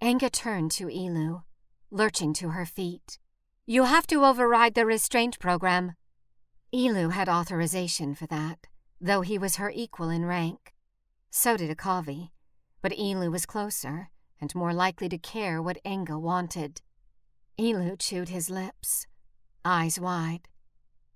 Enga 0.00 0.30
turned 0.30 0.70
to 0.72 0.86
Elu, 0.86 1.44
lurching 1.90 2.32
to 2.34 2.50
her 2.50 2.66
feet. 2.66 3.18
You 3.66 3.84
have 3.84 4.06
to 4.08 4.26
override 4.26 4.74
the 4.74 4.84
restraint 4.84 5.38
program. 5.38 5.94
Elu 6.74 7.12
had 7.12 7.30
authorization 7.30 8.14
for 8.14 8.26
that, 8.26 8.66
though 9.00 9.22
he 9.22 9.38
was 9.38 9.56
her 9.56 9.72
equal 9.74 10.10
in 10.10 10.26
rank. 10.26 10.74
So 11.30 11.56
did 11.56 11.74
Akavi, 11.74 12.28
but 12.82 12.92
Elu 12.92 13.32
was 13.32 13.46
closer 13.46 14.10
and 14.38 14.54
more 14.54 14.74
likely 14.74 15.08
to 15.08 15.16
care 15.16 15.62
what 15.62 15.82
Enga 15.82 16.20
wanted. 16.20 16.82
Elu 17.58 17.98
chewed 17.98 18.28
his 18.28 18.50
lips, 18.50 19.06
eyes 19.64 19.98
wide. 19.98 20.46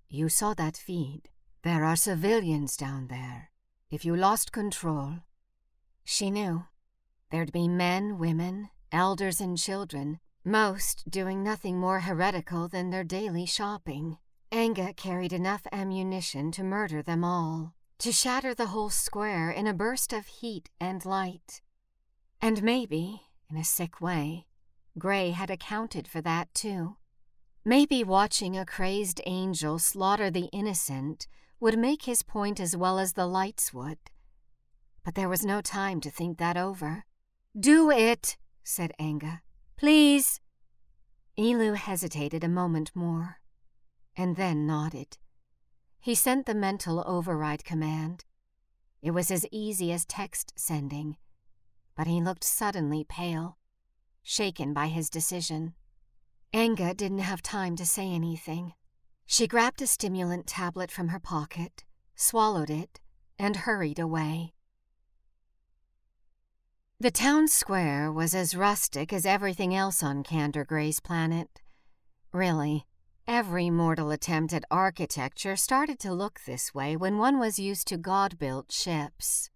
You 0.09 0.31
saw 0.31 0.55
that 0.55 0.79
feed. 0.79 1.29
There 1.65 1.85
are 1.85 1.97
civilians 1.97 2.79
down 2.79 3.09
there. 3.09 3.51
If 3.91 4.07
you 4.07 4.17
lost 4.17 4.53
control. 4.53 5.19
She 6.03 6.31
knew. 6.31 6.65
There'd 7.31 7.53
be 7.53 7.69
men, 7.69 8.17
women, 8.17 8.71
elders, 8.91 9.39
and 9.39 9.59
children 9.59 10.21
most 10.49 11.11
doing 11.11 11.43
nothing 11.43 11.79
more 11.79 12.01
heretical 12.01 12.67
than 12.69 12.91
their 12.91 13.05
daily 13.05 13.47
shopping. 13.47 14.19
Enga 14.51 14.97
carried 14.97 15.33
enough 15.33 15.67
ammunition 15.71 16.51
to 16.53 16.65
murder 16.65 17.03
them 17.03 17.23
all, 17.23 17.75
to 17.99 18.11
shatter 18.11 18.55
the 18.55 18.67
whole 18.67 18.91
square 18.91 19.51
in 19.51 19.67
a 19.67 19.75
burst 19.75 20.13
of 20.13 20.27
heat 20.27 20.71
and 20.81 21.05
light. 21.05 21.61
And 22.41 22.63
maybe, 22.63 23.23
in 23.51 23.57
a 23.57 23.65
sick 23.65 24.01
way, 24.01 24.47
Gray 24.99 25.31
had 25.31 25.51
accounted 25.51 26.09
for 26.09 26.21
that 26.23 26.53
too. 26.55 26.97
Maybe 27.65 28.03
watching 28.03 28.57
a 28.57 28.65
crazed 28.65 29.21
angel 29.27 29.79
slaughter 29.79 30.31
the 30.31 30.49
innocent 30.53 31.29
would 31.61 31.79
make 31.79 32.05
his 32.05 32.23
point 32.23 32.59
as 32.59 32.77
well 32.77 32.99
as 32.99 33.13
the 33.13 33.27
lights 33.27 33.75
would. 33.75 33.99
But 35.05 35.15
there 35.15 35.29
was 35.29 35.45
no 35.45 35.61
time 35.61 36.01
to 36.01 36.11
think 36.11 36.39
that 36.39 36.57
over. 36.57 37.05
Do 37.59 37.91
it, 37.91 38.37
said 38.63 38.93
Enga. 39.01 39.41
Please. 39.79 40.41
Elu 41.39 41.77
hesitated 41.77 42.43
a 42.43 42.49
moment 42.49 42.91
more, 42.97 43.37
and 44.17 44.35
then 44.35 44.67
nodded. 44.67 45.19
He 46.01 46.17
sent 46.17 46.47
the 46.47 46.55
mental 46.55 47.05
override 47.07 47.65
command. 47.65 48.25
It 49.03 49.13
was 49.13 49.31
as 49.31 49.47
easy 49.53 49.93
as 49.93 50.05
text 50.05 50.53
sending, 50.57 51.17
but 51.97 52.09
he 52.09 52.21
looked 52.21 52.43
suddenly 52.43 53.05
pale, 53.09 53.57
shaken 54.25 54.75
by 54.75 54.89
his 54.89 55.09
decision. 55.09 55.75
Enga 56.53 56.97
didn't 56.97 57.19
have 57.21 57.41
time 57.41 57.77
to 57.77 57.87
say 57.87 58.11
anything. 58.11 58.73
She 59.27 59.47
grabbed 59.47 59.81
a 59.81 59.87
stimulant 59.87 60.49
tablet 60.49 60.91
from 60.91 61.09
her 61.09 61.21
pocket, 61.21 61.85
swallowed 62.17 62.71
it, 62.71 62.99
and 63.39 63.55
hurried 63.55 64.01
away. 64.01 64.55
The 67.01 67.13
town 67.13 67.47
square 67.47 68.11
was 68.11 68.35
as 68.35 68.57
rustic 68.57 69.13
as 69.13 69.25
everything 69.25 69.73
else 69.73 70.03
on 70.03 70.25
Candor 70.25 70.65
Gray's 70.65 70.99
planet. 70.99 71.63
Really, 72.33 72.87
every 73.25 73.71
mortal 73.71 74.11
attempt 74.11 74.53
at 74.53 74.65
architecture 74.69 75.55
started 75.55 76.01
to 76.01 76.13
look 76.13 76.41
this 76.41 76.75
way 76.75 76.97
when 76.97 77.17
one 77.17 77.39
was 77.39 77.57
used 77.61 77.87
to 77.89 77.99
God 77.99 78.37
built 78.37 78.73
ships. 78.73 79.49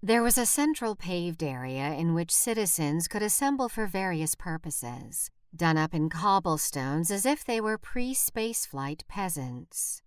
There 0.00 0.22
was 0.22 0.38
a 0.38 0.46
central 0.46 0.94
paved 0.94 1.42
area 1.42 1.94
in 1.94 2.14
which 2.14 2.30
citizens 2.30 3.08
could 3.08 3.22
assemble 3.22 3.68
for 3.68 3.88
various 3.88 4.36
purposes 4.36 5.32
done 5.56 5.76
up 5.76 5.94
in 5.94 6.08
cobblestones 6.08 7.10
as 7.10 7.26
if 7.26 7.44
they 7.44 7.60
were 7.60 7.78
pre 7.78 8.14
spaceflight 8.14 9.02
peasants. 9.08 10.00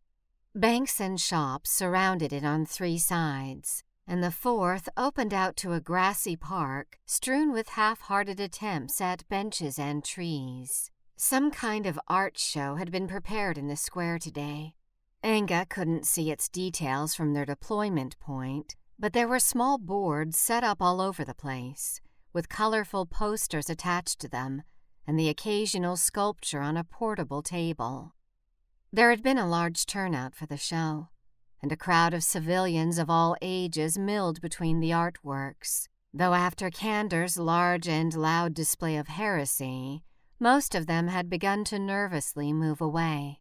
Banks 0.56 1.02
and 1.02 1.20
shops 1.20 1.70
surrounded 1.70 2.32
it 2.32 2.44
on 2.44 2.66
three 2.66 2.98
sides, 2.98 3.84
and 4.08 4.24
the 4.24 4.32
fourth 4.32 4.88
opened 4.96 5.34
out 5.34 5.58
to 5.58 5.74
a 5.74 5.82
grassy 5.82 6.36
park 6.36 6.98
strewn 7.06 7.52
with 7.52 7.70
half 7.70 8.02
hearted 8.02 8.40
attempts 8.40 9.02
at 9.02 9.28
benches 9.28 9.78
and 9.78 10.04
trees. 10.04 10.90
Some 11.18 11.52
kind 11.52 11.86
of 11.86 12.00
art 12.08 12.38
show 12.38 12.76
had 12.76 12.92
been 12.92 13.08
prepared 13.08 13.58
in 13.58 13.68
the 13.68 13.76
square 13.76 14.18
today. 14.18 14.76
Enga 15.24 15.68
couldn't 15.68 16.06
see 16.06 16.32
its 16.32 16.48
details 16.48 17.16
from 17.16 17.34
their 17.34 17.46
deployment 17.46 18.18
point, 18.20 18.76
but 18.98 19.14
there 19.14 19.28
were 19.28 19.40
small 19.40 19.78
boards 19.78 20.38
set 20.38 20.64
up 20.64 20.82
all 20.82 21.02
over 21.02 21.26
the 21.26 21.34
place, 21.34 22.00
with 22.34 22.50
colorful 22.50 23.06
posters 23.06 23.70
attached 23.70 24.20
to 24.20 24.30
them 24.30 24.64
and 25.08 25.18
the 25.18 25.30
occasional 25.30 25.96
sculpture 25.96 26.60
on 26.60 26.78
a 26.78 26.84
portable 26.84 27.42
table. 27.42 28.14
There 28.92 29.10
had 29.10 29.24
been 29.24 29.38
a 29.38 29.48
large 29.48 29.86
turnout 29.86 30.36
for 30.36 30.46
the 30.46 30.58
show, 30.58 31.10
and 31.62 31.72
a 31.72 31.78
crowd 31.78 32.14
of 32.14 32.24
civilians 32.24 32.98
of 32.98 33.10
all 33.10 33.36
ages 33.42 33.98
milled 33.98 34.42
between 34.42 34.80
the 34.80 34.92
artworks, 34.92 35.88
though 36.14 36.34
after 36.34 36.70
Candor's 36.70 37.38
large 37.38 37.88
and 37.88 38.14
loud 38.14 38.54
display 38.54 38.98
of 38.98 39.08
heresy, 39.08 40.04
most 40.40 40.76
of 40.76 40.88
them 40.88 41.08
had 41.08 41.30
begun 41.30 41.64
to 41.66 41.80
nervously 41.80 42.54
move 42.54 42.82
away. 42.82 43.40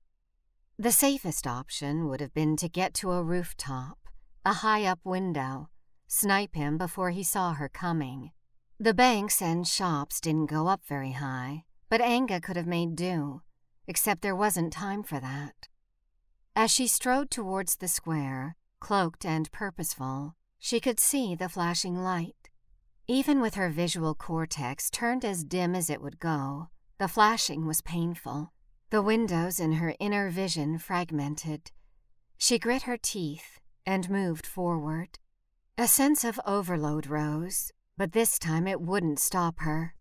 The 0.78 0.92
safest 0.92 1.46
option 1.46 2.08
would 2.08 2.20
have 2.20 2.34
been 2.34 2.56
to 2.56 2.68
get 2.68 2.94
to 2.94 3.12
a 3.12 3.22
rooftop, 3.22 3.98
a 4.44 4.54
high 4.54 4.84
up 4.84 5.00
window, 5.04 5.68
snipe 6.06 6.54
him 6.54 6.78
before 6.78 7.10
he 7.10 7.22
saw 7.22 7.54
her 7.54 7.68
coming, 7.68 8.32
the 8.78 8.92
banks 8.92 9.40
and 9.40 9.66
shops 9.66 10.20
didn't 10.20 10.50
go 10.50 10.68
up 10.68 10.84
very 10.84 11.12
high, 11.12 11.64
but 11.88 12.02
Enga 12.02 12.42
could 12.42 12.56
have 12.56 12.66
made 12.66 12.94
do, 12.94 13.40
except 13.86 14.20
there 14.20 14.36
wasn't 14.36 14.70
time 14.70 15.02
for 15.02 15.18
that. 15.18 15.68
As 16.59 16.70
she 16.70 16.86
strode 16.86 17.30
towards 17.30 17.76
the 17.76 17.86
square, 17.86 18.57
cloaked 18.80 19.26
and 19.26 19.52
purposeful, 19.52 20.36
she 20.59 20.80
could 20.80 20.98
see 20.98 21.34
the 21.34 21.50
flashing 21.50 22.02
light. 22.02 22.48
Even 23.07 23.42
with 23.42 23.57
her 23.57 23.68
visual 23.68 24.14
cortex 24.14 24.88
turned 24.88 25.22
as 25.22 25.44
dim 25.44 25.74
as 25.74 25.90
it 25.90 26.00
would 26.00 26.18
go, 26.18 26.68
the 26.96 27.09
flashing 27.09 27.66
was 27.66 27.82
painful. 27.82 28.54
The 28.88 29.02
windows 29.02 29.61
in 29.61 29.72
her 29.72 29.94
inner 30.00 30.30
vision 30.30 30.78
fragmented. 30.78 31.72
She 32.38 32.59
grit 32.59 32.82
her 32.82 32.96
teeth 32.96 33.61
and 33.84 34.09
moved 34.09 34.46
forward. 34.46 35.18
A 35.76 35.86
sense 35.86 36.24
of 36.24 36.40
overload 36.46 37.07
rose, 37.07 37.70
but 37.98 38.12
this 38.12 38.38
time 38.38 38.66
it 38.66 38.80
wouldn't 38.80 39.18
stop 39.18 39.61
her. 39.61 39.94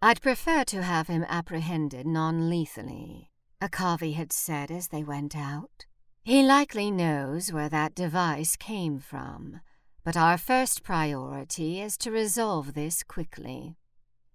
I'd 0.00 0.22
prefer 0.22 0.64
to 0.64 0.82
have 0.82 1.08
him 1.08 1.26
apprehended 1.28 2.06
non 2.06 2.48
lethally, 2.48 3.30
Akavi 3.60 4.14
had 4.14 4.32
said 4.32 4.70
as 4.70 4.88
they 4.88 5.04
went 5.04 5.36
out. 5.36 5.84
He 6.22 6.42
likely 6.42 6.90
knows 6.90 7.50
where 7.50 7.70
that 7.70 7.94
device 7.94 8.54
came 8.54 8.98
from, 8.98 9.60
but 10.04 10.16
our 10.18 10.36
first 10.36 10.82
priority 10.82 11.80
is 11.80 11.96
to 11.98 12.10
resolve 12.10 12.74
this 12.74 13.02
quickly. 13.02 13.76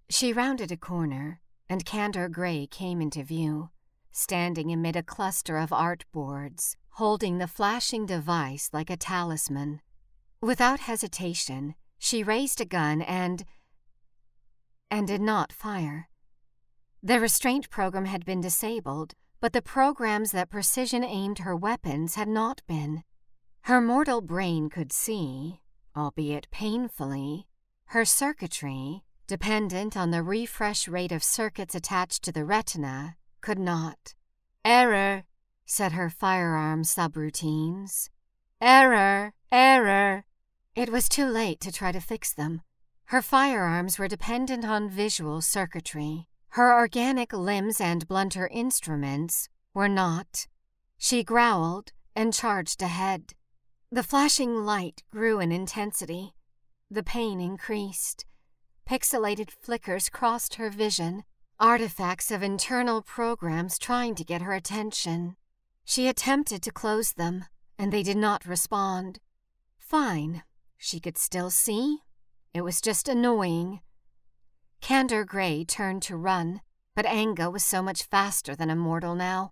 She 0.10 0.34
rounded 0.34 0.72
a 0.72 0.78
corner, 0.78 1.40
and 1.70 1.86
Candor 1.86 2.28
Gray 2.28 2.68
came 2.68 3.02
into 3.02 3.24
view, 3.24 3.70
standing 4.12 4.72
amid 4.72 4.96
a 4.96 5.04
cluster 5.04 5.58
of 5.58 5.72
art 5.72 6.06
boards, 6.12 6.76
holding 6.94 7.38
the 7.38 7.48
flashing 7.48 8.08
device 8.08 8.70
like 8.74 8.90
a 8.90 8.98
talisman. 8.98 9.80
Without 10.42 10.82
hesitation, 10.82 11.76
she 12.00 12.24
raised 12.24 12.60
a 12.62 12.66
gun 12.66 13.02
and. 13.02 13.46
and 14.90 15.08
did 15.08 15.22
not 15.22 15.54
fire. 15.54 16.10
The 17.04 17.20
restraint 17.20 17.70
program 17.70 18.06
had 18.06 18.26
been 18.26 18.42
disabled, 18.42 19.14
but 19.40 19.54
the 19.54 19.62
programs 19.62 20.32
that 20.32 20.50
precision 20.50 21.04
aimed 21.04 21.40
her 21.40 21.56
weapons 21.56 22.16
had 22.16 22.28
not 22.28 22.62
been. 22.68 23.04
Her 23.62 23.82
mortal 23.82 24.22
brain 24.22 24.70
could 24.70 24.94
see, 24.94 25.62
albeit 25.96 26.50
painfully, 26.52 27.48
her 27.88 28.06
circuitry, 28.06 29.04
dependent 29.28 29.96
on 29.98 30.12
the 30.12 30.24
refresh 30.24 30.88
rate 30.88 31.12
of 31.12 31.24
circuits 31.24 31.76
attached 31.76 32.24
to 32.24 32.32
the 32.32 32.46
retina, 32.46 33.16
could 33.42 33.60
not. 33.60 34.16
Error, 34.64 35.24
said 35.66 35.94
her 35.94 36.10
firearm 36.10 36.84
subroutines. 36.84 38.10
Error, 38.62 39.34
error. 39.52 40.26
It 40.76 40.92
was 40.92 41.10
too 41.10 41.26
late 41.26 41.60
to 41.62 41.72
try 41.72 41.92
to 41.92 42.00
fix 42.00 42.34
them. 42.34 42.62
Her 43.06 43.22
firearms 43.22 44.00
were 44.00 44.08
dependent 44.08 44.66
on 44.66 44.90
visual 44.90 45.42
circuitry. 45.42 46.28
Her 46.56 46.74
organic 46.74 47.34
limbs 47.34 47.82
and 47.82 48.08
blunter 48.08 48.48
instruments 48.48 49.50
were 49.74 49.90
not. 49.90 50.48
She 50.98 51.22
growled 51.22 51.92
and 52.16 52.34
charged 52.34 52.82
ahead. 52.82 53.34
The 53.92 54.04
flashing 54.04 54.64
light 54.64 55.04
grew 55.12 55.42
in 55.42 55.52
intensity. 55.52 56.34
The 56.90 57.04
pain 57.04 57.42
increased. 57.42 58.24
Pixelated 58.90 59.52
flickers 59.52 60.08
crossed 60.08 60.56
her 60.56 60.70
vision, 60.70 61.26
artifacts 61.60 62.32
of 62.32 62.42
internal 62.42 63.02
programs 63.02 63.78
trying 63.78 64.16
to 64.16 64.24
get 64.24 64.42
her 64.42 64.54
attention. 64.54 65.36
She 65.84 66.08
attempted 66.08 66.62
to 66.62 66.72
close 66.72 67.12
them, 67.12 67.44
and 67.78 67.92
they 67.92 68.02
did 68.02 68.16
not 68.16 68.46
respond. 68.46 69.20
Fine, 69.78 70.44
she 70.78 71.02
could 71.02 71.18
still 71.18 71.50
see. 71.50 71.98
It 72.54 72.62
was 72.62 72.80
just 72.80 73.10
annoying. 73.10 73.82
Candor 74.86 75.26
Gray 75.26 75.66
turned 75.66 76.04
to 76.04 76.16
run, 76.16 76.62
but 76.96 77.08
Enga 77.08 77.52
was 77.52 77.66
so 77.66 77.82
much 77.82 78.04
faster 78.04 78.56
than 78.56 78.70
a 78.70 78.76
mortal 78.76 79.16
now. 79.16 79.52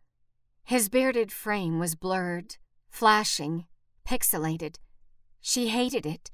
His 0.64 0.90
bearded 0.90 1.32
frame 1.32 1.80
was 1.80 1.96
blurred, 1.96 2.58
flashing, 2.92 3.66
pixelated. 4.08 4.76
She 5.42 5.70
hated 5.70 6.06
it. 6.06 6.30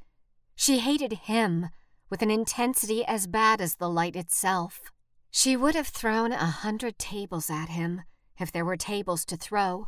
She 0.53 0.79
hated 0.79 1.13
him 1.13 1.69
with 2.09 2.21
an 2.21 2.29
intensity 2.29 3.05
as 3.05 3.25
bad 3.25 3.61
as 3.61 3.75
the 3.75 3.89
light 3.89 4.17
itself. 4.17 4.91
She 5.31 5.55
would 5.55 5.75
have 5.75 5.87
thrown 5.87 6.33
a 6.33 6.47
hundred 6.47 6.99
tables 6.99 7.49
at 7.49 7.69
him 7.69 8.01
if 8.37 8.51
there 8.51 8.65
were 8.65 8.75
tables 8.75 9.23
to 9.27 9.37
throw. 9.37 9.87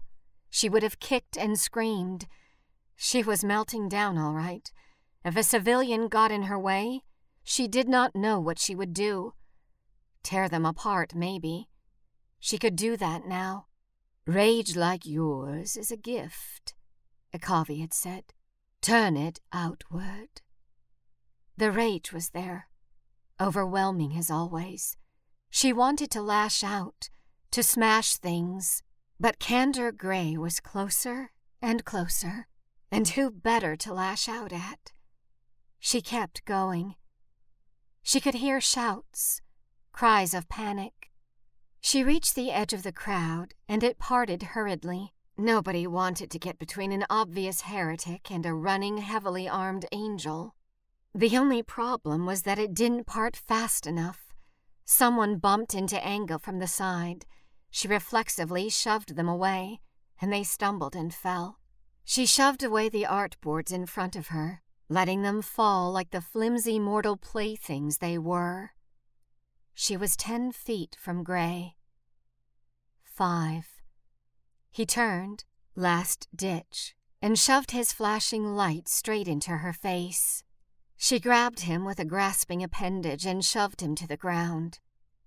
She 0.49 0.69
would 0.69 0.83
have 0.83 1.01
kicked 1.01 1.37
and 1.37 1.59
screamed. 1.59 2.29
She 2.95 3.23
was 3.23 3.43
melting 3.43 3.89
down, 3.89 4.17
all 4.17 4.35
right, 4.35 4.71
if 5.25 5.35
a 5.35 5.43
civilian 5.43 6.07
got 6.07 6.31
in 6.31 6.43
her 6.43 6.57
way, 6.57 7.03
she 7.43 7.67
did 7.67 7.87
not 7.87 8.15
know 8.15 8.39
what 8.39 8.59
she 8.59 8.75
would 8.75 8.93
do. 8.93 9.33
Tear 10.23 10.47
them 10.47 10.65
apart, 10.65 11.15
maybe. 11.15 11.67
She 12.39 12.57
could 12.57 12.75
do 12.75 12.97
that 12.97 13.25
now. 13.27 13.67
Rage 14.25 14.75
like 14.75 15.05
yours 15.05 15.75
is 15.75 15.91
a 15.91 15.97
gift, 15.97 16.73
Akavi 17.35 17.81
had 17.81 17.93
said. 17.93 18.33
Turn 18.81 19.15
it 19.17 19.39
outward. 19.51 20.41
The 21.57 21.71
rage 21.71 22.11
was 22.11 22.29
there, 22.29 22.67
overwhelming 23.39 24.17
as 24.17 24.31
always. 24.31 24.97
She 25.49 25.73
wanted 25.73 26.09
to 26.11 26.21
lash 26.21 26.63
out, 26.63 27.09
to 27.51 27.61
smash 27.61 28.15
things, 28.15 28.83
but 29.19 29.37
Candor 29.37 29.91
Gray 29.91 30.37
was 30.37 30.59
closer 30.59 31.31
and 31.61 31.85
closer, 31.85 32.47
and 32.91 33.07
who 33.09 33.29
better 33.29 33.75
to 33.75 33.93
lash 33.93 34.27
out 34.27 34.51
at? 34.51 34.93
She 35.79 36.01
kept 36.01 36.45
going. 36.45 36.95
She 38.03 38.19
could 38.19 38.35
hear 38.35 38.59
shouts, 38.59 39.41
cries 39.91 40.33
of 40.33 40.49
panic. 40.49 41.11
She 41.79 42.03
reached 42.03 42.35
the 42.35 42.51
edge 42.51 42.73
of 42.73 42.83
the 42.83 42.91
crowd, 42.91 43.53
and 43.67 43.83
it 43.83 43.99
parted 43.99 44.43
hurriedly. 44.43 45.13
Nobody 45.37 45.87
wanted 45.87 46.29
to 46.31 46.39
get 46.39 46.59
between 46.59 46.91
an 46.91 47.05
obvious 47.09 47.61
heretic 47.61 48.29
and 48.29 48.45
a 48.45 48.53
running, 48.53 48.97
heavily 48.97 49.47
armed 49.49 49.85
angel. 49.91 50.55
The 51.13 51.37
only 51.37 51.63
problem 51.63 52.25
was 52.25 52.43
that 52.43 52.59
it 52.59 52.73
didn't 52.73 53.07
part 53.07 53.35
fast 53.35 53.87
enough. 53.87 54.33
Someone 54.85 55.37
bumped 55.37 55.73
into 55.73 55.95
Enga 55.95 56.39
from 56.39 56.59
the 56.59 56.67
side. 56.67 57.25
She 57.69 57.87
reflexively 57.87 58.69
shoved 58.69 59.15
them 59.15 59.27
away, 59.27 59.79
and 60.21 60.31
they 60.31 60.43
stumbled 60.43 60.95
and 60.95 61.13
fell. 61.13 61.59
She 62.03 62.25
shoved 62.25 62.63
away 62.63 62.89
the 62.89 63.05
artboards 63.05 63.71
in 63.71 63.85
front 63.85 64.15
of 64.15 64.27
her, 64.27 64.61
letting 64.91 65.21
them 65.21 65.41
fall 65.41 65.89
like 65.89 66.11
the 66.11 66.19
flimsy 66.19 66.77
mortal 66.77 67.15
playthings 67.15 67.99
they 67.99 68.17
were. 68.17 68.71
She 69.73 69.95
was 69.95 70.17
ten 70.17 70.51
feet 70.51 70.97
from 70.99 71.23
Gray. 71.23 71.75
Five. 73.01 73.81
He 74.69 74.85
turned, 74.85 75.45
last 75.75 76.27
ditch, 76.35 76.93
and 77.21 77.39
shoved 77.39 77.71
his 77.71 77.93
flashing 77.93 78.53
light 78.55 78.89
straight 78.89 79.29
into 79.29 79.51
her 79.51 79.71
face. 79.71 80.43
She 80.97 81.21
grabbed 81.21 81.61
him 81.61 81.85
with 81.85 81.99
a 81.99 82.05
grasping 82.05 82.61
appendage 82.61 83.25
and 83.25 83.45
shoved 83.45 83.81
him 83.81 83.95
to 83.95 84.07
the 84.07 84.17
ground. 84.17 84.79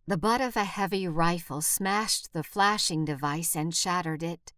The 0.06 0.18
butt 0.18 0.42
of 0.42 0.56
a 0.58 0.64
heavy 0.64 1.08
rifle 1.08 1.62
smashed 1.62 2.34
the 2.34 2.42
flashing 2.42 3.06
device 3.06 3.56
and 3.56 3.74
shattered 3.74 4.22
it. 4.22 4.52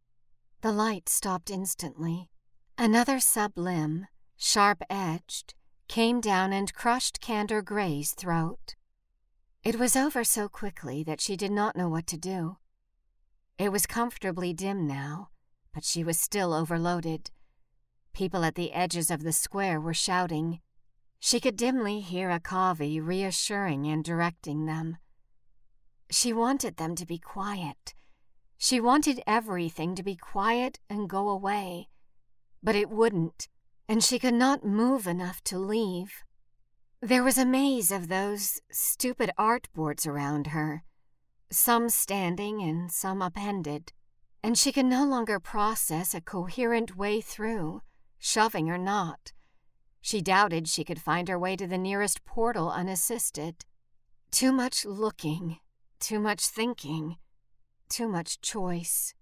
The 0.63 0.73
light 0.73 1.09
stopped 1.09 1.49
instantly. 1.49 2.29
Another 2.77 3.19
sublimb, 3.19 4.09
sharp 4.37 4.83
edged, 4.91 5.55
came 5.89 6.21
down 6.21 6.53
and 6.53 6.75
crushed 6.75 7.21
Candor 7.21 7.63
Gray's 7.63 8.13
throat. 8.13 8.75
It 9.63 9.79
was 9.79 9.97
over 9.97 10.25
so 10.25 10.49
quickly 10.49 11.03
that 11.05 11.21
she 11.21 11.37
did 11.37 11.51
not 11.51 11.77
know 11.77 11.89
what 11.89 12.07
to 12.09 12.17
do. 12.17 12.59
It 13.59 13.73
was 13.73 13.87
comfortably 13.87 14.53
dim 14.53 14.87
now, 14.87 15.31
but 15.73 15.85
she 15.85 16.05
was 16.05 16.21
still 16.21 16.53
overloaded. 16.53 17.31
People 18.13 18.45
at 18.45 18.55
the 18.55 18.73
edges 18.73 19.11
of 19.11 19.23
the 19.23 19.33
square 19.33 19.81
were 19.81 19.95
shouting. 19.95 20.61
She 21.19 21.41
could 21.41 21.57
dimly 21.57 22.01
hear 22.01 22.29
Akavi 22.29 23.05
reassuring 23.05 23.87
and 23.87 24.05
directing 24.05 24.67
them. 24.67 24.99
She 26.11 26.33
wanted 26.33 26.77
them 26.77 26.95
to 26.95 27.07
be 27.07 27.19
quiet. 27.19 27.95
She 28.59 28.81
wanted 28.81 29.23
everything 29.27 29.95
to 29.97 30.03
be 30.03 30.17
quiet 30.17 30.79
and 30.89 31.11
go 31.11 31.29
away. 31.29 31.89
But 32.63 32.77
it 32.77 32.89
wouldn't, 32.89 33.49
and 33.89 34.03
she 34.03 34.19
could 34.19 34.35
not 34.35 34.65
move 34.65 35.07
enough 35.07 35.43
to 35.45 35.59
leave. 35.59 36.25
There 37.01 37.23
was 37.23 37.39
a 37.39 37.47
maze 37.47 37.91
of 37.91 38.09
those 38.09 38.61
stupid 38.71 39.31
art 39.39 39.69
boards 39.75 40.07
around 40.07 40.49
her 40.49 40.83
some 41.51 41.89
standing 41.89 42.61
and 42.61 42.91
some 42.91 43.23
appended, 43.23 43.93
and 44.43 44.59
she 44.59 44.73
could 44.73 44.87
no 44.87 45.05
longer 45.05 45.39
process 45.39 46.15
a 46.15 46.21
coherent 46.21 46.97
way 46.97 47.21
through, 47.21 47.83
shoving 48.19 48.71
or 48.71 48.79
not. 48.79 49.33
She 50.01 50.21
doubted 50.21 50.69
she 50.69 50.85
could 50.85 51.01
find 51.01 51.29
her 51.29 51.39
way 51.39 51.57
to 51.57 51.67
the 51.67 51.79
nearest 51.79 52.25
portal 52.25 52.71
unassisted. 52.71 53.65
Too 54.31 54.53
much 54.53 54.85
looking, 54.85 55.59
too 56.01 56.21
much 56.21 56.47
thinking, 56.47 57.17
too 57.89 58.09
much 58.09 58.41
choice. 58.41 59.15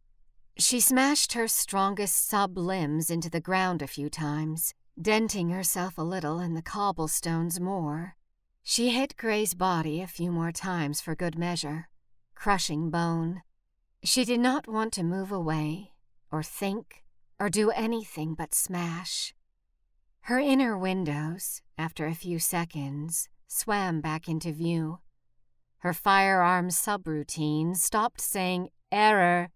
She 0.57 0.81
smashed 0.81 1.33
her 1.33 1.49
strongest 1.49 2.29
sub 2.29 2.57
limbs 2.57 3.11
into 3.11 3.29
the 3.29 3.41
ground 3.41 3.83
a 3.83 3.87
few 3.87 4.09
times, 4.09 4.75
denting 5.01 5.51
herself 5.51 5.99
a 5.99 6.03
little 6.03 6.39
and 6.39 6.57
the 6.57 6.63
cobblestones 6.63 7.59
more. 7.59 8.17
She 8.63 8.91
hit 8.91 9.17
Gray's 9.17 9.55
body 9.55 10.01
a 10.01 10.07
few 10.07 10.31
more 10.31 10.53
times 10.53 11.01
for 11.01 11.15
good 11.15 11.37
measure 11.37 11.89
crushing 12.45 12.91
bone. 12.91 13.41
She 14.03 14.23
did 14.23 14.41
not 14.41 14.69
want 14.69 14.93
to 14.95 15.03
move 15.03 15.33
away, 15.33 15.93
or 16.31 16.43
think, 16.43 17.05
or 17.41 17.49
do 17.49 17.71
anything 17.71 18.35
but 18.35 18.55
smash. 18.55 19.35
Her 20.23 20.39
inner 20.39 20.77
windows, 20.77 21.63
after 21.79 22.07
a 22.07 22.15
few 22.15 22.39
seconds, 22.39 23.31
swam 23.49 24.03
back 24.03 24.29
into 24.29 24.53
view. 24.53 24.99
Her 25.79 25.95
firearm 25.95 26.69
subroutine 26.69 27.77
stopped 27.77 28.21
saying 28.21 28.69
error. 28.93 29.51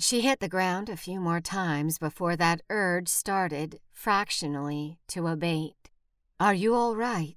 She 0.00 0.20
hit 0.20 0.38
the 0.38 0.48
ground 0.48 0.88
a 0.88 0.96
few 0.96 1.20
more 1.20 1.40
times 1.40 1.98
before 1.98 2.36
that 2.36 2.62
urge 2.70 3.08
started, 3.08 3.80
fractionally, 3.92 5.00
to 5.08 5.26
abate. 5.26 5.90
Are 6.38 6.54
you 6.54 6.74
all 6.74 6.94
right? 6.94 7.36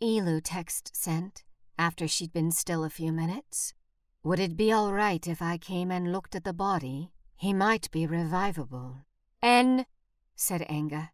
Elu 0.00 0.40
text 0.44 0.94
sent, 0.94 1.42
after 1.76 2.06
she'd 2.06 2.32
been 2.32 2.52
still 2.52 2.84
a 2.84 2.90
few 2.90 3.10
minutes. 3.10 3.74
Would 4.22 4.38
it 4.38 4.56
be 4.56 4.70
all 4.70 4.92
right 4.92 5.26
if 5.26 5.42
I 5.42 5.58
came 5.58 5.90
and 5.90 6.12
looked 6.12 6.36
at 6.36 6.44
the 6.44 6.52
body? 6.52 7.10
He 7.34 7.52
might 7.52 7.90
be 7.90 8.06
revivable. 8.06 8.98
N, 9.42 9.84
said 10.36 10.60
Enga. 10.70 11.10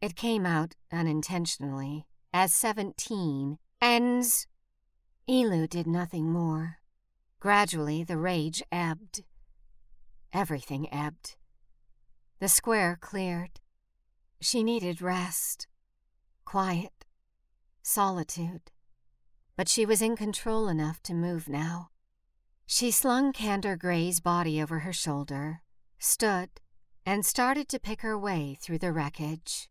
It 0.00 0.14
came 0.14 0.46
out 0.46 0.76
unintentionally 0.92 2.06
as 2.32 2.52
seventeen. 2.52 3.58
N's. 3.82 4.46
Elu 5.28 5.68
did 5.68 5.88
nothing 5.88 6.30
more. 6.30 6.76
Gradually, 7.40 8.04
the 8.04 8.18
rage 8.18 8.62
ebbed. 8.70 9.24
Everything 10.36 10.92
ebbed. 10.92 11.36
The 12.40 12.48
square 12.48 12.98
cleared. 13.00 13.58
She 14.38 14.62
needed 14.62 15.00
rest, 15.00 15.66
quiet, 16.44 17.06
solitude. 17.82 18.70
But 19.56 19.66
she 19.66 19.86
was 19.86 20.02
in 20.02 20.14
control 20.14 20.68
enough 20.68 21.02
to 21.04 21.14
move 21.14 21.48
now. 21.48 21.88
She 22.66 22.90
slung 22.90 23.32
Candor 23.32 23.76
Gray's 23.76 24.20
body 24.20 24.60
over 24.60 24.80
her 24.80 24.92
shoulder, 24.92 25.62
stood, 25.98 26.50
and 27.06 27.24
started 27.24 27.66
to 27.70 27.80
pick 27.80 28.02
her 28.02 28.18
way 28.18 28.58
through 28.60 28.80
the 28.80 28.92
wreckage. 28.92 29.70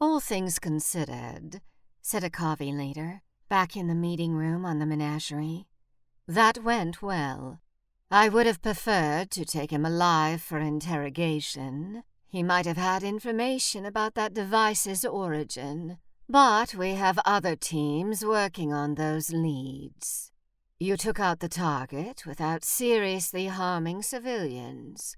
All 0.00 0.18
things 0.18 0.58
considered, 0.58 1.60
said 2.02 2.24
Akavi 2.24 2.76
later, 2.76 3.22
back 3.48 3.76
in 3.76 3.86
the 3.86 3.94
meeting 3.94 4.34
room 4.34 4.64
on 4.64 4.80
the 4.80 4.86
menagerie, 4.86 5.68
that 6.26 6.64
went 6.64 7.00
well. 7.00 7.60
I 8.10 8.30
would 8.30 8.46
have 8.46 8.62
preferred 8.62 9.30
to 9.32 9.44
take 9.44 9.70
him 9.70 9.84
alive 9.84 10.40
for 10.40 10.58
interrogation. 10.58 12.04
He 12.26 12.42
might 12.42 12.64
have 12.64 12.78
had 12.78 13.02
information 13.02 13.84
about 13.84 14.14
that 14.14 14.32
device's 14.32 15.04
origin. 15.04 15.98
But 16.26 16.74
we 16.74 16.90
have 16.92 17.18
other 17.26 17.54
teams 17.54 18.24
working 18.24 18.72
on 18.72 18.94
those 18.94 19.30
leads. 19.30 20.32
You 20.80 20.96
took 20.96 21.20
out 21.20 21.40
the 21.40 21.48
target 21.48 22.24
without 22.24 22.64
seriously 22.64 23.46
harming 23.46 24.02
civilians, 24.02 25.14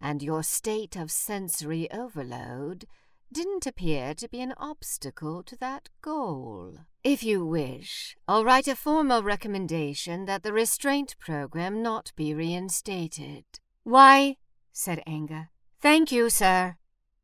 and 0.00 0.22
your 0.22 0.42
state 0.42 0.96
of 0.96 1.10
sensory 1.10 1.90
overload 1.90 2.84
didn't 3.32 3.66
appear 3.66 4.14
to 4.14 4.28
be 4.28 4.40
an 4.40 4.52
obstacle 4.58 5.42
to 5.44 5.56
that 5.60 5.88
goal. 6.02 6.78
If 7.04 7.22
you 7.22 7.44
wish, 7.44 8.16
I'll 8.26 8.46
write 8.46 8.66
a 8.66 8.74
formal 8.74 9.22
recommendation 9.22 10.24
that 10.24 10.42
the 10.42 10.54
restraint 10.54 11.16
program 11.20 11.82
not 11.82 12.12
be 12.16 12.32
reinstated. 12.32 13.44
Why, 13.82 14.38
said 14.72 15.02
Enga. 15.06 15.48
Thank 15.82 16.10
you, 16.10 16.30
sir. 16.30 16.76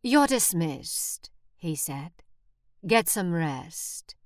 You're 0.03 0.27
dismissed, 0.27 1.31
he 1.57 1.75
said. 1.75 2.11
Get 2.87 3.09
some 3.09 3.33
rest. 3.33 4.17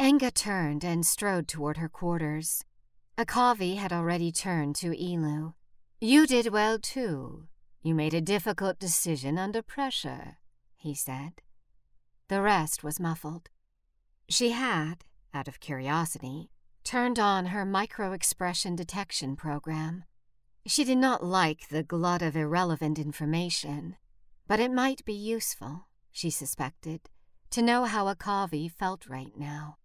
Enga 0.00 0.32
turned 0.32 0.82
and 0.82 1.04
strode 1.04 1.46
toward 1.46 1.76
her 1.76 1.90
quarters. 1.90 2.64
Akavi 3.18 3.76
had 3.76 3.92
already 3.92 4.32
turned 4.32 4.76
to 4.76 4.92
Elu. 4.92 5.52
You 6.00 6.26
did 6.26 6.48
well, 6.48 6.78
too. 6.78 7.48
You 7.82 7.94
made 7.94 8.14
a 8.14 8.22
difficult 8.22 8.78
decision 8.78 9.36
under 9.36 9.60
pressure, 9.60 10.38
he 10.74 10.94
said. 10.94 11.42
The 12.28 12.40
rest 12.40 12.82
was 12.82 12.98
muffled. 12.98 13.50
She 14.28 14.50
had, 14.50 15.04
out 15.32 15.48
of 15.48 15.60
curiosity, 15.60 16.50
turned 16.82 17.18
on 17.18 17.46
her 17.46 17.64
micro-expression 17.64 18.76
detection 18.76 19.36
program. 19.36 20.04
She 20.66 20.84
did 20.84 20.98
not 20.98 21.24
like 21.24 21.68
the 21.68 21.84
glut 21.84 22.22
of 22.22 22.36
irrelevant 22.36 22.98
information, 22.98 23.96
but 24.48 24.58
it 24.58 24.72
might 24.72 25.04
be 25.04 25.14
useful, 25.14 25.86
she 26.10 26.30
suspected, 26.30 27.08
to 27.50 27.62
know 27.62 27.84
how 27.84 28.12
Akavi 28.12 28.70
felt 28.70 29.08
right 29.08 29.36
now. 29.36 29.76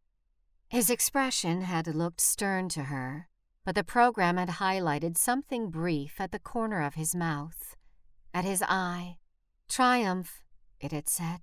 His 0.70 0.90
expression 0.90 1.62
had 1.62 1.88
looked 1.94 2.22
stern 2.22 2.70
to 2.70 2.84
her, 2.84 3.28
but 3.64 3.76
the 3.76 3.84
program 3.84 4.38
had 4.38 4.50
highlighted 4.50 5.18
something 5.18 5.70
brief 5.70 6.20
at 6.20 6.32
the 6.32 6.40
corner 6.40 6.82
of 6.82 6.96
his 6.96 7.14
mouth, 7.14 7.76
at 8.34 8.46
his 8.46 8.64
eye. 8.68 9.18
Triumph, 9.70 10.42
it 10.80 10.92
had 10.92 11.08
said. 11.08 11.42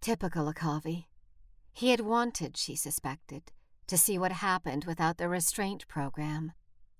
Typical 0.00 0.50
Akavi. 0.50 1.06
He 1.76 1.90
had 1.90 2.00
wanted, 2.00 2.56
she 2.56 2.74
suspected, 2.74 3.52
to 3.86 3.98
see 3.98 4.16
what 4.16 4.32
happened 4.32 4.86
without 4.86 5.18
the 5.18 5.28
restraint 5.28 5.86
program, 5.88 6.52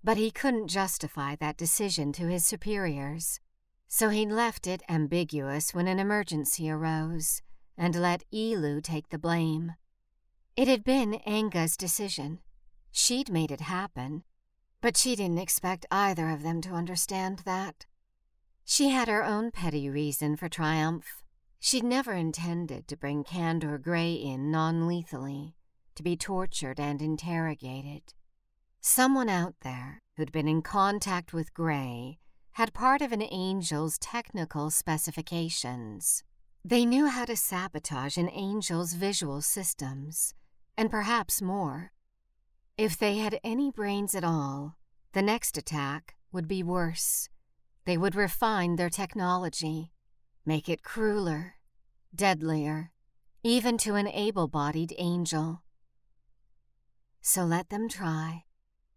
but 0.05 0.19
he 0.19 0.31
couldn't 0.31 0.69
justify 0.69 1.35
that 1.37 1.57
decision 1.57 2.13
to 2.13 2.27
his 2.27 2.45
superiors. 2.45 3.41
So 3.89 4.11
he'd 4.11 4.31
left 4.31 4.67
it 4.67 4.83
ambiguous 4.87 5.73
when 5.73 5.89
an 5.89 5.99
emergency 5.99 6.69
arose, 6.69 7.41
and 7.79 7.95
let 7.95 8.25
Elu 8.31 8.83
take 8.83 9.09
the 9.09 9.19
blame. 9.19 9.73
It 10.57 10.69
had 10.69 10.85
been 10.85 11.21
Enga's 11.27 11.79
decision. 11.79 12.41
She'd 12.93 13.31
made 13.31 13.51
it 13.51 13.63
happen, 13.63 14.25
but 14.83 14.99
she 14.99 15.17
didn't 15.17 15.39
expect 15.39 15.87
either 15.91 16.29
of 16.29 16.43
them 16.43 16.61
to 16.61 16.75
understand 16.75 17.45
that. 17.47 17.87
She 18.67 18.91
had 18.91 19.09
her 19.09 19.25
own 19.25 19.53
petty 19.53 19.89
reason 19.89 20.37
for 20.37 20.51
triumph. 20.51 21.23
She'd 21.59 21.85
never 21.85 22.13
intended 22.13 22.87
to 22.89 22.97
bring 22.97 23.25
Candor 23.25 23.79
Gray 23.79 24.13
in 24.15 24.51
non 24.51 24.87
lethally, 24.87 25.57
to 25.95 26.03
be 26.03 26.17
tortured 26.17 26.79
and 26.79 27.03
interrogated. 27.03 28.15
Someone 28.81 29.29
out 29.29 29.55
there 29.63 30.03
who'd 30.17 30.33
been 30.33 30.49
in 30.49 30.63
contact 30.63 31.33
with 31.33 31.55
Gray 31.55 32.19
had 32.53 32.73
part 32.73 33.03
of 33.03 33.13
an 33.13 33.23
angel's 33.23 33.99
technical 33.99 34.71
specifications. 34.71 36.25
They 36.65 36.85
knew 36.85 37.07
how 37.07 37.25
to 37.27 37.37
sabotage 37.37 38.17
an 38.17 38.29
angel's 38.29 38.95
visual 38.95 39.43
systems, 39.43 40.35
and 40.77 40.91
perhaps 40.91 41.43
more. 41.43 41.93
If 42.79 42.97
they 42.97 43.19
had 43.19 43.41
any 43.43 43.71
brains 43.71 44.15
at 44.15 44.25
all, 44.25 44.77
the 45.13 45.23
next 45.23 45.57
attack 45.57 46.15
would 46.33 46.47
be 46.47 46.63
worse. 46.63 47.29
They 47.85 47.97
would 47.97 48.15
refine 48.15 48.77
their 48.77 48.91
technology, 48.91 49.93
make 50.47 50.69
it 50.69 50.83
crueler, 50.83 51.57
deadlier, 52.15 52.93
even 53.43 53.77
to 53.79 53.97
an 53.97 54.09
able 54.09 54.49
bodied 54.49 54.95
angel. 54.99 55.63
So 57.21 57.45
let 57.45 57.69
them 57.69 57.89
try. 57.89 58.45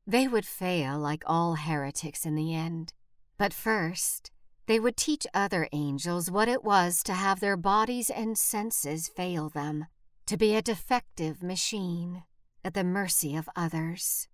They 0.06 0.28
would 0.28 0.46
fail 0.46 0.98
like 0.98 1.24
all 1.26 1.56
heretics 1.56 2.26
in 2.26 2.36
the 2.36 2.54
end. 2.54 2.94
But 3.38 3.54
first, 3.54 4.32
they 4.68 4.80
would 4.80 4.98
teach 4.98 5.26
other 5.34 5.68
angels 5.72 6.30
what 6.30 6.48
it 6.48 6.64
was 6.64 7.02
to 7.04 7.14
have 7.14 7.40
their 7.40 7.58
bodies 7.58 8.10
and 8.10 8.38
senses 8.38 9.08
fail 9.08 9.50
them, 9.50 9.88
to 10.28 10.38
be 10.38 10.56
a 10.56 10.62
defective 10.62 11.42
machine 11.42 12.24
at 12.64 12.76
the 12.76 12.84
mercy 12.84 13.36
of 13.36 13.50
others. 13.56 14.28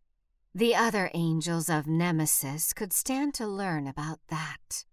The 0.53 0.75
other 0.75 1.09
angels 1.13 1.69
of 1.69 1.87
Nemesis 1.87 2.73
could 2.73 2.93
stand 2.93 3.33
to 3.35 3.47
learn 3.47 3.87
about 3.87 4.19
that. 4.29 4.85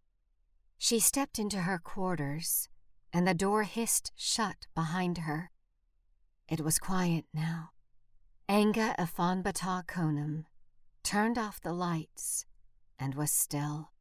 She 0.85 0.99
stepped 0.99 1.39
into 1.39 1.59
her 1.59 1.79
quarters, 1.79 2.69
and 3.13 3.25
the 3.25 3.35
door 3.35 3.63
hissed 3.63 4.11
shut 4.17 4.67
behind 4.75 5.19
her. 5.19 5.53
It 6.49 6.61
was 6.61 6.81
quiet 6.81 7.25
now. 7.33 7.71
Enga 8.49 8.97
Afonbataw 8.97 9.87
Konum 9.87 10.47
turned 11.05 11.39
off 11.39 11.61
the 11.61 11.73
lights 11.73 12.47
and 12.99 13.15
was 13.15 13.31
still. 13.31 13.93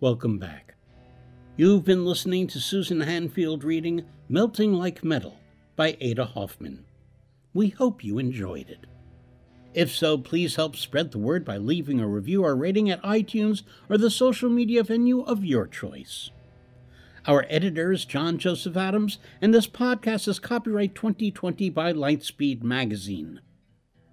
Welcome 0.00 0.38
back. 0.38 0.65
You've 1.58 1.86
been 1.86 2.04
listening 2.04 2.48
to 2.48 2.60
Susan 2.60 3.00
Hanfield 3.00 3.64
reading 3.64 4.04
Melting 4.28 4.74
Like 4.74 5.02
Metal 5.02 5.38
by 5.74 5.96
Ada 6.02 6.26
Hoffmann. 6.26 6.84
We 7.54 7.70
hope 7.70 8.04
you 8.04 8.18
enjoyed 8.18 8.68
it. 8.68 8.84
If 9.72 9.90
so, 9.90 10.18
please 10.18 10.56
help 10.56 10.76
spread 10.76 11.12
the 11.12 11.18
word 11.18 11.46
by 11.46 11.56
leaving 11.56 11.98
a 11.98 12.06
review 12.06 12.44
or 12.44 12.54
rating 12.54 12.90
at 12.90 13.02
iTunes 13.02 13.62
or 13.88 13.96
the 13.96 14.10
social 14.10 14.50
media 14.50 14.82
venue 14.82 15.22
of 15.22 15.46
your 15.46 15.66
choice. 15.66 16.30
Our 17.24 17.46
editor 17.48 17.90
is 17.90 18.04
John 18.04 18.36
Joseph 18.36 18.76
Adams, 18.76 19.16
and 19.40 19.54
this 19.54 19.66
podcast 19.66 20.28
is 20.28 20.38
copyright 20.38 20.94
2020 20.94 21.70
by 21.70 21.94
Lightspeed 21.94 22.62
Magazine. 22.62 23.40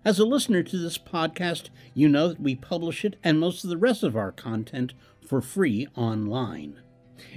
As 0.05 0.17
a 0.17 0.25
listener 0.25 0.63
to 0.63 0.77
this 0.77 0.97
podcast, 0.97 1.71
you 1.93 2.07
know 2.07 2.29
that 2.29 2.39
we 2.39 2.55
publish 2.55 3.03
it 3.03 3.17
and 3.21 3.37
most 3.37 3.65
of 3.65 3.69
the 3.69 3.75
rest 3.75 4.01
of 4.01 4.15
our 4.15 4.31
content 4.31 4.93
for 5.27 5.41
free 5.41 5.89
online. 5.97 6.79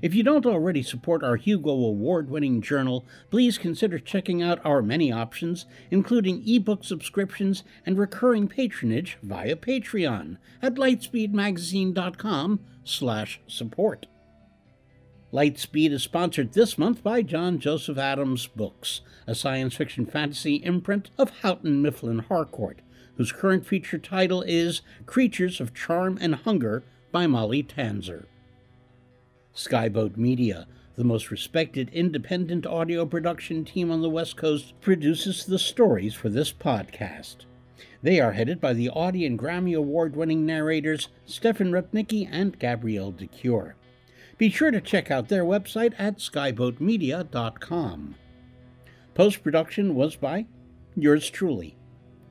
If 0.02 0.14
you 0.14 0.22
don't 0.22 0.46
already 0.46 0.82
support 0.82 1.22
our 1.22 1.36
Hugo 1.36 1.70
Award 1.70 2.30
winning 2.30 2.60
journal, 2.60 3.04
please 3.30 3.58
consider 3.58 3.98
checking 3.98 4.42
out 4.42 4.64
our 4.64 4.82
many 4.82 5.10
options, 5.12 5.66
including 5.90 6.42
ebook 6.46 6.84
subscriptions 6.84 7.64
and 7.84 7.98
recurring 7.98 8.48
patronage 8.48 9.18
via 9.22 9.56
Patreon 9.56 10.38
at 10.62 10.74
lightspeedmagazine.com 10.74 12.60
slash 12.84 13.40
support. 13.46 14.06
Lightspeed 15.32 15.90
is 15.90 16.02
sponsored 16.02 16.52
this 16.52 16.78
month 16.78 17.02
by 17.02 17.20
John 17.20 17.58
Joseph 17.58 17.98
Adams 17.98 18.46
Books, 18.46 19.00
a 19.26 19.34
science 19.34 19.74
fiction 19.74 20.06
fantasy 20.06 20.56
imprint 20.56 21.10
of 21.18 21.40
Houghton 21.42 21.82
Mifflin 21.82 22.20
Harcourt, 22.20 22.80
whose 23.16 23.32
current 23.32 23.66
feature 23.66 23.98
title 23.98 24.42
is 24.42 24.82
Creatures 25.04 25.60
of 25.60 25.74
Charm 25.74 26.16
and 26.20 26.36
Hunger 26.36 26.84
by 27.10 27.26
Molly 27.26 27.62
Tanzer. 27.62 28.26
Skyboat 29.56 30.16
Media, 30.18 30.66
the 30.96 31.04
most 31.04 31.30
respected 31.30 31.88
independent 31.94 32.66
audio 32.66 33.06
production 33.06 33.64
team 33.64 33.90
on 33.90 34.02
the 34.02 34.10
West 34.10 34.36
Coast, 34.36 34.78
produces 34.82 35.46
the 35.46 35.58
stories 35.58 36.12
for 36.12 36.28
this 36.28 36.52
podcast. 36.52 37.46
They 38.02 38.20
are 38.20 38.32
headed 38.32 38.60
by 38.60 38.74
the 38.74 38.90
Audie 38.90 39.24
and 39.24 39.38
Grammy 39.38 39.74
Award 39.76 40.14
winning 40.14 40.44
narrators 40.44 41.08
Stefan 41.24 41.72
Rudnicki 41.72 42.28
and 42.30 42.58
Gabrielle 42.58 43.12
de 43.12 43.26
Cuir. 43.26 43.76
Be 44.36 44.50
sure 44.50 44.70
to 44.70 44.80
check 44.80 45.10
out 45.10 45.28
their 45.28 45.44
website 45.44 45.94
at 45.98 46.18
skyboatmedia.com. 46.18 48.14
Post 49.14 49.42
production 49.42 49.94
was 49.94 50.16
by 50.16 50.44
yours 50.94 51.30
truly. 51.30 51.78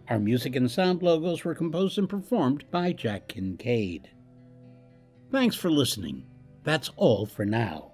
Our 0.07 0.19
music 0.19 0.55
and 0.55 0.69
sound 0.69 1.01
logos 1.01 1.43
were 1.43 1.55
composed 1.55 1.97
and 1.97 2.07
performed 2.07 2.65
by 2.69 2.93
Jack 2.93 3.29
Kincaid. 3.29 4.11
Thanks 5.31 5.55
for 5.55 5.71
listening. 5.71 6.27
That's 6.65 6.89
all 6.95 7.27
for 7.27 7.45
now. 7.45 7.91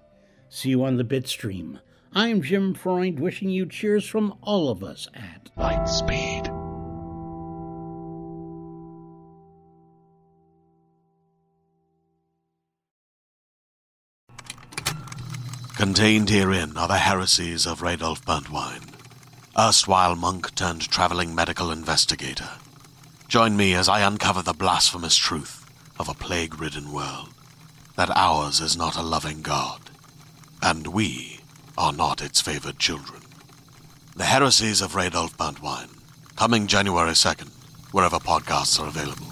See 0.48 0.70
you 0.70 0.82
on 0.84 0.96
the 0.96 1.04
bitstream. 1.04 1.78
I'm 2.14 2.40
Jim 2.42 2.74
Freund 2.74 3.20
wishing 3.20 3.50
you 3.50 3.66
cheers 3.66 4.06
from 4.06 4.34
all 4.42 4.70
of 4.70 4.82
us 4.82 5.08
at 5.14 5.50
Lightspeed. 5.56 6.46
Contained 15.76 16.30
herein 16.30 16.76
are 16.76 16.88
the 16.88 16.98
heresies 16.98 17.66
of 17.66 17.80
Radolf 17.80 18.24
Burntwine, 18.24 18.94
erstwhile 19.58 20.16
monk 20.16 20.54
turned 20.54 20.88
traveling 20.88 21.34
medical 21.34 21.70
investigator. 21.70 22.48
Join 23.28 23.56
me 23.56 23.74
as 23.74 23.88
I 23.88 24.00
uncover 24.00 24.42
the 24.42 24.52
blasphemous 24.52 25.16
truth 25.16 25.66
of 25.98 26.08
a 26.08 26.14
plague 26.14 26.60
ridden 26.60 26.92
world 26.92 27.34
that 27.96 28.10
ours 28.16 28.60
is 28.60 28.76
not 28.76 28.96
a 28.96 29.02
loving 29.02 29.42
God, 29.42 29.80
and 30.62 30.86
we 30.88 31.40
are 31.76 31.92
not 31.92 32.22
its 32.22 32.40
favored 32.40 32.78
children. 32.78 33.22
The 34.14 34.24
heresies 34.24 34.80
of 34.80 34.92
Radolf 34.92 35.36
Burntwine, 35.36 35.98
coming 36.36 36.66
January 36.66 37.12
2nd, 37.12 37.50
wherever 37.92 38.18
podcasts 38.18 38.80
are 38.80 38.88
available. 38.88 39.31